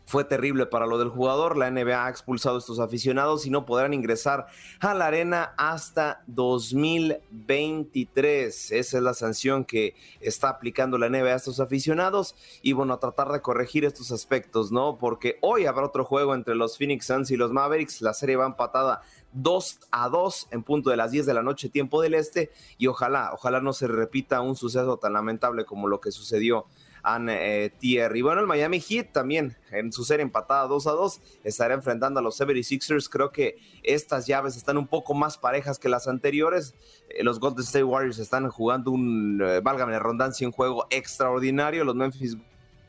fue 0.05 0.25
terrible 0.25 0.67
para 0.67 0.87
lo 0.87 0.99
del 0.99 1.09
jugador. 1.09 1.57
La 1.57 1.71
NBA 1.71 2.07
ha 2.07 2.11
expulsado 2.11 2.57
a 2.57 2.59
estos 2.59 2.81
aficionados 2.81 3.47
y 3.47 3.51
no 3.51 3.65
podrán 3.67 3.95
ingresar 3.95 4.47
a 4.81 4.95
la 4.95 5.07
arena 5.07 5.55
hasta 5.57 6.25
2023. 6.27 8.73
Esa 8.73 8.97
es 8.97 9.03
la 9.03 9.15
sanción 9.15 9.65
que 9.65 9.95
está 10.21 10.49
aplicando 10.51 10.99
la 10.99 11.09
NBA 11.09 11.33
a 11.33 11.37
estos 11.37 11.61
aficionados. 11.61 12.35
Y 12.63 12.73
bueno, 12.73 12.95
a 12.95 13.01
tratar 13.01 13.33
de 13.33 13.41
corregir 13.41 13.85
estos 13.85 14.11
aspectos, 14.13 14.71
¿no? 14.73 14.99
Porque 14.99 15.39
hoy 15.41 15.67
habrá 15.67 15.87
otro 15.87 16.05
juego 16.05 16.35
entre 16.35 16.55
los 16.55 16.79
Phoenix 16.79 17.07
Suns 17.07 17.31
y 17.31 17.37
los 17.37 17.53
Mavericks. 17.53 18.03
La 18.03 18.15
serie 18.15 18.37
va 18.37 18.47
empatada 18.47 19.03
2 19.33 19.81
a 19.91 20.09
2 20.09 20.49
en 20.53 20.63
punto 20.63 20.91
de 20.91 20.97
las 20.97 21.11
10 21.11 21.27
de 21.27 21.35
la 21.35 21.43
noche, 21.43 21.69
tiempo 21.69 22.01
del 22.01 22.15
este, 22.15 22.53
y 22.79 22.87
ojalá, 22.87 23.33
ojalá 23.33 23.61
no 23.61 23.73
se 23.73 23.89
repita 23.89 24.41
un 24.41 24.55
suceso 24.57 24.97
tan 24.97 25.13
lamentable 25.13 25.65
como 25.65 25.89
lo 25.89 26.01
que 26.01 26.13
sucedió 26.13 26.67
a 27.05 27.21
eh, 27.29 27.71
Thierry. 27.79 28.23
Bueno, 28.23 28.41
el 28.41 28.47
Miami 28.47 28.81
Heat 28.81 29.13
también 29.13 29.57
en 29.71 29.93
su 29.93 30.05
serie 30.05 30.23
empatada 30.23 30.67
2 30.67 30.87
a 30.87 30.93
2 30.93 31.21
estará 31.45 31.75
enfrentando 31.75 32.19
a 32.19 32.23
los 32.23 32.41
76ers. 32.41 33.09
Creo 33.11 33.31
que 33.31 33.59
estas 33.83 34.27
llaves 34.27 34.57
están 34.57 34.79
un 34.79 34.87
poco 34.87 35.13
más 35.13 35.37
parejas 35.37 35.79
que 35.79 35.91
las 35.91 36.09
anteriores. 36.09 36.75
Eh, 37.11 37.23
los 37.23 37.39
Golden 37.39 37.63
State 37.63 37.85
Warriors 37.85 38.19
están 38.19 38.49
jugando 38.49 38.91
un, 38.91 39.41
eh, 39.45 39.61
válgame 39.63 39.93
la 39.93 39.99
redundancia, 39.99 40.47
un 40.47 40.53
juego 40.53 40.87
extraordinario. 40.89 41.85
Los 41.85 41.95
Memphis 41.95 42.39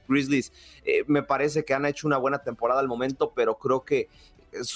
Grizzlies 0.07 0.53
me 1.07 1.23
parece 1.23 1.65
que 1.65 1.73
han 1.73 1.85
hecho 1.85 2.07
una 2.07 2.17
buena 2.17 2.37
temporada 2.37 2.79
al 2.79 2.87
momento, 2.87 3.33
pero 3.35 3.57
creo 3.57 3.83
que 3.83 4.07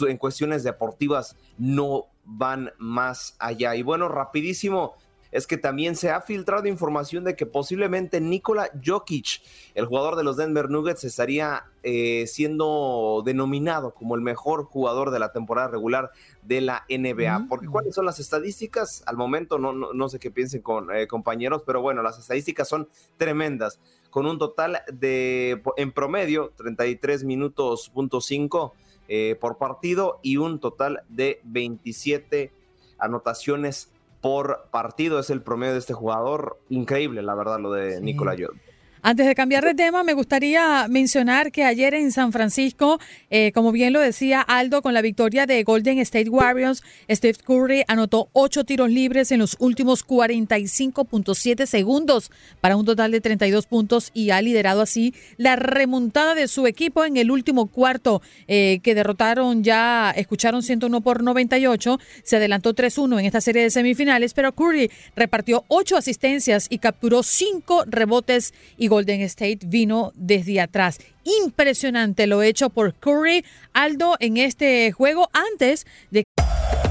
en 0.07 0.17
cuestiones 0.17 0.63
deportivas 0.63 1.37
no 1.57 2.07
van 2.25 2.71
más 2.77 3.35
allá. 3.39 3.75
Y 3.75 3.83
bueno, 3.83 4.09
rapidísimo, 4.09 4.95
es 5.31 5.45
que 5.45 5.57
también 5.57 5.95
se 5.95 6.09
ha 6.09 6.21
filtrado 6.21 6.67
información 6.67 7.23
de 7.23 7.35
que 7.35 7.45
posiblemente 7.45 8.19
Nikola 8.19 8.69
Jokic, 8.83 9.41
el 9.75 9.85
jugador 9.85 10.15
de 10.15 10.23
los 10.23 10.37
Denver 10.37 10.69
Nuggets, 10.69 11.03
estaría 11.03 11.65
eh, 11.83 12.25
siendo 12.27 13.21
denominado 13.25 13.93
como 13.93 14.15
el 14.15 14.21
mejor 14.21 14.65
jugador 14.65 15.11
de 15.11 15.19
la 15.19 15.31
temporada 15.31 15.67
regular 15.67 16.11
de 16.41 16.61
la 16.61 16.85
NBA. 16.89 17.45
Porque 17.47 17.67
cuáles 17.67 17.93
son 17.93 18.05
las 18.05 18.19
estadísticas, 18.19 19.03
al 19.05 19.17
momento 19.17 19.59
no, 19.59 19.71
no, 19.73 20.09
sé 20.09 20.19
qué 20.19 20.31
piensen 20.31 20.61
con 20.61 20.95
eh, 20.95 21.07
compañeros, 21.07 21.63
pero 21.65 21.81
bueno, 21.81 22.01
las 22.01 22.17
estadísticas 22.17 22.67
son 22.67 22.89
tremendas, 23.17 23.79
con 24.09 24.25
un 24.25 24.39
total 24.39 24.81
de, 24.91 25.61
en 25.77 25.91
promedio, 25.91 26.51
33 26.57 27.23
minutos 27.23 27.89
punto 27.93 28.21
5 28.21 28.73
eh, 29.07 29.35
por 29.39 29.57
partido 29.57 30.19
y 30.21 30.37
un 30.37 30.59
total 30.59 31.03
de 31.09 31.41
27 31.43 32.51
anotaciones 32.97 33.91
por 34.21 34.67
partido. 34.71 35.19
Es 35.19 35.29
el 35.29 35.41
promedio 35.41 35.73
de 35.73 35.79
este 35.79 35.93
jugador. 35.93 36.59
Increíble, 36.69 37.21
la 37.21 37.35
verdad, 37.35 37.59
lo 37.59 37.71
de 37.71 38.01
Nicolás 38.01 38.37
Nicola 38.37 38.59
antes 39.01 39.25
de 39.25 39.35
cambiar 39.35 39.63
de 39.63 39.73
tema, 39.73 40.03
me 40.03 40.13
gustaría 40.13 40.87
mencionar 40.89 41.53
que 41.53 41.63
ayer 41.63 41.93
en 41.93 42.11
San 42.11 42.33
Francisco, 42.33 42.99
eh, 43.29 43.53
como 43.53 43.71
bien 43.71 43.93
lo 43.93 44.01
decía 44.01 44.41
Aldo, 44.41 44.81
con 44.81 44.93
la 44.93 45.01
victoria 45.01 45.45
de 45.45 45.63
Golden 45.63 45.99
State 45.99 46.29
Warriors, 46.29 46.83
Steve 47.09 47.37
Curry 47.45 47.83
anotó 47.87 48.29
ocho 48.33 48.65
tiros 48.65 48.89
libres 48.89 49.31
en 49.31 49.39
los 49.39 49.55
últimos 49.59 50.05
45.7 50.05 51.65
segundos 51.65 52.29
para 52.59 52.75
un 52.75 52.85
total 52.85 53.11
de 53.11 53.21
32 53.21 53.67
puntos 53.67 54.11
y 54.13 54.31
ha 54.31 54.41
liderado 54.41 54.81
así 54.81 55.13
la 55.37 55.55
remontada 55.55 56.35
de 56.35 56.49
su 56.49 56.67
equipo 56.67 57.05
en 57.05 57.15
el 57.15 57.31
último 57.31 57.67
cuarto, 57.67 58.21
eh, 58.47 58.79
que 58.83 58.95
derrotaron 58.95 59.63
ya, 59.63 60.11
escucharon 60.11 60.61
101 60.61 60.99
por 60.99 61.23
98, 61.23 61.99
se 62.23 62.35
adelantó 62.35 62.75
3-1 62.75 63.19
en 63.19 63.25
esta 63.25 63.39
serie 63.39 63.63
de 63.63 63.69
semifinales, 63.69 64.33
pero 64.33 64.51
Curry 64.51 64.91
repartió 65.15 65.63
ocho 65.69 65.95
asistencias 65.95 66.67
y 66.69 66.79
capturó 66.79 67.23
cinco 67.23 67.85
rebotes 67.87 68.53
y 68.77 68.88
Golden 68.89 69.21
State 69.21 69.59
vino 69.65 70.11
desde 70.15 70.59
atrás. 70.59 70.99
Impresionante 71.43 72.27
lo 72.27 72.41
hecho 72.41 72.69
por 72.69 72.93
Curry 72.95 73.45
Aldo 73.73 74.17
en 74.19 74.37
este 74.37 74.91
juego 74.91 75.29
antes 75.31 75.85
de... 76.11 76.23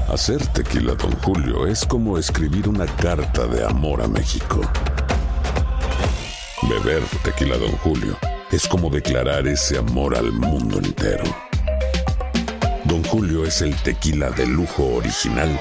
Hacer 0.07 0.43
tequila, 0.47 0.95
don 0.95 1.11
Julio, 1.17 1.67
es 1.67 1.85
como 1.85 2.17
escribir 2.17 2.67
una 2.67 2.87
carta 2.87 3.45
de 3.45 3.63
amor 3.63 4.01
a 4.01 4.07
México. 4.07 4.61
Beber 6.63 7.03
tequila, 7.23 7.57
don 7.57 7.71
Julio, 7.73 8.17
es 8.51 8.67
como 8.67 8.89
declarar 8.89 9.47
ese 9.47 9.77
amor 9.77 10.15
al 10.15 10.31
mundo 10.31 10.79
entero. 10.79 11.23
Don 12.85 13.03
Julio 13.03 13.45
es 13.45 13.61
el 13.61 13.75
tequila 13.83 14.31
de 14.31 14.47
lujo 14.47 14.95
original, 14.95 15.59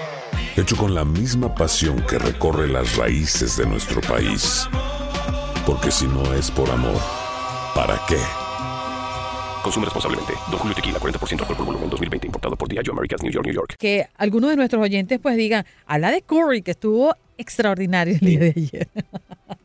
hecho 0.57 0.76
con 0.76 0.95
la 0.95 1.05
misma 1.05 1.55
pasión 1.55 2.03
que 2.09 2.18
recorre 2.18 2.68
las 2.68 2.97
raíces 2.97 3.59
de 3.59 3.66
nuestro 3.66 4.01
país 4.01 4.66
porque 5.69 5.91
si 5.91 6.07
no 6.07 6.33
es 6.33 6.51
por 6.51 6.71
amor, 6.71 6.99
¿para 7.75 8.01
qué? 8.09 8.16
Consume 9.62 9.85
responsablemente. 9.85 10.33
Don 10.51 10.59
Julio 10.59 10.75
Tequila, 10.75 10.99
40% 10.99 11.41
alcohol 11.41 11.57
por 11.59 11.66
volumen, 11.66 11.91
2020. 11.91 12.27
Importado 12.27 12.57
por 12.57 12.71
Diageo 12.71 12.95
Americas, 12.95 13.23
New 13.23 13.31
York, 13.31 13.45
New 13.45 13.55
York. 13.55 13.75
Que 13.79 14.07
algunos 14.16 14.49
de 14.49 14.57
nuestros 14.57 14.83
oyentes 14.83 15.19
pues 15.21 15.37
digan, 15.37 15.66
a 15.85 15.99
la 15.99 16.11
de 16.11 16.23
Curry, 16.23 16.62
que 16.62 16.71
estuvo 16.71 17.14
extraordinario 17.37 18.14
el 18.14 18.21
día 18.21 18.39
de 18.39 18.55
ayer. 18.57 18.89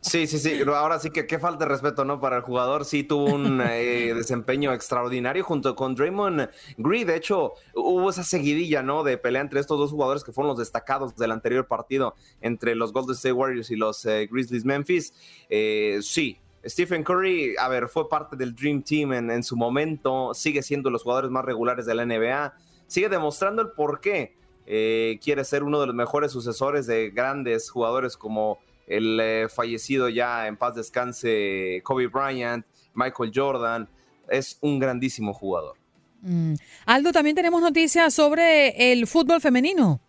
Sí, 0.02 0.28
sí, 0.28 0.40
sí. 0.40 0.62
Ahora 0.68 1.00
sí 1.00 1.10
que 1.10 1.28
qué 1.28 1.40
falta 1.40 1.66
de 1.66 1.70
respeto, 1.70 2.06
¿no? 2.06 2.20
Para 2.20 2.38
el 2.38 2.42
jugador. 2.44 2.86
Sí 2.86 3.04
tuvo 3.04 3.34
un 3.34 3.62
eh, 3.66 4.14
desempeño 4.14 4.74
extraordinario 4.74 5.44
junto 5.44 5.76
con 5.76 5.96
Draymond 5.96 6.50
Green. 6.78 7.08
De 7.08 7.16
hecho, 7.16 7.54
hubo 7.74 8.10
esa 8.10 8.24
seguidilla, 8.24 8.84
¿no? 8.84 9.04
De 9.04 9.18
pelea 9.18 9.42
entre 9.42 9.60
estos 9.60 9.78
dos 9.78 9.92
jugadores 9.92 10.24
que 10.24 10.32
fueron 10.32 10.50
los 10.50 10.58
destacados 10.58 11.16
del 11.16 11.32
anterior 11.32 11.68
partido 11.68 12.16
entre 12.42 12.76
los 12.76 12.94
Golden 12.94 13.16
State 13.16 13.34
Warriors 13.34 13.72
y 13.72 13.76
los 13.76 14.06
eh, 14.06 14.28
Grizzlies 14.32 14.66
Memphis. 14.66 15.14
Eh, 15.50 16.00
sí, 16.02 16.38
Stephen 16.66 17.04
Curry, 17.04 17.56
a 17.58 17.68
ver, 17.68 17.88
fue 17.90 18.08
parte 18.08 18.36
del 18.36 18.56
Dream 18.56 18.84
Team 18.84 19.14
en, 19.14 19.32
en, 19.32 19.44
su 19.44 19.58
momento, 19.58 20.34
sigue 20.34 20.62
siendo 20.64 20.90
los 20.90 21.04
jugadores 21.04 21.30
más 21.30 21.44
regulares 21.44 21.86
de 21.86 21.96
la 21.96 22.06
NBA, 22.06 22.54
sigue 22.88 23.10
demostrando 23.10 23.62
el 23.62 23.72
por 23.72 24.00
qué 24.00 24.36
quiere 24.66 25.44
ser 25.44 25.64
uno 25.64 25.82
de 25.82 25.88
los 25.88 25.96
mejores 25.96 26.32
sucesores 26.32 26.88
de 26.88 27.10
grandes 27.10 27.70
jugadores 27.70 28.16
como 28.16 28.60
el 28.88 29.20
eh, 29.20 29.48
fallecido 29.50 30.10
ya 30.10 30.48
en 30.48 30.58
paz 30.58 30.76
descanse 30.76 31.82
Kobe 31.84 32.08
Bryant, 32.08 32.66
Michael 32.94 33.32
Jordan, 33.34 33.90
es 34.30 34.58
un 34.62 34.80
grandísimo 34.80 35.34
jugador. 35.34 35.78
Mm. 36.22 36.54
Aldo, 36.86 37.12
también 37.12 37.36
tenemos 37.36 37.62
noticias 37.62 38.14
sobre 38.14 38.92
el 38.92 39.08
fútbol 39.08 39.42
femenino. 39.42 40.00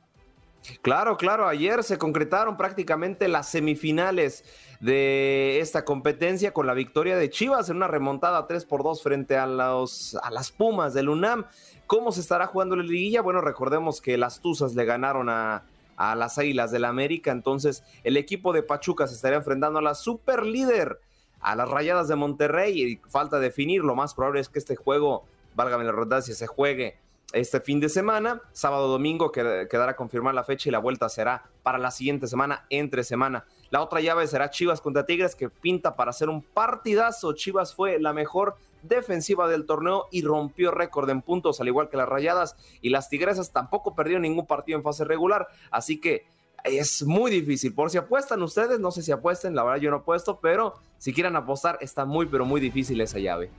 Claro, 0.81 1.16
claro, 1.18 1.47
ayer 1.47 1.83
se 1.85 1.99
concretaron 1.99 2.57
prácticamente 2.57 3.29
las 3.29 3.49
semifinales 3.49 4.45
de 4.81 5.61
esta 5.61 5.85
competencia 5.85 6.53
con 6.53 6.66
la 6.66 6.72
victoria 6.72 7.16
de 7.16 7.29
Chivas 7.29 7.68
en 7.68 7.77
una 7.77 7.89
remontada 7.89 8.47
3 8.47 8.64
por 8.64 8.83
2 8.83 9.03
frente 9.03 9.37
a, 9.37 9.47
los, 9.47 10.16
a 10.22 10.31
las 10.31 10.51
Pumas 10.51 10.95
del 10.95 11.11
UNAM. 11.11 11.45
¿Cómo 11.87 12.12
se 12.12 12.20
estará 12.20 12.47
jugando 12.47 12.77
la 12.77 12.83
liguilla? 12.83 13.20
Bueno, 13.20 13.43
recordemos 13.43 14.01
que 14.01 14.16
las 14.16 14.41
Tuzas 14.41 14.75
le 14.75 14.87
ganaron 14.87 15.29
a, 15.29 15.64
a 15.97 16.14
las 16.14 16.38
Águilas 16.38 16.70
del 16.70 16.82
la 16.82 16.88
América. 16.88 17.30
Entonces, 17.30 17.82
el 18.03 18.16
equipo 18.16 18.53
de 18.53 18.62
Pachuca 18.62 19.07
se 19.07 19.14
estaría 19.14 19.38
enfrentando 19.38 19.78
a 19.78 19.82
la 19.82 19.95
super 19.95 20.45
líder, 20.45 21.01
a 21.40 21.57
las 21.57 21.68
Rayadas 21.68 22.09
de 22.09 22.16
Monterrey. 22.16 22.82
Y 22.82 22.97
falta 23.09 23.38
definir, 23.38 23.82
lo 23.82 23.95
más 23.95 24.14
probable 24.14 24.40
es 24.40 24.49
que 24.49 24.59
este 24.59 24.76
juego, 24.76 25.24
válgame 25.55 25.84
la 25.84 25.92
redundancia, 25.92 26.34
se 26.34 26.47
juegue 26.47 26.99
este 27.34 27.61
fin 27.61 27.80
de 27.80 27.88
semana, 27.88 28.42
sábado 28.53 28.86
domingo 28.86 29.32
quedará 29.32 29.97
confirmar 29.97 30.34
la 30.34 30.45
fecha 30.45 30.68
y 30.68 30.72
la 30.72 30.78
vuelta 30.78 31.09
será 31.09 31.42
para 31.64 31.78
la 31.78 31.90
siguiente 31.90 32.28
semana, 32.28 32.64
entre 32.70 33.03
semana. 33.03 33.45
La 33.70 33.82
otra 33.82 34.01
llave 34.01 34.26
será 34.28 34.51
Chivas 34.51 34.80
contra 34.80 35.05
Tigres 35.05 35.34
que 35.34 35.51
pinta 35.51 35.97
para 35.97 36.11
hacer 36.11 36.28
un 36.28 36.42
partidazo. 36.42 37.32
Chivas 37.32 37.74
fue 37.74 37.99
la 37.99 38.12
mejor 38.12 38.57
defensiva 38.89 39.49
del 39.49 39.66
torneo 39.66 40.07
y 40.11 40.22
rompió 40.22 40.70
récord 40.70 41.09
en 41.11 41.22
puntos, 41.22 41.61
al 41.61 41.68
igual 41.68 41.89
que 41.89 41.97
las 41.97 42.09
Rayadas 42.09 42.57
y 42.80 42.91
las 42.91 43.09
Tigresas 43.09 43.53
tampoco 43.53 43.95
perdieron 43.95 44.22
ningún 44.22 44.47
partido 44.47 44.78
en 44.78 44.85
fase 44.85 45.05
regular, 45.05 45.49
así 45.70 46.01
que 46.01 46.26
es 46.64 47.03
muy 47.03 47.30
difícil. 47.30 47.74
Por 47.74 47.91
si 47.91 47.99
apuestan 47.99 48.43
ustedes, 48.43 48.80
no 48.80 48.91
sé 48.91 49.03
si 49.03 49.12
apuesten, 49.12 49.55
la 49.55 49.64
verdad 49.64 49.80
yo 49.80 49.91
no 49.91 49.99
apuesto, 49.99 50.41
pero 50.41 50.74
si 50.99 51.12
quieren 51.12 51.37
apostar 51.37 51.78
está 51.80 52.05
muy 52.05 52.26
pero 52.26 52.45
muy 52.45 52.61
difícil 52.61 53.01
esa 53.01 53.18
llave. 53.18 53.51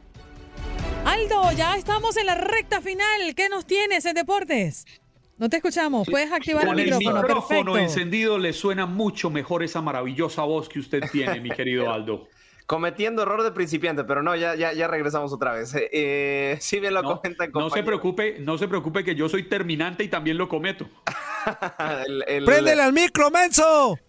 Aldo, 1.05 1.51
ya 1.51 1.75
estamos 1.75 2.17
en 2.17 2.25
la 2.25 2.35
recta 2.35 2.81
final. 2.81 3.35
¿Qué 3.35 3.47
nos 3.47 3.67
tienes 3.67 4.05
en 4.05 4.15
deportes? 4.15 4.85
No 5.37 5.49
te 5.49 5.57
escuchamos. 5.57 6.07
Puedes 6.09 6.31
activar 6.31 6.67
el 6.67 6.75
micrófono. 6.75 7.09
El 7.09 7.23
micrófono 7.23 7.77
encendido 7.77 8.39
le 8.39 8.53
suena 8.53 8.85
mucho 8.85 9.29
mejor 9.29 9.63
esa 9.63 9.81
maravillosa 9.81 10.43
voz 10.43 10.67
que 10.67 10.79
usted 10.79 11.03
tiene, 11.11 11.39
mi 11.41 11.51
querido 11.51 11.91
Aldo. 11.91 12.27
Cometiendo 12.65 13.21
error 13.21 13.43
de 13.43 13.51
principiante, 13.51 14.03
pero 14.05 14.23
no, 14.23 14.35
ya, 14.35 14.55
ya, 14.55 14.73
ya 14.73 14.87
regresamos 14.87 15.31
otra 15.31 15.53
vez. 15.53 15.75
Eh, 15.75 15.89
eh 15.91 16.57
sí, 16.59 16.79
bien 16.79 16.95
lo 16.95 17.03
no, 17.03 17.17
comentan. 17.17 17.51
No 17.53 17.69
se 17.69 17.83
preocupe, 17.83 18.39
no 18.39 18.57
se 18.57 18.67
preocupe 18.67 19.03
que 19.03 19.13
yo 19.13 19.29
soy 19.29 19.43
terminante 19.43 20.03
y 20.03 20.07
también 20.07 20.37
lo 20.37 20.49
cometo. 20.49 20.89
el, 22.27 22.43
¡Préndele 22.43 22.81
al 22.81 22.93
micro, 22.93 23.29
menso! 23.29 23.99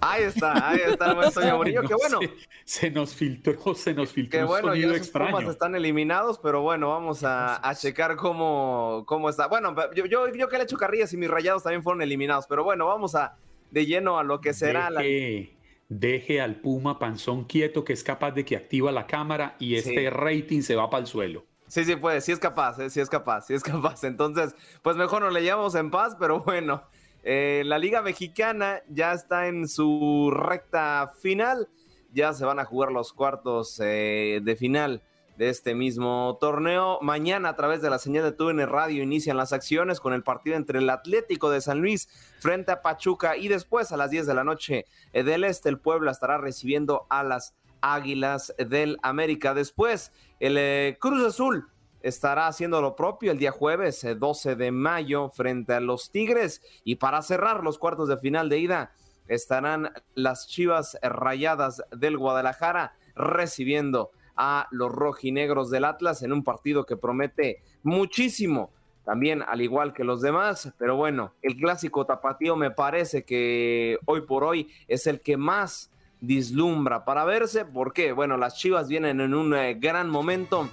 Ahí 0.00 0.24
está, 0.24 0.68
ahí 0.68 0.80
está 0.86 1.10
el 1.10 1.16
maestro 1.16 1.42
Yamorillo, 1.44 1.82
que 1.82 1.94
bueno. 1.94 2.20
Se, 2.64 2.90
nos 2.90 3.14
filtró, 3.14 3.74
se 3.74 3.94
nos 3.94 4.12
filtró. 4.12 4.40
Que 4.40 4.44
bueno, 4.44 4.74
ya 4.74 4.88
sus 4.88 4.96
extraño. 4.96 5.50
están 5.50 5.74
eliminados, 5.74 6.38
pero 6.38 6.62
bueno, 6.62 6.88
vamos 6.88 7.24
a, 7.24 7.68
a 7.68 7.74
checar 7.74 8.16
cómo, 8.16 9.04
cómo 9.06 9.28
está. 9.28 9.48
Bueno, 9.48 9.74
yo, 9.94 10.06
yo, 10.06 10.28
yo 10.32 10.48
que 10.48 10.56
le 10.56 10.62
he 10.62 10.64
hecho 10.64 10.76
carrillas 10.76 11.12
y 11.12 11.16
mis 11.16 11.30
rayados 11.30 11.62
también 11.62 11.82
fueron 11.82 12.02
eliminados, 12.02 12.46
pero 12.46 12.64
bueno, 12.64 12.86
vamos 12.86 13.14
a 13.14 13.36
de 13.70 13.86
lleno 13.86 14.18
a 14.18 14.24
lo 14.24 14.40
que 14.40 14.54
será 14.54 14.90
deje, 14.90 15.50
la. 15.50 15.55
Deje 15.88 16.40
al 16.40 16.56
Puma 16.60 16.98
Panzón 16.98 17.44
quieto, 17.44 17.84
que 17.84 17.92
es 17.92 18.02
capaz 18.02 18.32
de 18.32 18.44
que 18.44 18.56
activa 18.56 18.90
la 18.90 19.06
cámara 19.06 19.56
y 19.58 19.76
este 19.76 20.10
rating 20.10 20.62
se 20.62 20.74
va 20.74 20.90
para 20.90 21.02
el 21.02 21.06
suelo. 21.06 21.44
Sí, 21.68 21.84
sí, 21.84 21.96
puede, 21.96 22.20
sí 22.20 22.32
es 22.32 22.38
capaz, 22.38 22.78
¿eh? 22.78 22.90
sí 22.90 23.00
es 23.00 23.08
capaz, 23.08 23.46
sí 23.46 23.54
es 23.54 23.62
capaz. 23.64 24.04
Entonces, 24.04 24.54
pues 24.82 24.96
mejor 24.96 25.22
nos 25.22 25.32
le 25.32 25.42
llevamos 25.42 25.74
en 25.74 25.90
paz, 25.90 26.16
pero 26.18 26.40
bueno. 26.40 26.82
Eh, 27.22 27.62
la 27.66 27.78
Liga 27.78 28.02
Mexicana 28.02 28.82
ya 28.88 29.12
está 29.12 29.48
en 29.48 29.66
su 29.68 30.30
recta 30.32 31.12
final. 31.20 31.68
Ya 32.12 32.32
se 32.32 32.44
van 32.44 32.60
a 32.60 32.64
jugar 32.64 32.92
los 32.92 33.12
cuartos 33.12 33.80
eh, 33.82 34.40
de 34.42 34.56
final 34.56 35.02
de 35.36 35.48
este 35.48 35.74
mismo 35.74 36.38
torneo. 36.40 36.98
Mañana 37.02 37.50
a 37.50 37.56
través 37.56 37.82
de 37.82 37.90
la 37.90 37.98
señal 37.98 38.24
de 38.24 38.32
TUN 38.32 38.58
Radio 38.66 39.02
inician 39.02 39.36
las 39.36 39.52
acciones 39.52 40.00
con 40.00 40.12
el 40.12 40.22
partido 40.22 40.56
entre 40.56 40.78
el 40.78 40.90
Atlético 40.90 41.50
de 41.50 41.60
San 41.60 41.80
Luis 41.80 42.08
frente 42.40 42.72
a 42.72 42.82
Pachuca 42.82 43.36
y 43.36 43.48
después 43.48 43.92
a 43.92 43.96
las 43.96 44.10
10 44.10 44.26
de 44.26 44.34
la 44.34 44.44
noche 44.44 44.86
eh, 45.12 45.22
del 45.22 45.44
Este 45.44 45.68
el 45.68 45.78
Puebla 45.78 46.10
estará 46.10 46.38
recibiendo 46.38 47.06
a 47.10 47.22
las 47.22 47.54
Águilas 47.80 48.54
del 48.58 48.98
América. 49.02 49.54
Después 49.54 50.12
el 50.40 50.96
Cruz 50.98 51.22
Azul 51.24 51.68
estará 52.00 52.46
haciendo 52.46 52.80
lo 52.80 52.96
propio 52.96 53.32
el 53.32 53.38
día 53.38 53.50
jueves 53.50 54.06
12 54.18 54.52
eh, 54.52 54.56
de 54.56 54.70
mayo 54.70 55.28
frente 55.28 55.74
a 55.74 55.80
los 55.80 56.10
Tigres. 56.10 56.62
Y 56.84 56.96
para 56.96 57.22
cerrar 57.22 57.62
los 57.62 57.78
cuartos 57.78 58.08
de 58.08 58.16
final 58.16 58.48
de 58.48 58.58
ida 58.58 58.92
estarán 59.28 59.92
las 60.14 60.46
Chivas 60.46 60.96
Rayadas 61.02 61.82
del 61.90 62.16
Guadalajara 62.16 62.94
recibiendo 63.14 64.12
a 64.36 64.68
los 64.70 64.92
rojinegros 64.92 65.70
del 65.70 65.84
Atlas 65.84 66.22
en 66.22 66.32
un 66.32 66.44
partido 66.44 66.84
que 66.84 66.96
promete 66.96 67.62
muchísimo 67.82 68.70
también 69.06 69.44
al 69.46 69.62
igual 69.62 69.94
que 69.94 70.02
los 70.02 70.20
demás, 70.20 70.72
pero 70.78 70.96
bueno, 70.96 71.32
el 71.40 71.56
clásico 71.56 72.04
tapatío 72.06 72.56
me 72.56 72.72
parece 72.72 73.24
que 73.24 73.98
hoy 74.04 74.22
por 74.22 74.42
hoy 74.42 74.68
es 74.88 75.06
el 75.06 75.20
que 75.20 75.36
más 75.36 75.92
dislumbra 76.20 77.04
para 77.04 77.24
verse, 77.24 77.64
porque 77.64 78.10
bueno, 78.10 78.36
las 78.36 78.56
Chivas 78.56 78.88
vienen 78.88 79.20
en 79.20 79.32
un 79.32 79.54
eh, 79.54 79.74
gran 79.74 80.10
momento 80.10 80.68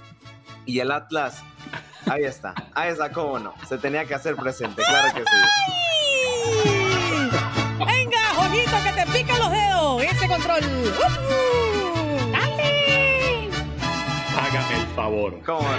y 0.66 0.80
el 0.80 0.90
Atlas, 0.90 1.44
ahí 2.06 2.24
está, 2.24 2.54
ahí 2.74 2.90
está, 2.90 3.12
cómo 3.12 3.38
no, 3.38 3.54
se 3.68 3.78
tenía 3.78 4.04
que 4.04 4.14
hacer 4.14 4.34
presente, 4.34 4.82
claro 4.82 5.14
que 5.14 5.20
sí. 5.20 5.36
Venga, 7.86 8.18
Jorgito, 8.34 8.76
que 8.82 8.92
te 9.00 9.06
pica 9.16 9.38
los 9.38 9.52
dedos, 9.52 10.02
ese 10.02 10.26
control. 10.26 10.64
¡Uh! 10.64 11.73
Favor. 14.94 15.40
¿Cómo 15.44 15.60
no? 15.62 15.78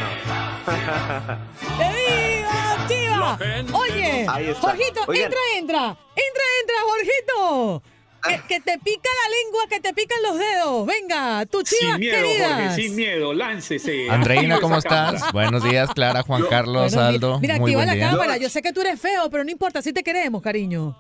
¡Te 1.77 1.83
digo, 1.95 2.49
Chiva! 2.87 3.37
Oye. 3.73 4.25
Jorgito, 4.59 5.01
Oigan. 5.07 5.25
entra, 5.25 5.39
entra. 5.57 5.97
Entra, 6.15 6.43
entra, 6.61 6.75
Jorgito. 6.85 7.83
Que, 8.27 8.41
que 8.47 8.59
te 8.59 8.79
pica 8.79 9.07
la 9.23 9.29
lengua, 9.37 9.61
que 9.69 9.79
te 9.79 9.93
pican 9.93 10.17
los 10.23 10.39
dedos. 10.39 10.87
Venga, 10.87 11.45
tu 11.45 11.61
chivas 11.61 11.91
Sin 11.93 11.99
miedo, 11.99 12.15
queridas. 12.17 12.51
Jorge, 12.53 12.75
sin 12.81 12.95
miedo, 12.95 13.33
láncese. 13.35 14.09
Andreina, 14.09 14.59
¿cómo 14.59 14.81
cámara. 14.81 15.15
estás? 15.17 15.31
Buenos 15.31 15.63
días, 15.63 15.91
Clara, 15.93 16.23
Juan 16.23 16.43
Carlos, 16.49 16.93
Bueno, 16.95 17.07
Aldo. 17.07 17.39
Mira, 17.39 17.57
Muy 17.59 17.71
activa 17.73 17.77
buen 17.77 17.87
la 17.87 17.93
día. 17.93 18.09
cámara. 18.09 18.37
Yo 18.37 18.49
sé 18.49 18.63
que 18.63 18.73
tú 18.73 18.81
eres 18.81 18.99
feo, 18.99 19.29
pero 19.29 19.43
no 19.43 19.51
importa, 19.51 19.83
sí 19.83 19.93
te 19.93 20.01
queremos, 20.03 20.41
cariño. 20.41 20.97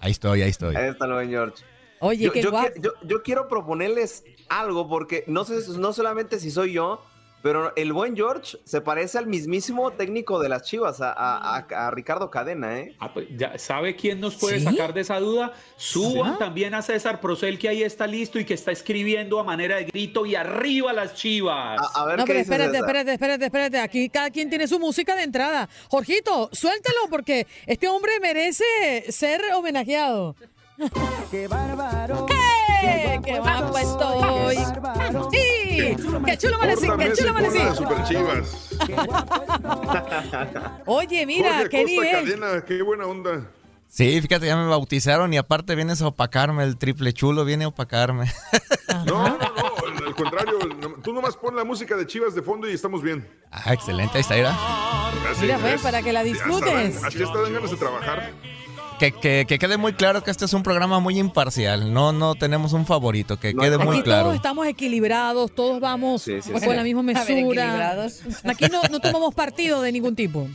Ahí 0.00 0.10
estoy, 0.10 0.42
ahí 0.42 0.50
estoy. 0.50 0.74
Ahí 0.74 0.88
está 0.90 1.04
el 1.04 1.12
buen 1.12 1.30
George. 1.30 1.62
Oye, 2.00 2.24
yo, 2.24 2.32
qué 2.32 2.42
yo 2.42 2.50
guapo. 2.50 2.68
qui- 2.68 2.80
yo- 2.82 2.92
yo 3.02 3.22
quiero 3.22 3.48
proponerles 3.48 4.24
algo 4.48 4.88
porque 4.88 5.24
no 5.26 5.44
sé, 5.44 5.54
no 5.78 5.92
solamente 5.92 6.38
si 6.40 6.50
soy 6.50 6.72
yo, 6.72 7.02
pero 7.40 7.72
el 7.76 7.92
buen 7.92 8.16
George 8.16 8.58
se 8.64 8.80
parece 8.80 9.16
al 9.16 9.28
mismísimo 9.28 9.92
técnico 9.92 10.40
de 10.40 10.48
las 10.48 10.64
Chivas, 10.64 11.00
a, 11.00 11.12
a- 11.12 11.56
a- 11.58 11.86
a 11.86 11.90
Ricardo 11.92 12.30
Cadena, 12.32 12.80
¿eh? 12.80 12.96
Ah, 12.98 13.14
pues, 13.14 13.28
ya 13.30 13.56
¿Sabe 13.58 13.94
quién 13.94 14.18
nos 14.18 14.34
puede 14.34 14.58
¿Sí? 14.58 14.64
sacar 14.64 14.92
de 14.92 15.02
esa 15.02 15.20
duda? 15.20 15.52
Suban 15.76 16.32
¿Sí? 16.32 16.38
también 16.40 16.74
a 16.74 16.82
César 16.82 17.20
Procel, 17.20 17.56
que 17.60 17.68
ahí 17.68 17.84
está 17.84 18.08
listo 18.08 18.40
y 18.40 18.44
que 18.44 18.54
está 18.54 18.72
escribiendo 18.72 19.38
a 19.38 19.44
manera 19.44 19.76
de 19.76 19.84
grito 19.84 20.26
y 20.26 20.34
arriba 20.34 20.92
las 20.92 21.14
chivas. 21.14 21.78
A, 21.94 22.02
a 22.02 22.06
ver 22.06 22.18
No, 22.18 22.24
qué 22.24 22.32
pero 22.32 22.38
dice 22.40 22.52
espérate, 22.52 22.70
César. 22.72 22.86
espérate, 22.88 23.12
espérate, 23.12 23.44
espérate. 23.44 23.78
Aquí 23.78 24.08
cada 24.08 24.30
quien 24.30 24.48
tiene 24.48 24.66
su 24.66 24.80
música 24.80 25.14
de 25.14 25.22
entrada. 25.22 25.68
Jorgito, 25.90 26.50
suéltalo 26.52 26.98
porque 27.08 27.46
este 27.66 27.86
hombre 27.86 28.18
merece 28.20 28.64
ser 29.10 29.40
homenajeado. 29.54 30.34
¡Qué 31.30 31.48
bárbaro! 31.48 32.26
¡Qué, 32.26 33.20
qué 33.24 33.38
guapo 33.40 33.78
estoy! 33.78 34.56
¡Sí! 35.32 35.96
¡Qué 36.24 36.36
chulo 36.38 36.56
amanecí! 36.56 36.86
¡Qué 36.98 37.12
chulo 37.14 37.30
amanecí! 37.30 37.58
Super 37.76 38.04
Chivas. 38.04 38.68
Oye, 40.86 41.26
mira, 41.26 41.54
Jorge 41.58 41.68
qué 41.68 41.82
Costa 41.82 41.90
nivel. 41.90 42.12
Cadena, 42.40 42.64
qué 42.64 42.82
buena 42.82 43.06
onda. 43.06 43.50
Sí, 43.88 44.20
fíjate, 44.20 44.46
ya 44.46 44.56
me 44.56 44.66
bautizaron 44.68 45.32
y 45.32 45.38
aparte 45.38 45.74
vienes 45.74 46.02
a 46.02 46.08
opacarme, 46.08 46.62
el 46.62 46.76
triple 46.76 47.12
chulo 47.12 47.44
viene 47.44 47.64
a 47.64 47.68
opacarme. 47.68 48.30
No, 49.06 49.28
no, 49.28 49.38
no, 49.38 50.06
al 50.06 50.14
contrario, 50.14 50.58
no- 50.80 50.90
tú 51.02 51.12
nomás 51.12 51.36
pon 51.36 51.56
la 51.56 51.64
música 51.64 51.96
de 51.96 52.06
Chivas 52.06 52.34
de 52.34 52.42
fondo 52.42 52.68
y 52.68 52.74
estamos 52.74 53.02
bien. 53.02 53.26
Ah, 53.50 53.72
excelente, 53.72 54.12
ahí 54.16 54.20
está, 54.20 54.34
mira. 54.34 54.50
Así 55.30 55.42
Mira, 55.42 55.58
pues, 55.58 55.74
es. 55.74 55.80
para 55.82 56.02
que 56.02 56.12
la 56.12 56.22
disfrutes. 56.22 57.02
Así 57.02 57.22
está, 57.22 57.40
dan 57.40 57.52
ganas 57.54 57.70
de 57.70 57.76
trabajar. 57.76 58.30
Que, 58.98 59.12
que, 59.12 59.44
que 59.46 59.58
quede 59.58 59.76
muy 59.76 59.92
claro 59.92 60.24
que 60.24 60.30
este 60.30 60.44
es 60.44 60.52
un 60.52 60.62
programa 60.64 60.98
muy 60.98 61.18
imparcial. 61.18 61.92
No, 61.92 62.12
no 62.12 62.34
tenemos 62.34 62.72
un 62.72 62.84
favorito, 62.84 63.38
que 63.38 63.54
No, 63.54 63.62
quede 63.62 63.78
muy 63.78 63.96
Aquí 63.96 64.02
claro. 64.04 64.24
todos 64.24 64.36
estamos 64.36 64.66
equilibrados, 64.66 65.54
todos 65.54 65.78
vamos 65.80 66.22
Sí, 66.22 66.42
sí, 66.42 66.50
con 66.50 66.60
sí. 66.60 66.66
la 66.68 66.82
misma 66.82 67.00
A 67.00 67.24
ver, 67.24 67.44
mesura. 67.44 68.06
Aquí 68.44 68.66
no, 68.70 68.82
no 68.90 68.98
tomamos 69.00 69.34
partido 69.34 69.82
de 69.82 69.92
ningún 69.92 70.16
tipo. 70.16 70.48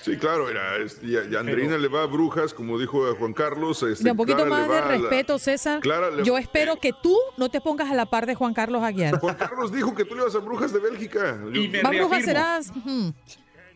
Sí, 0.00 0.16
claro, 0.16 0.46
este, 0.80 1.06
y 1.08 1.16
a, 1.16 1.40
Andreina 1.40 1.76
le 1.76 1.88
va 1.88 2.04
a 2.04 2.06
Brujas, 2.06 2.54
como 2.54 2.78
dijo 2.78 3.02
Juan 3.16 3.32
Carlos. 3.32 3.82
Este, 3.82 4.04
Mira, 4.04 4.12
un 4.12 4.16
poquito 4.16 4.44
Clara 4.46 4.50
más 4.50 4.68
de 4.68 4.74
la- 4.80 4.86
respeto, 4.86 5.38
César. 5.40 5.80
Clara 5.80 6.10
le- 6.10 6.24
Yo 6.24 6.38
espero 6.38 6.76
que 6.76 6.92
tú 7.02 7.16
no 7.36 7.48
te 7.48 7.60
pongas 7.60 7.90
a 7.90 7.94
la 7.94 8.06
par 8.06 8.24
de 8.26 8.36
Juan 8.36 8.54
Carlos 8.54 8.82
Aguiar. 8.84 9.18
Juan 9.18 9.34
Carlos 9.34 9.72
dijo 9.72 9.94
que 9.96 10.04
tú 10.04 10.14
le 10.14 10.22
ibas 10.22 10.36
a 10.36 10.38
Brujas 10.38 10.72
de 10.72 10.78
Bélgica. 10.78 11.36
Y 11.52 11.66
me 11.66 11.82
Va 11.82 11.90
Brujas 11.90 12.24
reafirmo, 12.24 12.24
serás. 12.24 12.72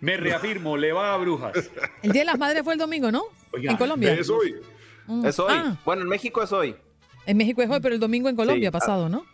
me 0.00 0.16
reafirmo, 0.16 0.76
le 0.76 0.92
va 0.92 1.12
a 1.12 1.16
Brujas. 1.16 1.54
El 2.02 2.12
Día 2.12 2.22
de 2.22 2.26
las 2.26 2.38
Madres 2.38 2.62
fue 2.62 2.74
el 2.74 2.78
domingo, 2.78 3.10
¿no? 3.10 3.24
Oiga, 3.53 3.70
en 3.72 3.76
Colombia. 3.76 4.12
Es 4.14 4.30
hoy. 4.30 4.57
Mm. 5.07 5.26
Es 5.26 5.38
hoy. 5.38 5.53
Ah, 5.55 5.76
Bueno, 5.84 6.03
en 6.03 6.09
México 6.09 6.42
es 6.42 6.53
hoy. 6.53 6.74
en 7.26 7.36
México 7.36 7.62
es 7.62 7.70
hoy, 7.70 7.80
pero 7.80 7.94
el 7.94 8.00
domingo 8.00 8.28
en 8.28 8.36
Colombia 8.36 8.68
Sí, 8.68 8.72
pasado, 8.72 9.09
¿no? 9.09 9.24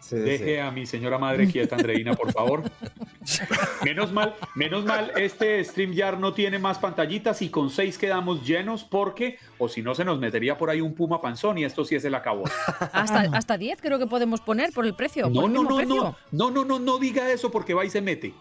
Sí, 0.00 0.16
sí, 0.16 0.16
Deje 0.16 0.60
a 0.60 0.70
mi 0.70 0.84
señora 0.86 1.18
madre 1.18 1.48
quieta, 1.50 1.76
Andreina, 1.76 2.14
por 2.14 2.30
favor. 2.32 2.62
Menos 3.84 4.12
mal, 4.12 4.34
menos 4.54 4.84
mal, 4.84 5.10
este 5.16 5.62
StreamYard 5.64 6.18
no 6.18 6.32
tiene 6.34 6.58
más 6.58 6.78
pantallitas 6.78 7.40
y 7.42 7.48
con 7.48 7.70
seis 7.70 7.96
quedamos 7.98 8.46
llenos 8.46 8.84
porque, 8.84 9.38
o 9.58 9.68
si 9.68 9.82
no, 9.82 9.94
se 9.94 10.04
nos 10.04 10.18
metería 10.20 10.56
por 10.58 10.68
ahí 10.70 10.80
un 10.82 10.94
puma 10.94 11.20
panzón 11.22 11.56
y 11.58 11.64
esto 11.64 11.84
sí 11.84 11.94
es 11.94 12.04
el 12.04 12.14
acabó. 12.14 12.44
Hasta, 12.92 13.20
Ah, 13.20 13.26
no. 13.28 13.36
hasta 13.36 13.56
10 13.58 13.80
creo 13.80 13.98
que 13.98 14.06
podemos 14.06 14.40
poner 14.42 14.72
por 14.72 14.84
el 14.86 14.94
precio. 14.94 15.24
por 15.24 15.32
No, 15.32 15.46
el 15.46 15.52
no, 15.54 15.62
no, 15.64 15.76
precio. 15.76 15.94
no, 15.94 16.16
no, 16.32 16.50
no, 16.50 16.64
no, 16.64 16.78
no 16.78 16.98
diga 16.98 17.30
eso 17.32 17.50
porque 17.50 17.72
va 17.74 17.84
y 17.84 17.90
se 17.90 18.00
mete. 18.02 18.34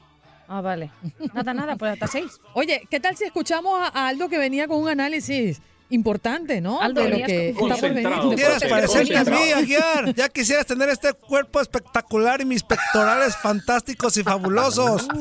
Ah, 0.48 0.62
vale. 0.62 0.91
Nada, 1.34 1.54
nada, 1.54 1.76
pues 1.76 1.94
hasta 1.94 2.08
6. 2.08 2.39
Oye, 2.54 2.88
¿qué 2.89 3.00
tal 3.00 3.16
si 3.18 3.24
escuchamos 3.24 3.74
a- 3.82 4.08
Aldo 4.08 4.30
que 4.30 4.38
venía 4.38 4.68
con 4.68 4.78
un 4.82 4.89
análisis 4.89 5.62
importante, 5.89 6.60
¿no? 6.62 6.82
Aldo, 6.82 7.04
de 7.04 7.10
lo 7.10 7.26
que 7.26 7.50
está 7.50 7.60
por 7.60 7.82
venir. 7.82 8.04
Concentrado. 8.04 8.70
parecerte 8.70 9.18
a 9.18 9.24
mí. 9.24 9.52
Aguiar. 9.56 10.14
Ya 10.16 10.30
quisieras 10.30 10.66
tener 10.66 10.89
este 10.89 11.14
cuerpo 11.14 11.62
espectacular 11.62 12.41
y 12.41 12.46
mis 12.46 12.64
pectorales 12.64 13.36
fantásticos 13.38 14.18
y 14.18 14.24
fabulosos. 14.24 15.08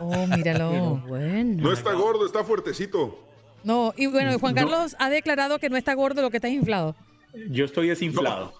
Oh, 0.00 0.26
míralo. 0.26 0.96
Bueno. 1.06 1.62
No 1.62 1.72
está 1.72 1.92
gordo, 1.92 2.26
está 2.26 2.42
fuertecito. 2.42 3.16
No, 3.62 3.94
y 3.96 4.06
bueno, 4.06 4.36
Juan 4.40 4.54
No. 4.56 4.60
Carlos 4.62 4.96
ha 4.98 5.08
declarado 5.08 5.60
que 5.60 5.70
no 5.70 5.76
está 5.76 5.94
gordo, 5.94 6.20
lo 6.20 6.30
que 6.30 6.38
está 6.38 6.48
inflado. 6.48 6.96
Yo 7.48 7.64
estoy 7.64 7.88
desinflado. 7.88 8.54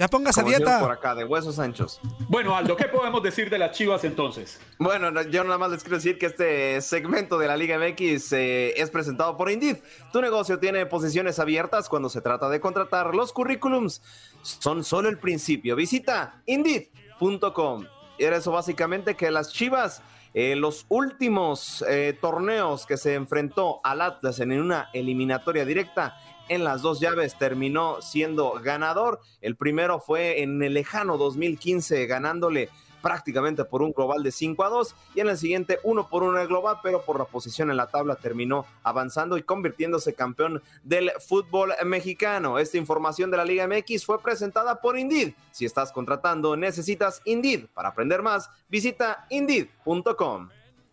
Ya 0.00 0.08
póngase 0.08 0.40
a 0.40 0.44
decimos 0.44 0.62
por 0.62 0.88
dieta. 0.88 0.92
acá, 0.94 1.14
de 1.14 1.26
huesos 1.26 1.58
anchos. 1.58 2.00
Bueno, 2.26 2.56
Aldo, 2.56 2.74
¿qué 2.74 2.86
podemos 2.86 3.22
decir 3.22 3.50
de 3.50 3.58
las 3.58 3.72
chivas 3.76 4.02
entonces? 4.02 4.58
Bueno, 4.78 5.10
no, 5.10 5.20
yo 5.20 5.44
nada 5.44 5.58
más 5.58 5.70
les 5.70 5.82
quiero 5.82 5.98
decir 5.98 6.16
que 6.16 6.24
este 6.24 6.80
segmento 6.80 7.36
de 7.36 7.46
la 7.46 7.54
Liga 7.54 7.78
MX 7.78 8.32
eh, 8.32 8.80
es 8.80 8.88
presentado 8.88 9.36
por 9.36 9.50
Indeed. 9.50 9.76
Tu 10.10 10.22
negocio 10.22 10.58
tiene 10.58 10.86
posiciones 10.86 11.38
abiertas 11.38 11.90
cuando 11.90 12.08
se 12.08 12.22
trata 12.22 12.48
de 12.48 12.60
contratar. 12.60 13.14
Los 13.14 13.34
currículums 13.34 14.00
son 14.40 14.84
solo 14.84 15.10
el 15.10 15.18
principio. 15.18 15.76
Visita 15.76 16.40
Indeed.com. 16.46 17.84
Era 18.16 18.38
eso 18.38 18.52
básicamente 18.52 19.16
que 19.16 19.30
las 19.30 19.52
Chivas, 19.52 20.00
eh, 20.32 20.56
los 20.56 20.86
últimos 20.88 21.84
eh, 21.86 22.16
torneos 22.18 22.86
que 22.86 22.96
se 22.96 23.12
enfrentó 23.16 23.82
al 23.84 24.00
Atlas 24.00 24.40
en 24.40 24.58
una 24.58 24.88
eliminatoria 24.94 25.66
directa, 25.66 26.16
en 26.50 26.64
las 26.64 26.82
dos 26.82 27.00
llaves 27.00 27.38
terminó 27.38 28.02
siendo 28.02 28.52
ganador. 28.62 29.20
El 29.40 29.56
primero 29.56 30.00
fue 30.00 30.42
en 30.42 30.60
el 30.62 30.74
lejano 30.74 31.16
2015, 31.16 32.06
ganándole 32.06 32.68
prácticamente 33.00 33.64
por 33.64 33.82
un 33.82 33.92
global 33.92 34.22
de 34.24 34.32
5 34.32 34.64
a 34.64 34.68
2 34.68 34.94
y 35.14 35.20
en 35.20 35.28
el 35.28 35.38
siguiente 35.38 35.78
1 35.84 36.08
por 36.08 36.24
1 36.24 36.40
el 36.40 36.48
global, 36.48 36.78
pero 36.82 37.02
por 37.02 37.18
la 37.18 37.24
posición 37.24 37.70
en 37.70 37.76
la 37.76 37.86
tabla 37.86 38.16
terminó 38.16 38.66
avanzando 38.82 39.38
y 39.38 39.42
convirtiéndose 39.42 40.14
campeón 40.14 40.60
del 40.82 41.12
fútbol 41.26 41.72
mexicano. 41.86 42.58
Esta 42.58 42.78
información 42.78 43.30
de 43.30 43.36
la 43.36 43.44
Liga 43.44 43.66
MX 43.68 44.04
fue 44.04 44.20
presentada 44.20 44.80
por 44.80 44.98
Indeed. 44.98 45.32
Si 45.52 45.64
estás 45.64 45.92
contratando, 45.92 46.56
necesitas 46.56 47.22
Indeed. 47.24 47.66
Para 47.72 47.90
aprender 47.90 48.22
más, 48.22 48.50
visita 48.68 49.24
indeed.com. 49.30 50.48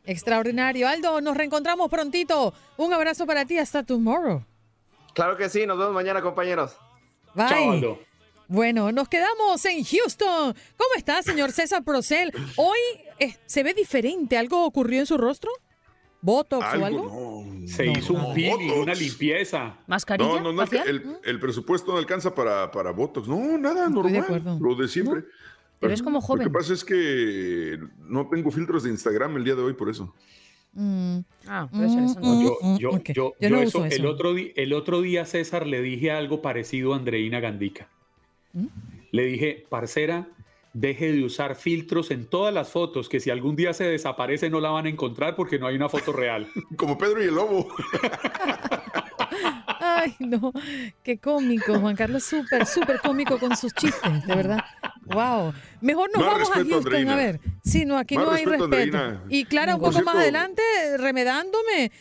Extraordinario. 0.05 0.87
Aldo, 0.87 1.19
nos 1.19 1.35
reencontramos 1.35 1.89
prontito. 1.89 2.53
Un 2.77 2.93
abrazo 2.93 3.25
para 3.25 3.43
ti. 3.43 3.57
Hasta 3.57 3.83
tomorrow. 3.83 4.43
Claro 5.17 5.35
que 5.35 5.49
sí, 5.49 5.65
nos 5.65 5.79
vemos 5.79 5.93
mañana 5.95 6.21
compañeros. 6.21 6.77
Bye. 7.33 7.47
Chao. 7.81 7.99
Bueno, 8.47 8.91
nos 8.91 9.09
quedamos 9.09 9.65
en 9.65 9.83
Houston. 9.83 10.53
¿Cómo 10.77 10.89
está, 10.95 11.23
señor 11.23 11.51
César 11.51 11.83
Procel? 11.83 12.31
Hoy 12.55 12.77
eh, 13.17 13.35
se 13.47 13.63
ve 13.63 13.73
diferente. 13.73 14.37
¿Algo 14.37 14.63
ocurrió 14.63 14.99
en 14.99 15.07
su 15.07 15.17
rostro? 15.17 15.49
¿Botox 16.21 16.63
o 16.75 16.85
algo? 16.85 17.45
No. 17.49 17.67
Se 17.67 17.87
No, 17.87 17.93
hizo 17.97 18.13
un 18.13 18.33
peeling, 18.35 18.71
una 18.73 18.93
limpieza. 18.93 19.75
¿Mascarilla? 19.87 20.29
No, 20.29 20.39
no, 20.39 20.53
no, 20.53 20.61
facial? 20.61 20.87
el, 20.87 21.17
el 21.23 21.39
presupuesto 21.39 21.91
no 21.93 21.97
alcanza 21.97 22.35
para, 22.35 22.69
para 22.71 22.91
Botox. 22.91 23.27
No, 23.27 23.57
nada, 23.57 23.87
Estoy 23.87 24.11
de 24.11 24.19
normal. 24.19 24.23
acuerdo. 24.23 24.59
Lo 24.61 24.75
de 24.75 24.87
siempre. 24.87 25.23
Te 25.79 25.87
ves 25.87 26.03
como 26.03 26.19
Lo 26.19 26.21
joven. 26.21 26.47
que 26.47 26.53
pasa 26.53 26.73
es 26.73 26.85
que 26.85 27.79
no 28.01 28.27
tengo 28.29 28.51
filtros 28.51 28.83
de 28.83 28.91
Instagram 28.91 29.35
el 29.37 29.43
día 29.43 29.55
de 29.55 29.63
hoy, 29.63 29.73
por 29.73 29.89
eso. 29.89 30.13
Mm, 30.77 31.19
Ah, 31.47 31.67
eso. 31.73 32.19
Mm, 32.19 32.21
no. 32.21 32.41
Yo, 32.43 32.57
Mm, 32.61 32.77
yo, 32.77 32.91
yo, 33.13 33.33
Yo 33.39 33.49
no 33.49 33.61
yo 33.61 33.67
uso 33.67 33.85
eso, 33.85 33.95
El, 33.95 34.05
otro 34.05 34.35
el 34.37 34.73
otro 34.73 35.01
día, 35.01 35.25
César, 35.25 35.65
le 35.65 35.81
dije 35.81 36.11
algo 36.11 36.41
parecido 36.41 36.93
a 36.93 36.97
Andreina 36.97 37.39
Gandica. 37.39 37.89
¿Mm? 38.53 38.67
Le 39.11 39.25
dije, 39.25 39.65
parcera, 39.69 40.27
deje 40.73 41.11
de 41.13 41.23
usar 41.23 41.55
filtros 41.55 42.11
en 42.11 42.27
todas 42.27 42.53
las 42.53 42.69
fotos, 42.69 43.09
que 43.09 43.19
si 43.19 43.31
algún 43.31 43.55
día 43.55 43.73
se 43.73 43.85
desaparece 43.85 44.51
no 44.51 44.59
la 44.59 44.69
van 44.69 44.85
a 44.85 44.89
encontrar 44.89 45.35
porque 45.35 45.57
no 45.57 45.65
hay 45.65 45.75
una 45.75 45.89
foto 45.89 46.13
real. 46.13 46.47
Como 46.77 46.95
Pedro 46.97 47.23
y 47.23 47.27
el 47.27 47.35
Lobo. 47.35 47.67
Ay, 49.79 50.15
no. 50.19 50.51
Qué 51.03 51.17
cómico. 51.19 51.79
Juan 51.79 51.95
Carlos 51.95 52.23
súper, 52.23 52.65
súper 52.65 52.99
cómico 52.99 53.37
con 53.39 53.55
sus 53.55 53.73
chistes, 53.73 54.25
de 54.25 54.35
verdad. 54.35 54.59
Wow. 55.05 55.53
Mejor 55.81 56.09
nos 56.13 56.23
Más 56.25 56.33
vamos 56.33 56.51
a 56.51 56.53
respeto, 56.55 56.75
Houston, 56.75 56.93
Andreina. 56.95 57.13
a 57.13 57.15
ver. 57.15 57.39
Sí, 57.63 57.85
no, 57.85 57.97
aquí 57.97 58.15
Más 58.15 58.25
no 58.25 58.31
hay 58.31 58.45
respeto. 58.45 59.21
Y 59.29 59.45
Clara, 59.45 59.75
un 59.75 59.81
Por 59.81 59.91
poco 59.93 60.03
más 60.05 60.15
adelante, 60.15 60.61
remedándome. 60.97 61.91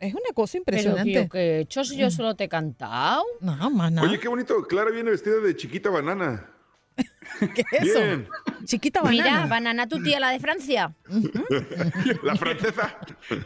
Es 0.00 0.12
una 0.12 0.32
cosa 0.34 0.52
Pero 0.52 0.58
impresionante. 0.78 1.10
tío, 1.12 1.28
que 1.28 1.38
he 1.38 1.60
hecho 1.60 1.84
si 1.84 1.96
yo 1.96 2.10
solo 2.10 2.34
te 2.34 2.44
he 2.44 2.48
cantado. 2.48 3.22
No, 3.40 3.70
más 3.70 3.92
nada. 3.92 4.06
Oye, 4.08 4.18
qué 4.18 4.28
bonito. 4.28 4.62
Clara 4.64 4.90
viene 4.90 5.10
vestida 5.10 5.36
de 5.38 5.56
chiquita 5.56 5.90
banana. 5.90 6.50
¿Qué 7.54 7.64
es 7.72 7.82
eso? 7.88 7.98
Bien. 8.00 8.28
Chiquita 8.64 9.00
banana. 9.02 9.22
Mira, 9.24 9.46
banana 9.46 9.88
tu 9.88 10.02
tía, 10.02 10.20
la 10.20 10.30
de 10.30 10.38
Francia. 10.40 10.94
La 12.22 12.36
francesa. 12.36 12.98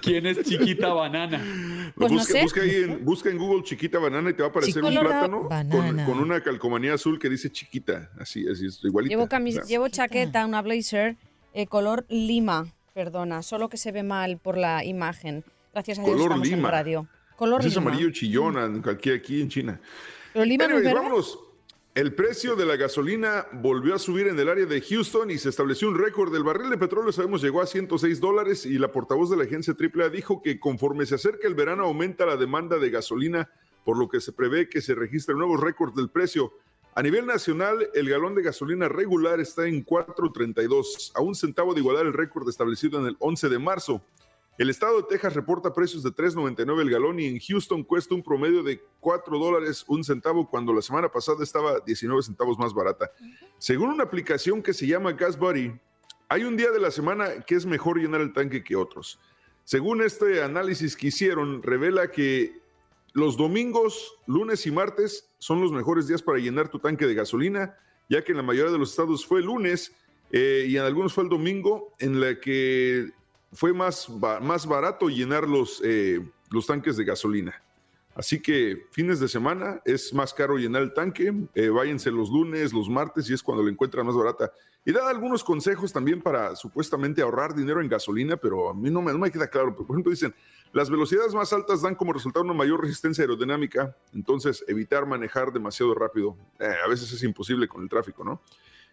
¿Quién 0.02 0.26
es 0.26 0.42
chiquita 0.44 0.92
banana? 0.92 1.38
Pues 1.94 2.12
no 2.12 2.18
busca, 2.18 2.32
sé. 2.34 2.42
busca 2.42 2.60
ahí 2.60 2.74
en, 2.76 3.04
busca 3.04 3.30
en 3.30 3.38
Google 3.38 3.62
chiquita 3.64 3.98
banana 3.98 4.30
y 4.30 4.34
te 4.34 4.42
va 4.42 4.48
a 4.48 4.50
aparecer 4.50 4.82
un 4.82 4.90
Chicolora 4.90 5.08
plátano 5.10 5.38
con, 5.40 5.48
banana. 5.48 6.04
con 6.04 6.18
una 6.20 6.40
calcomanía 6.42 6.94
azul 6.94 7.18
que 7.18 7.28
dice 7.28 7.50
chiquita. 7.50 8.10
Así, 8.20 8.46
así 8.48 8.66
es 8.66 8.80
igualita. 8.84 9.10
Llevo, 9.12 9.26
camis- 9.28 9.52
Claro. 9.54 9.66
llevo 9.68 9.88
chaqueta, 9.88 10.44
una 10.46 10.60
blazer, 10.62 11.16
eh, 11.54 11.66
color 11.66 12.04
lima. 12.08 12.66
Perdona, 12.94 13.42
solo 13.42 13.68
que 13.68 13.76
se 13.76 13.90
ve 13.92 14.02
mal 14.02 14.38
por 14.38 14.58
la 14.58 14.84
imagen. 14.84 15.44
Gracias 15.72 15.98
a 15.98 16.02
Dios 16.02 16.12
Color 16.12 16.26
estamos 16.32 16.48
en 16.48 16.56
lima. 16.56 16.70
radio. 16.70 17.06
Color 17.36 17.60
Ese 17.60 17.68
es 17.68 17.76
lima. 17.76 17.90
amarillo 17.90 18.10
chillona, 18.10 18.70
aquí, 18.90 19.10
aquí 19.10 19.40
en 19.40 19.48
China. 19.48 19.80
Pero 20.32 20.44
Lima 20.44 20.64
no 20.66 20.70
es 20.70 20.76
Anyways, 20.76 20.84
verde. 20.94 21.06
vámonos. 21.08 21.38
El 21.98 22.14
precio 22.14 22.54
de 22.54 22.64
la 22.64 22.76
gasolina 22.76 23.48
volvió 23.54 23.96
a 23.96 23.98
subir 23.98 24.28
en 24.28 24.38
el 24.38 24.48
área 24.48 24.66
de 24.66 24.80
Houston 24.80 25.32
y 25.32 25.38
se 25.38 25.48
estableció 25.48 25.88
un 25.88 25.98
récord. 25.98 26.32
El 26.32 26.44
barril 26.44 26.70
de 26.70 26.78
petróleo, 26.78 27.10
sabemos, 27.10 27.42
llegó 27.42 27.60
a 27.60 27.66
106 27.66 28.20
dólares 28.20 28.64
y 28.66 28.78
la 28.78 28.92
portavoz 28.92 29.30
de 29.30 29.36
la 29.36 29.42
agencia 29.42 29.74
AAA 29.74 30.08
dijo 30.10 30.40
que 30.40 30.60
conforme 30.60 31.06
se 31.06 31.16
acerca 31.16 31.48
el 31.48 31.56
verano 31.56 31.82
aumenta 31.82 32.24
la 32.24 32.36
demanda 32.36 32.78
de 32.78 32.90
gasolina, 32.90 33.50
por 33.84 33.98
lo 33.98 34.08
que 34.08 34.20
se 34.20 34.30
prevé 34.30 34.68
que 34.68 34.80
se 34.80 34.94
registren 34.94 35.38
nuevos 35.38 35.60
récords 35.60 35.96
del 35.96 36.08
precio. 36.08 36.52
A 36.94 37.02
nivel 37.02 37.26
nacional, 37.26 37.88
el 37.92 38.08
galón 38.08 38.36
de 38.36 38.42
gasolina 38.42 38.88
regular 38.88 39.40
está 39.40 39.66
en 39.66 39.84
4.32, 39.84 41.10
a 41.16 41.20
un 41.20 41.34
centavo 41.34 41.74
de 41.74 41.80
igualar 41.80 42.06
el 42.06 42.12
récord 42.12 42.48
establecido 42.48 43.00
en 43.00 43.06
el 43.06 43.16
11 43.18 43.48
de 43.48 43.58
marzo. 43.58 44.04
El 44.58 44.70
estado 44.70 44.96
de 44.96 45.04
Texas 45.04 45.34
reporta 45.34 45.72
precios 45.72 46.02
de 46.02 46.10
3.99 46.10 46.80
el 46.80 46.90
galón 46.90 47.20
y 47.20 47.26
en 47.26 47.38
Houston 47.38 47.84
cuesta 47.84 48.16
un 48.16 48.24
promedio 48.24 48.64
de 48.64 48.82
4 48.98 49.38
dólares 49.38 49.84
un 49.86 50.02
centavo 50.02 50.50
cuando 50.50 50.72
la 50.72 50.82
semana 50.82 51.08
pasada 51.08 51.44
estaba 51.44 51.78
19 51.78 52.22
centavos 52.22 52.58
más 52.58 52.74
barata. 52.74 53.08
Según 53.58 53.90
una 53.90 54.02
aplicación 54.02 54.60
que 54.60 54.74
se 54.74 54.88
llama 54.88 55.12
Gas 55.12 55.38
Buddy, 55.38 55.78
hay 56.28 56.42
un 56.42 56.56
día 56.56 56.72
de 56.72 56.80
la 56.80 56.90
semana 56.90 57.44
que 57.46 57.54
es 57.54 57.66
mejor 57.66 57.98
llenar 57.98 58.20
el 58.20 58.32
tanque 58.32 58.64
que 58.64 58.74
otros. 58.74 59.20
Según 59.62 60.02
este 60.02 60.42
análisis 60.42 60.96
que 60.96 61.06
hicieron, 61.06 61.62
revela 61.62 62.10
que 62.10 62.60
los 63.12 63.36
domingos, 63.36 64.18
lunes 64.26 64.66
y 64.66 64.72
martes 64.72 65.30
son 65.38 65.60
los 65.60 65.70
mejores 65.70 66.08
días 66.08 66.20
para 66.20 66.40
llenar 66.40 66.68
tu 66.68 66.80
tanque 66.80 67.06
de 67.06 67.14
gasolina, 67.14 67.76
ya 68.10 68.24
que 68.24 68.32
en 68.32 68.38
la 68.38 68.42
mayoría 68.42 68.72
de 68.72 68.78
los 68.78 68.90
estados 68.90 69.24
fue 69.24 69.38
el 69.38 69.46
lunes 69.46 69.94
eh, 70.32 70.66
y 70.68 70.76
en 70.76 70.82
algunos 70.82 71.12
fue 71.12 71.22
el 71.22 71.30
domingo, 71.30 71.94
en 72.00 72.20
la 72.20 72.40
que 72.40 73.12
fue 73.52 73.72
más, 73.72 74.08
más 74.40 74.66
barato 74.66 75.08
llenar 75.08 75.48
los, 75.48 75.80
eh, 75.84 76.20
los 76.50 76.66
tanques 76.66 76.96
de 76.96 77.04
gasolina. 77.04 77.62
Así 78.18 78.42
que 78.42 78.88
fines 78.90 79.20
de 79.20 79.28
semana 79.28 79.80
es 79.84 80.12
más 80.12 80.34
caro 80.34 80.56
llenar 80.56 80.82
el 80.82 80.92
tanque, 80.92 81.32
eh, 81.54 81.70
los 81.70 82.30
lunes, 82.30 82.72
los 82.72 82.88
martes 82.88 83.30
y 83.30 83.34
es 83.34 83.42
cuando 83.42 83.62
lo 83.62 83.68
encuentran 83.68 84.04
más 84.04 84.16
barata. 84.16 84.52
Y 84.84 84.90
da 84.90 85.08
algunos 85.08 85.44
consejos 85.44 85.92
también 85.92 86.20
para 86.20 86.56
supuestamente 86.56 87.22
ahorrar 87.22 87.54
dinero 87.54 87.80
en 87.80 87.88
gasolina, 87.88 88.36
pero 88.36 88.70
a 88.70 88.74
mí 88.74 88.90
no 88.90 89.02
me, 89.02 89.12
no 89.12 89.18
me 89.18 89.30
queda 89.30 89.46
claro. 89.46 89.72
Por 89.76 89.86
ejemplo, 89.86 90.10
dicen, 90.10 90.34
las 90.72 90.90
velocidades 90.90 91.32
más 91.32 91.52
altas 91.52 91.82
dan 91.82 91.94
como 91.94 92.12
resultado 92.12 92.44
una 92.44 92.54
mayor 92.54 92.80
resistencia 92.80 93.22
aerodinámica, 93.22 93.96
entonces 94.12 94.64
evitar 94.66 95.06
manejar 95.06 95.52
demasiado 95.52 95.94
rápido. 95.94 96.36
Eh, 96.58 96.74
a 96.84 96.88
veces 96.88 97.12
es 97.12 97.22
imposible 97.22 97.68
con 97.68 97.82
el 97.82 97.88
tráfico, 97.88 98.24
¿no? 98.24 98.42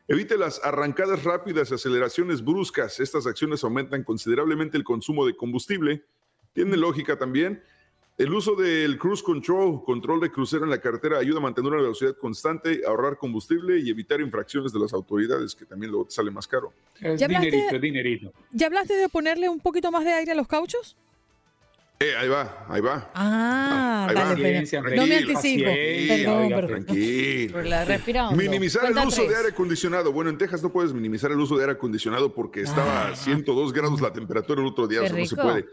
Evite 0.07 0.37
las 0.37 0.61
arrancadas 0.63 1.23
rápidas 1.23 1.71
y 1.71 1.73
aceleraciones 1.75 2.43
bruscas. 2.43 2.99
Estas 2.99 3.25
acciones 3.25 3.63
aumentan 3.63 4.03
considerablemente 4.03 4.77
el 4.77 4.83
consumo 4.83 5.25
de 5.25 5.35
combustible. 5.35 6.03
Tiene 6.53 6.77
lógica 6.77 7.17
también. 7.17 7.63
El 8.17 8.31
uso 8.33 8.55
del 8.55 8.97
cruise 8.97 9.21
control, 9.21 9.83
control 9.83 10.21
de 10.21 10.31
crucero 10.31 10.63
en 10.63 10.69
la 10.69 10.79
carretera, 10.79 11.17
ayuda 11.17 11.39
a 11.39 11.41
mantener 11.41 11.71
una 11.73 11.81
velocidad 11.81 12.15
constante, 12.15 12.83
ahorrar 12.87 13.17
combustible 13.17 13.79
y 13.79 13.89
evitar 13.89 14.21
infracciones 14.21 14.71
de 14.71 14.79
las 14.79 14.93
autoridades, 14.93 15.53
que 15.53 15.65
también 15.65 15.91
luego 15.91 16.05
te 16.05 16.11
sale 16.13 16.31
más 16.31 16.47
caro. 16.47 16.71
Es 17.01 17.19
¿Ya 17.19 17.25
hablaste- 17.27 17.51
dinerito, 17.51 17.75
es 17.75 17.81
dinerito. 17.81 18.33
¿Ya 18.51 18.67
hablaste 18.67 18.93
de 18.93 19.09
ponerle 19.09 19.49
un 19.49 19.59
poquito 19.59 19.91
más 19.91 20.05
de 20.05 20.13
aire 20.13 20.31
a 20.31 20.35
los 20.35 20.47
cauchos? 20.47 20.95
Eh, 21.97 22.13
ahí 22.19 22.27
va, 22.27 22.65
ahí 22.67 22.81
va. 22.81 23.09
Ah, 23.15 24.07
Ahí 24.09 24.15
va. 24.15 24.29
Paciencia, 24.31 24.81
pero- 24.83 24.95
no 24.97 25.07
me 25.07 25.15
anticipo. 25.15 25.69
Perdón, 26.07 26.49
perdón. 26.49 26.67
Tranquilo. 26.85 27.53
Minimizar 28.35 28.85
el 28.85 28.97
uso 29.07 29.21
de 29.29 29.35
aire 29.37 29.49
acondicionado. 29.49 30.11
Bueno, 30.11 30.29
en 30.29 30.37
Texas 30.37 30.61
no 30.61 30.71
puedes 30.73 30.91
minimizar 30.93 31.31
el 31.31 31.39
uso 31.39 31.55
de 31.55 31.63
aire 31.63 31.73
acondicionado 31.73 32.33
porque 32.33 32.61
estaba 32.61 33.07
a 33.07 33.15
102 33.15 33.71
grados 33.71 34.01
la 34.01 34.11
temperatura 34.11 34.61
el 34.61 34.67
otro 34.67 34.87
día, 34.87 34.99
o 34.99 35.03
sea, 35.07 35.11
no 35.17 35.25
se 35.25 35.35
puede. 35.53 35.65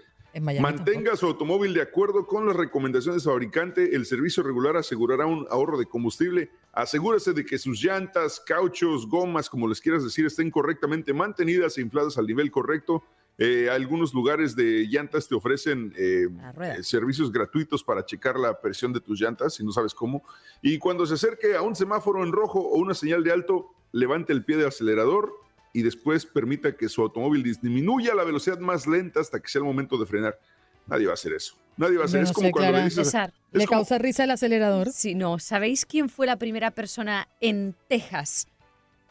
Mantenga 0.63 1.15
su 1.17 1.27
automóvil 1.27 1.75
de 1.75 1.83
acuerdo 1.83 2.27
con 2.27 2.47
las 2.47 2.57
recomendaciones 2.57 3.23
del 3.25 3.33
fabricante. 3.33 3.95
El 3.95 4.07
servicio 4.07 4.43
regular 4.43 4.77
asegurará 4.77 5.27
un 5.27 5.47
ahorro 5.51 5.77
de 5.77 5.85
combustible. 5.87 6.51
Asegúrese 6.73 7.33
de 7.35 7.45
que 7.45 7.59
sus 7.59 7.83
llantas, 7.83 8.41
cauchos, 8.41 9.07
gomas, 9.09 9.51
como 9.51 9.69
les 9.69 9.81
quieras 9.81 10.05
decir, 10.05 10.25
estén 10.25 10.51
correctamente 10.51 11.13
mantenidas 11.13 11.77
e 11.77 11.83
infladas 11.83 12.17
al 12.17 12.27
nivel 12.29 12.51
correcto. 12.51 13.03
Eh, 13.39 13.69
algunos 13.71 14.13
lugares 14.13 14.55
de 14.55 14.87
llantas 14.89 15.27
te 15.27 15.35
ofrecen 15.35 15.93
eh, 15.97 16.29
eh, 16.61 16.83
servicios 16.83 17.33
gratuitos 17.33 17.83
para 17.83 18.05
checar 18.05 18.39
la 18.39 18.61
presión 18.61 18.93
de 18.93 19.01
tus 19.01 19.21
llantas, 19.21 19.55
si 19.55 19.65
no 19.65 19.73
sabes 19.73 19.95
cómo. 19.95 20.23
Y 20.61 20.79
cuando 20.79 21.07
se 21.07 21.15
acerque 21.15 21.57
a 21.57 21.63
un 21.63 21.75
semáforo 21.75 22.23
en 22.23 22.31
rojo 22.33 22.61
o 22.61 22.77
una 22.79 22.95
señal 22.95 23.25
de 23.25 23.33
alto, 23.33 23.75
levante 23.91 24.33
el 24.33 24.45
pie 24.45 24.57
del 24.59 24.67
acelerador 24.69 25.33
y 25.73 25.83
después 25.83 26.27
permita 26.27 26.77
que 26.77 26.89
su 26.89 27.01
automóvil 27.03 27.43
disminuya 27.43 28.15
la 28.15 28.25
velocidad 28.25 28.59
más 28.59 28.87
lenta 28.87 29.21
hasta 29.21 29.41
que 29.41 29.49
sea 29.49 29.61
el 29.61 29.65
momento 29.65 29.97
de 29.97 30.07
frenar. 30.07 30.39
Nadie 30.87 31.07
va 31.07 31.13
a 31.13 31.15
hacer 31.15 31.33
eso. 31.33 31.57
Nadie 31.79 31.97
va 31.97 32.03
a 32.03 32.07
hacer. 32.07 32.21
no 32.21 32.27
es 32.27 32.33
como 32.33 32.49
sé, 32.49 32.53
cuando 32.53 32.71
Clara. 32.71 32.85
le 32.85 32.91
dices. 32.91 33.13
¿Le 33.53 33.67
como- 33.67 33.79
causa 33.81 33.99
risa 33.99 34.25
el 34.25 34.31
acelerador? 34.31 34.93
Sí, 34.93 35.15
no. 35.15 35.39
¿Sabéis 35.39 35.87
quién 35.87 36.11
fue 36.11 36.27
la 36.27 36.37
primera 36.37 36.71
persona 36.71 37.29
en 37.41 37.75
Texas 37.89 38.47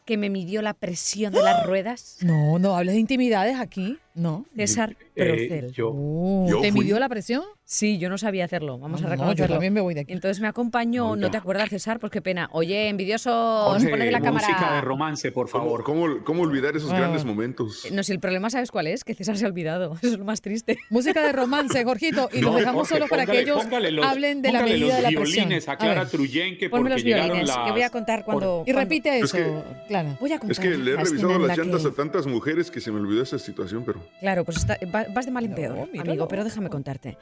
que 0.04 0.16
me 0.16 0.30
midió 0.30 0.62
la 0.62 0.74
presión 0.74 1.32
de 1.32 1.42
las 1.42 1.66
ruedas? 1.66 2.18
No, 2.22 2.58
no 2.58 2.76
hables 2.76 2.94
de 2.94 3.00
intimidades 3.00 3.58
aquí. 3.58 3.98
No. 4.14 4.44
César 4.56 4.96
Eh, 5.14 5.26
Procel. 5.48 5.72
yo, 5.72 5.90
Oh, 5.94 6.46
Yo 6.48 6.60
¿Te 6.60 6.70
fui. 6.72 6.80
midió 6.80 6.98
la 6.98 7.08
presión? 7.08 7.42
Sí, 7.64 7.98
yo 7.98 8.08
no 8.10 8.18
sabía 8.18 8.44
hacerlo. 8.44 8.78
Vamos 8.78 9.00
a 9.00 9.04
No, 9.04 9.10
reconocerlo. 9.10 9.46
yo 9.46 9.52
también 9.54 9.72
me 9.72 9.80
voy 9.80 9.94
de 9.94 10.00
aquí. 10.00 10.12
Entonces 10.12 10.40
me 10.40 10.48
acompañó, 10.48 11.16
¿no 11.16 11.30
te 11.30 11.36
acuerdas, 11.38 11.68
César? 11.70 11.98
Pues 12.00 12.10
qué 12.12 12.20
pena. 12.20 12.48
Oye, 12.52 12.88
envidioso, 12.88 13.74
de 13.78 14.10
la 14.10 14.20
cámara. 14.20 14.46
música 14.48 14.74
de 14.74 14.80
romance, 14.82 15.32
por 15.32 15.50
¿Cómo, 15.50 15.64
favor. 15.64 15.84
cómo, 15.84 16.24
cómo 16.24 16.42
olvidar 16.42 16.76
esos 16.76 16.90
Ah. 16.92 16.98
grandes 16.98 17.24
momentos? 17.24 17.86
No, 17.92 18.02
si 18.02 18.12
el 18.12 18.20
problema, 18.20 18.50
¿sabes 18.50 18.70
cuál 18.70 18.86
es? 18.88 19.04
Que 19.04 19.14
César 19.14 19.36
se 19.38 19.44
ha 19.44 19.48
olvidado. 19.48 19.94
Eso 20.02 20.12
es 20.14 20.18
lo 20.18 20.24
más 20.24 20.40
triste. 20.42 20.78
Música 20.90 21.22
de 21.22 21.32
romance, 21.32 21.82
Jorgito, 21.84 22.28
y 22.32 22.40
No, 22.40 22.48
los 22.48 22.56
dejamos 22.56 22.88
Jorge, 22.88 22.94
solo 22.94 23.08
para 23.08 23.22
que 23.26 23.32
póngale- 23.32 23.42
ellos 23.42 23.62
póngale 23.62 23.90
los- 23.92 24.06
hablen 24.06 24.42
de 24.42 24.52
la 24.52 24.62
medida 24.62 24.96
de 24.96 25.02
la 25.02 25.10
los 25.10 25.20
presión. 25.22 25.44
violines 25.48 25.68
a 25.68 25.72
A 25.72 25.76
Clara 25.78 26.00
ver, 26.02 26.10
Truyen 26.10 26.58
que 26.58 26.68
Ponme 26.68 26.82
porque 26.82 26.94
los 26.94 27.04
llegaron 27.04 27.26
violines, 27.28 27.48
las... 27.56 27.64
que 27.66 27.72
voy 27.72 27.82
a 27.82 27.90
contar 27.90 28.24
cuando... 28.24 28.64
Y 28.66 28.72
repite 28.72 29.18
Es 29.18 29.24
eso, 29.24 29.36
que- 29.36 29.62
Clara. 29.88 30.16
Voy 30.20 30.32
a 30.32 30.38
contar 30.38 30.52
Es 30.52 30.58
que 30.60 30.70
le 30.76 30.92
he 30.92 30.96
revisado 30.96 31.38
las 31.38 31.48
la 31.48 31.56
llantas 31.64 31.82
que- 31.82 31.88
a 31.88 31.92
tantas 31.92 32.26
mujeres 32.26 32.70
que 32.70 32.80
se 32.80 32.90
me 32.90 33.00
olvidó 33.00 33.22
esa 33.22 33.38
situación, 33.38 33.84
pero. 33.86 34.01
Claro, 34.20 34.44
pues 34.44 34.58
está- 34.58 34.78
va- 34.94 35.06
vas 35.14 35.26
de 35.26 35.32
mal 35.32 35.44
en 35.44 35.50
No, 35.50 35.56
peor, 35.56 35.88
míralo. 35.92 36.10
amigo, 36.10 36.28
pero 36.28 36.44
déjame 36.44 36.68
contarte. 36.70 37.16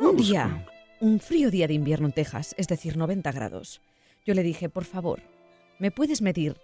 No, 0.00 0.10
Un 0.10 0.16
día, 0.16 0.66
un 1.00 1.20
frío 1.20 1.50
día 1.50 1.66
de 1.66 1.74
invierno 1.74 2.06
en 2.06 2.12
Texas, 2.12 2.54
es 2.58 2.68
decir, 2.68 2.96
90 2.96 3.32
grados, 3.32 3.80
yo 4.24 4.34
le 4.34 4.42
dije, 4.42 4.68
por 4.68 4.84
favor, 4.84 5.20
¿me 5.78 5.90
puedes 5.90 6.22
medir 6.22 6.56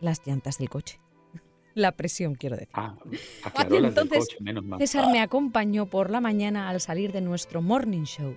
las 0.00 0.26
llantas 0.26 0.58
del 0.58 0.68
coche? 0.68 0.98
La 1.74 1.92
presión, 1.92 2.34
quiero 2.34 2.56
decir. 2.56 2.74
Ah, 2.74 2.96
del 3.68 3.86
entonces, 3.86 4.18
coche, 4.28 4.36
menos 4.40 4.64
mal. 4.64 4.78
César 4.78 5.10
me 5.10 5.20
acompañó 5.20 5.86
por 5.86 6.10
la 6.10 6.20
mañana 6.20 6.68
al 6.68 6.80
salir 6.80 7.12
de 7.12 7.20
nuestro 7.22 7.62
morning 7.62 8.04
show 8.04 8.36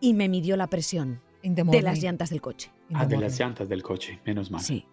y 0.00 0.12
me 0.12 0.28
midió 0.28 0.56
la 0.58 0.66
presión 0.66 1.20
de 1.42 1.82
las 1.82 2.02
llantas 2.02 2.28
del 2.30 2.40
coche. 2.42 2.70
Ah, 2.92 3.06
the 3.08 3.16
de 3.16 3.22
las 3.22 3.38
llantas 3.38 3.68
del 3.68 3.82
coche, 3.82 4.20
menos 4.26 4.50
mal. 4.50 4.60
Sí, 4.60 4.86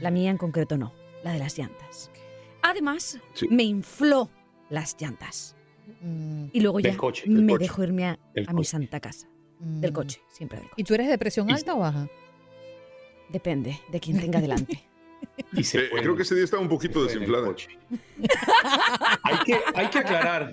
la 0.00 0.10
mía 0.10 0.30
en 0.30 0.38
concreto 0.38 0.76
no, 0.78 0.92
la 1.24 1.32
de 1.32 1.38
las 1.38 1.58
llantas. 1.58 2.10
Además, 2.62 3.18
Sí. 3.34 3.46
me 3.50 3.62
infló 3.64 4.30
las 4.70 4.96
llantas. 5.00 5.56
Mm, 6.00 6.46
Y 6.52 6.60
luego 6.60 6.78
Del 6.80 6.92
ya 6.92 6.98
coche, 6.98 7.24
del 7.26 7.42
me 7.42 7.52
coche. 7.52 7.62
dejó 7.64 7.82
irme 7.84 8.06
a, 8.08 8.18
mi 8.52 8.64
santa 8.64 9.00
casa. 9.00 9.28
mm. 9.60 9.80
Del 9.80 9.92
coche, 9.92 10.20
siempre 10.30 10.58
del 10.58 10.68
coche. 10.68 10.80
¿Y 10.80 10.84
tú 10.84 10.94
eres 10.94 11.08
de 11.08 11.18
presión 11.18 11.48
Y- 11.48 11.52
alta 11.52 11.74
o 11.74 11.78
baja? 11.80 12.08
Depende 13.28 13.80
de 13.90 14.00
quién 14.00 14.20
tenga 14.20 14.40
delante. 14.40 14.84
Y 15.52 15.64
se 15.64 15.78
Eh, 15.78 15.90
creo 15.90 16.14
que 16.14 16.22
ese 16.22 16.34
día 16.34 16.44
estaba 16.44 16.62
un 16.62 16.68
poquito 16.68 17.02
desinflada. 17.04 17.46
coche. 17.46 17.68
hay, 19.22 19.38
que, 19.44 19.58
hay 19.74 19.88
que 19.88 19.98
aclarar, 19.98 20.52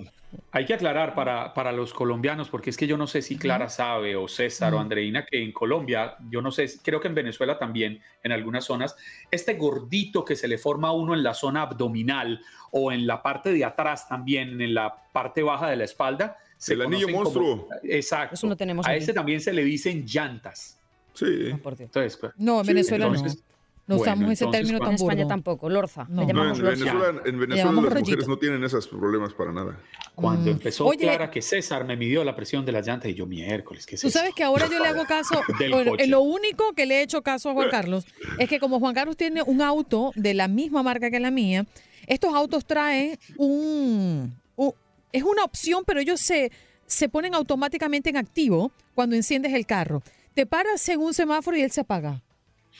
hay 0.56 0.64
que 0.66 0.72
aclarar 0.74 1.16
para, 1.16 1.52
para 1.52 1.72
los 1.72 1.92
colombianos, 1.92 2.48
porque 2.48 2.70
es 2.70 2.76
que 2.76 2.86
yo 2.86 2.96
no 2.96 3.08
sé 3.08 3.22
si 3.22 3.36
Clara 3.36 3.68
sabe 3.68 4.14
o 4.14 4.28
César 4.28 4.72
o. 4.72 4.78
Andreina, 4.78 5.26
que 5.26 5.42
en 5.42 5.50
Colombia, 5.50 6.16
yo 6.30 6.40
no 6.40 6.52
sé, 6.52 6.66
creo 6.82 7.00
que 7.00 7.08
en 7.08 7.14
Venezuela 7.16 7.58
también, 7.58 8.00
en 8.22 8.30
algunas 8.30 8.64
zonas, 8.64 8.94
este 9.32 9.54
gordito 9.54 10.24
que 10.24 10.36
se 10.36 10.46
le 10.46 10.56
forma 10.56 10.88
a 10.88 10.92
uno 10.92 11.12
en 11.12 11.24
la 11.24 11.34
zona 11.34 11.62
abdominal 11.62 12.40
o 12.70 12.92
en 12.92 13.04
la 13.04 13.20
parte 13.20 13.52
de 13.52 13.64
atrás 13.64 14.08
también, 14.08 14.60
en 14.60 14.74
la 14.74 14.94
parte 15.12 15.42
baja 15.42 15.68
de 15.68 15.74
la 15.76 15.84
espalda. 15.84 16.36
se 16.56 16.74
El 16.74 16.82
anillo 16.82 17.06
como- 17.08 17.18
monstruo. 17.24 17.68
exacto. 17.82 18.34
Eso 18.36 18.46
no 18.46 18.56
tenemos 18.56 18.86
a 18.86 18.90
aquí. 18.92 19.00
ese 19.02 19.12
también 19.12 19.40
se 19.40 19.52
le 19.52 19.64
dicen 19.64 20.06
llantas. 20.06 20.78
Sí. 21.14 21.26
Dios. 21.26 21.58
Entonces, 21.80 22.16
pues, 22.16 22.32
No, 22.36 22.60
en 22.60 22.64
Sí, 22.66 22.72
Venezuela 22.72 23.06
entonces, 23.06 23.36
No 23.38 23.53
Bueno, 23.86 24.02
usamos 24.02 24.32
ese 24.32 24.46
término 24.46 24.78
tan 24.78 24.88
En 24.90 24.94
España 24.94 25.26
tampoco, 25.28 25.68
lorza. 25.68 26.06
No. 26.08 26.22
Le 26.22 26.26
No, 26.26 26.28
llamamos 26.28 26.58
en 26.58 26.64
lorza. 26.64 26.84
Venezuela, 26.84 27.08
en 27.26 27.38
Venezuela 27.38 27.56
llamamos 27.56 27.84
las 27.84 27.92
rollito. 27.92 28.10
mujeres 28.10 28.28
no 28.28 28.38
tienen 28.38 28.64
esos 28.64 28.88
problemas 28.88 29.34
para 29.34 29.52
nada. 29.52 29.78
Cuando 30.14 30.46
Mm. 30.50 30.54
empezó 30.54 30.86
Oye- 30.86 31.00
Clara 31.00 31.30
que 31.30 31.42
César 31.42 31.84
me 31.84 31.94
midió 31.96 32.24
la 32.24 32.34
presión 32.34 32.64
de 32.64 32.72
las 32.72 32.86
llantas 32.86 33.10
y 33.10 33.14
yo 33.14 33.26
miércoles, 33.26 33.84
¿qué 33.84 33.96
es 33.96 34.00
Tú 34.00 34.06
eso? 34.08 34.18
sabes 34.18 34.34
que 34.34 34.42
ahora 34.42 34.68
yo 34.70 34.78
le 34.78 34.88
hago 34.88 35.04
caso, 35.08 35.38
bueno, 35.70 35.92
en 35.98 36.10
lo 36.10 36.20
único 36.22 36.72
que 36.72 36.86
le 36.86 37.00
he 37.00 37.02
hecho 37.02 37.20
caso 37.22 37.50
a 37.50 37.52
Juan 37.52 37.68
Carlos 37.70 38.06
es 38.38 38.48
que 38.48 38.58
como 38.58 38.78
Juan 38.80 38.94
Carlos 38.94 39.16
tiene 39.18 39.42
un 39.42 39.60
auto 39.60 40.12
de 40.14 40.32
la 40.32 40.48
misma 40.48 40.82
marca 40.82 41.10
que 41.10 41.20
la 41.20 41.30
mía, 41.30 41.66
estos 42.06 42.34
autos 42.34 42.64
traen 42.64 43.18
un, 43.36 44.34
un- 44.56 44.72
es 45.12 45.22
una 45.22 45.44
opción, 45.44 45.84
pero 45.86 46.00
ellos 46.00 46.20
se, 46.20 46.50
se 46.86 47.08
ponen 47.10 47.34
automáticamente 47.34 48.08
en 48.10 48.16
activo 48.16 48.72
cuando 48.94 49.14
enciendes 49.14 49.52
el 49.52 49.66
carro. 49.66 50.02
Te 50.34 50.46
paras 50.46 50.88
en 50.88 51.00
un 51.00 51.12
semáforo 51.14 51.56
y 51.56 51.62
él 51.62 51.70
se 51.70 51.82
apaga. 51.82 52.22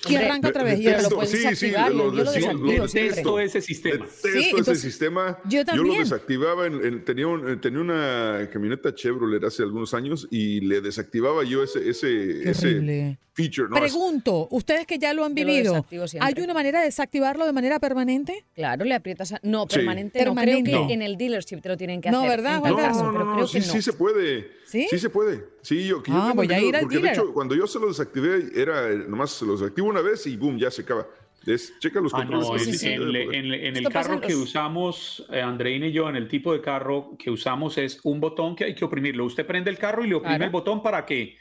Y 0.09 0.17
arranca 0.17 0.49
otra 0.49 0.65
De- 0.65 0.71
vez. 0.77 0.87
arranca. 0.87 1.03
lo 1.09 1.17
puedes 1.17 1.31
sí, 1.31 1.57
sí, 1.57 1.71
lo- 1.71 1.79
yo 1.79 1.89
lo 1.89 2.13
lo- 2.13 2.53
lo. 2.77 2.85
Detesto 2.85 3.41
ese 3.41 3.61
sistema. 3.63 4.05
Detesto 4.05 4.29
Sí, 4.29 4.39
ese 4.39 4.51
entonces, 4.51 4.81
sistema. 4.81 5.39
yo 5.49 5.61
lo 5.61 5.65
también. 5.65 5.99
desactivaba. 6.01 6.67
En, 6.67 6.85
en- 6.85 7.05
tenía, 7.05 7.27
un- 7.27 7.61
tenía 7.61 7.81
una 7.81 8.49
camioneta 8.53 8.95
Chevrolet 8.95 9.43
hace 9.45 9.63
algunos 9.63 9.95
años 9.95 10.29
y 10.31 10.61
le 10.61 10.81
desactivaba 10.83 11.43
yo 11.45 11.63
ese, 11.63 11.89
ese, 11.89 12.07
Qué 12.43 12.51
ese 12.51 12.67
horrible. 12.67 13.19
Feature. 13.35 13.68
¿no? 13.68 13.76
Es- 13.76 13.82
Pregunto, 13.93 14.49
ustedes 14.51 14.87
que 14.87 14.99
ya 14.99 15.12
lo 15.12 15.24
han 15.24 15.35
Yo 15.35 15.45
lo 15.45 15.51
vivido. 15.53 15.87
¿hay 16.20 16.35
una 16.41 16.55
manera 16.55 16.78
de 16.80 16.87
desactivarlo 16.87 17.45
de 17.47 17.53
manera 17.53 17.78
permanente? 17.80 18.45
Claro, 18.55 18.85
le 18.85 18.95
aprietas 18.95 19.32
a... 19.32 19.41
No, 19.43 19.66
Sí. 19.68 19.76
permanente, 19.76 20.18
Permanente. 20.20 20.62
no. 20.62 20.64
Creo 20.64 20.80
No. 20.82 20.87
que 20.89 20.95
en 20.95 21.03
el 21.03 21.16
dealership 21.18 21.61
te 21.61 21.68
lo 21.68 21.76
tienen 21.76 22.01
que 22.01 22.11
No, 22.11 22.20
hacer. 22.20 22.30
¿verdad, 22.30 22.57
no, 22.59 22.62
pero 22.62 22.76
no, 23.24 23.37
no, 23.37 23.47
sí, 23.47 23.59
no. 23.59 23.64
sí 23.64 23.82
se 23.82 23.93
puede. 23.93 24.51
¿Sí? 24.66 24.87
se 24.99 25.11
puede. 25.11 25.45
Sí, 25.62 25.87
yo, 25.87 26.03
que 26.03 26.11
yo 26.11 26.16
Ah, 26.16 26.28
tengo 26.30 26.35
voy 26.37 26.53
a 26.53 26.61
ir 26.61 26.74
al 26.76 26.82
porque 26.82 26.99
de 26.99 27.09
hecho, 27.11 27.32
cuando 27.35 27.55
yo 27.55 27.66
se 27.66 27.78
lo 27.78 27.89
desactivé, 27.89 28.51
era 28.55 28.91
eh, 28.91 29.05
nomás 29.09 29.30
se 29.32 29.45
lo 29.45 29.53
desactivo 29.57 29.89
una 29.89 30.01
vez 30.01 30.26
y 30.26 30.37
boom, 30.37 30.59
ya 30.59 30.70
se 30.70 30.82
acaba. 30.82 31.07
Es, 31.47 31.78
checa 31.78 32.01
los 32.01 32.14
Ah, 32.14 32.18
controles. 32.18 32.49
no, 32.49 32.57
en, 32.57 32.78
sí 32.78 32.87
en- 32.89 33.03
en- 33.35 33.53
en 33.53 33.76
el 33.76 33.89
carro 33.91 34.18
que 34.20 34.35
usamos, 34.35 35.26
eh, 35.30 35.43
Andreina 35.43 35.87
y 35.89 35.93
yo, 35.93 36.09
en 36.09 36.16
el 36.16 36.26
tipo 36.28 36.53
de 36.55 36.61
carro 36.62 37.16
que 37.18 37.30
usamos 37.30 37.76
es 37.78 38.01
un 38.05 38.18
botón 38.20 38.57
que 38.57 38.64
hay 38.64 38.74
que 38.74 38.85
oprimirlo. 38.85 39.26
Usted 39.26 39.45
prende 39.47 39.70
el 39.70 39.76
carro 39.78 40.05
y 40.05 40.09
le 40.09 40.14
oprime 40.14 40.37
Claro. 40.37 40.45
el 40.47 40.51
botón 40.51 40.82
para 40.82 41.05
que 41.05 41.37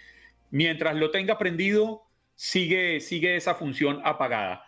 mientras 0.53 0.95
lo 0.95 1.09
tenga 1.09 1.39
prendido, 1.39 2.03
sigue, 2.35 2.99
sigue 2.99 3.35
esa 3.35 3.55
función 3.55 4.01
apagada. 4.05 4.62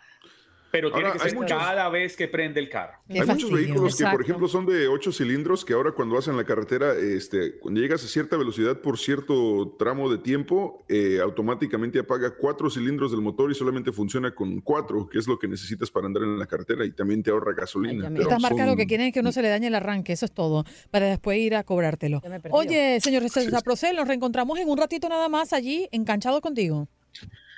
Pero 0.76 0.90
tiene 0.92 1.06
Ahora, 1.08 1.18
que 1.18 1.24
hay 1.24 1.30
ser 1.30 1.38
muchos- 1.38 1.58
cada 1.58 1.88
vez 1.88 2.16
que 2.16 2.28
prende 2.28 2.60
el 2.60 2.68
carro. 2.68 2.98
Hay 3.08 3.14
muchos 3.20 3.26
fastidio. 3.28 3.56
vehículos 3.56 3.96
que, 3.96 4.04
por 4.04 4.12
Exacto. 4.12 4.22
ejemplo, 4.22 4.48
son 4.48 4.66
de 4.66 4.88
8 4.88 5.10
cilindros 5.10 5.64
que 5.64 5.72
ahora 5.72 5.92
cuando 5.92 6.14
vas 6.16 6.28
en 6.28 6.36
la 6.36 6.44
carretera, 6.44 6.92
este, 6.94 7.58
cuando 7.58 7.80
llegas 7.80 8.04
a 8.04 8.08
cierta 8.08 8.36
velocidad 8.36 8.78
por 8.80 8.98
cierto 8.98 9.74
tramo 9.78 10.10
de 10.10 10.18
tiempo, 10.18 10.84
eh, 10.88 11.18
automáticamente 11.22 11.98
apaga 11.98 12.34
cuatro 12.36 12.68
cilindros 12.68 13.10
del 13.10 13.20
motor 13.22 13.50
y 13.50 13.54
solamente 13.54 13.90
funciona 13.92 14.34
con 14.34 14.60
cuatro, 14.60 15.08
que 15.08 15.18
es 15.18 15.26
lo 15.26 15.38
que 15.38 15.48
necesitas 15.48 15.90
para 15.90 16.06
andar 16.06 16.22
en 16.24 16.38
la 16.38 16.46
carretera 16.46 16.84
y 16.84 16.90
también 16.92 17.22
te 17.22 17.30
ahorra 17.30 17.54
gasolina. 17.54 18.08
Estas 18.08 18.40
marcas 18.40 18.66
lo 18.66 18.72
son- 18.72 18.76
que 18.78 18.86
quieren 18.86 19.06
es 19.06 19.12
que 19.14 19.20
uno 19.20 19.32
se 19.32 19.40
le 19.42 19.48
dañe 19.48 19.68
el 19.68 19.74
arranque, 19.74 20.12
eso 20.12 20.26
es 20.26 20.32
todo, 20.32 20.64
para 20.90 21.06
después 21.06 21.38
ir 21.38 21.54
a 21.54 21.64
cobrártelo. 21.64 22.20
Oye, 22.50 23.00
señor 23.00 23.28
César 23.30 23.62
Procel, 23.62 23.96
nos 23.96 24.06
reencontramos 24.06 24.58
en 24.58 24.68
un 24.68 24.76
ratito 24.78 25.08
nada 25.08 25.28
más 25.28 25.52
allí, 25.52 25.88
enganchados 25.92 26.40
contigo. 26.40 26.88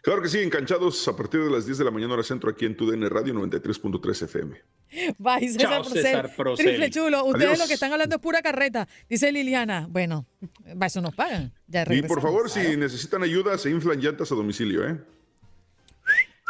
Claro 0.03 0.22
que 0.22 0.28
sí, 0.28 0.38
enganchados 0.38 1.07
a 1.09 1.16
partir 1.16 1.42
de 1.42 1.51
las 1.51 1.66
10 1.66 1.78
de 1.78 1.84
la 1.84 1.90
mañana 1.90 2.14
hora 2.14 2.22
centro 2.22 2.49
aquí 2.51 2.64
en 2.64 2.76
tu 2.76 2.88
DN 2.90 3.09
Radio 3.09 3.34
93.3 3.34 4.22
FM. 4.24 4.57
Bye, 5.18 5.49
César 5.49 5.61
Chao, 5.70 5.82
Procel. 5.82 6.03
César 6.03 6.36
Procel. 6.36 6.66
Triple 6.66 6.90
chulo. 6.90 7.24
Ustedes 7.24 7.46
Adiós. 7.49 7.59
lo 7.59 7.66
que 7.66 7.74
están 7.74 7.92
hablando 7.92 8.14
es 8.16 8.22
pura 8.22 8.40
carreta, 8.40 8.88
dice 9.09 9.32
Liliana. 9.32 9.86
Bueno, 9.90 10.26
eso 10.80 11.01
nos 11.01 11.14
pagan. 11.14 11.53
Ya 11.66 11.84
Y 11.90 12.03
por 12.03 12.22
favor, 12.22 12.49
si 12.49 12.76
necesitan 12.76 13.22
ayuda, 13.24 13.59
se 13.59 13.70
inflan 13.70 14.01
llantas 14.01 14.30
a 14.32 14.34
domicilio, 14.36 14.86
¿eh? 14.88 14.99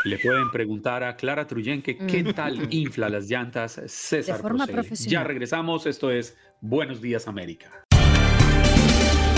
Le 0.05 0.19
pueden 0.19 0.51
preguntar 0.53 1.03
a 1.03 1.17
Clara 1.17 1.47
Truyenque 1.47 1.97
qué 1.97 2.33
tal 2.33 2.73
infla 2.73 3.09
las 3.09 3.29
llantas 3.29 3.81
César 3.87 4.37
De 4.37 4.43
forma 4.43 4.59
Procel. 4.67 4.75
profesional. 4.75 5.13
Ya 5.13 5.25
regresamos, 5.27 5.87
esto 5.87 6.11
es 6.13 6.37
Buenos 6.61 7.01
Días 7.01 7.27
América. 7.27 7.88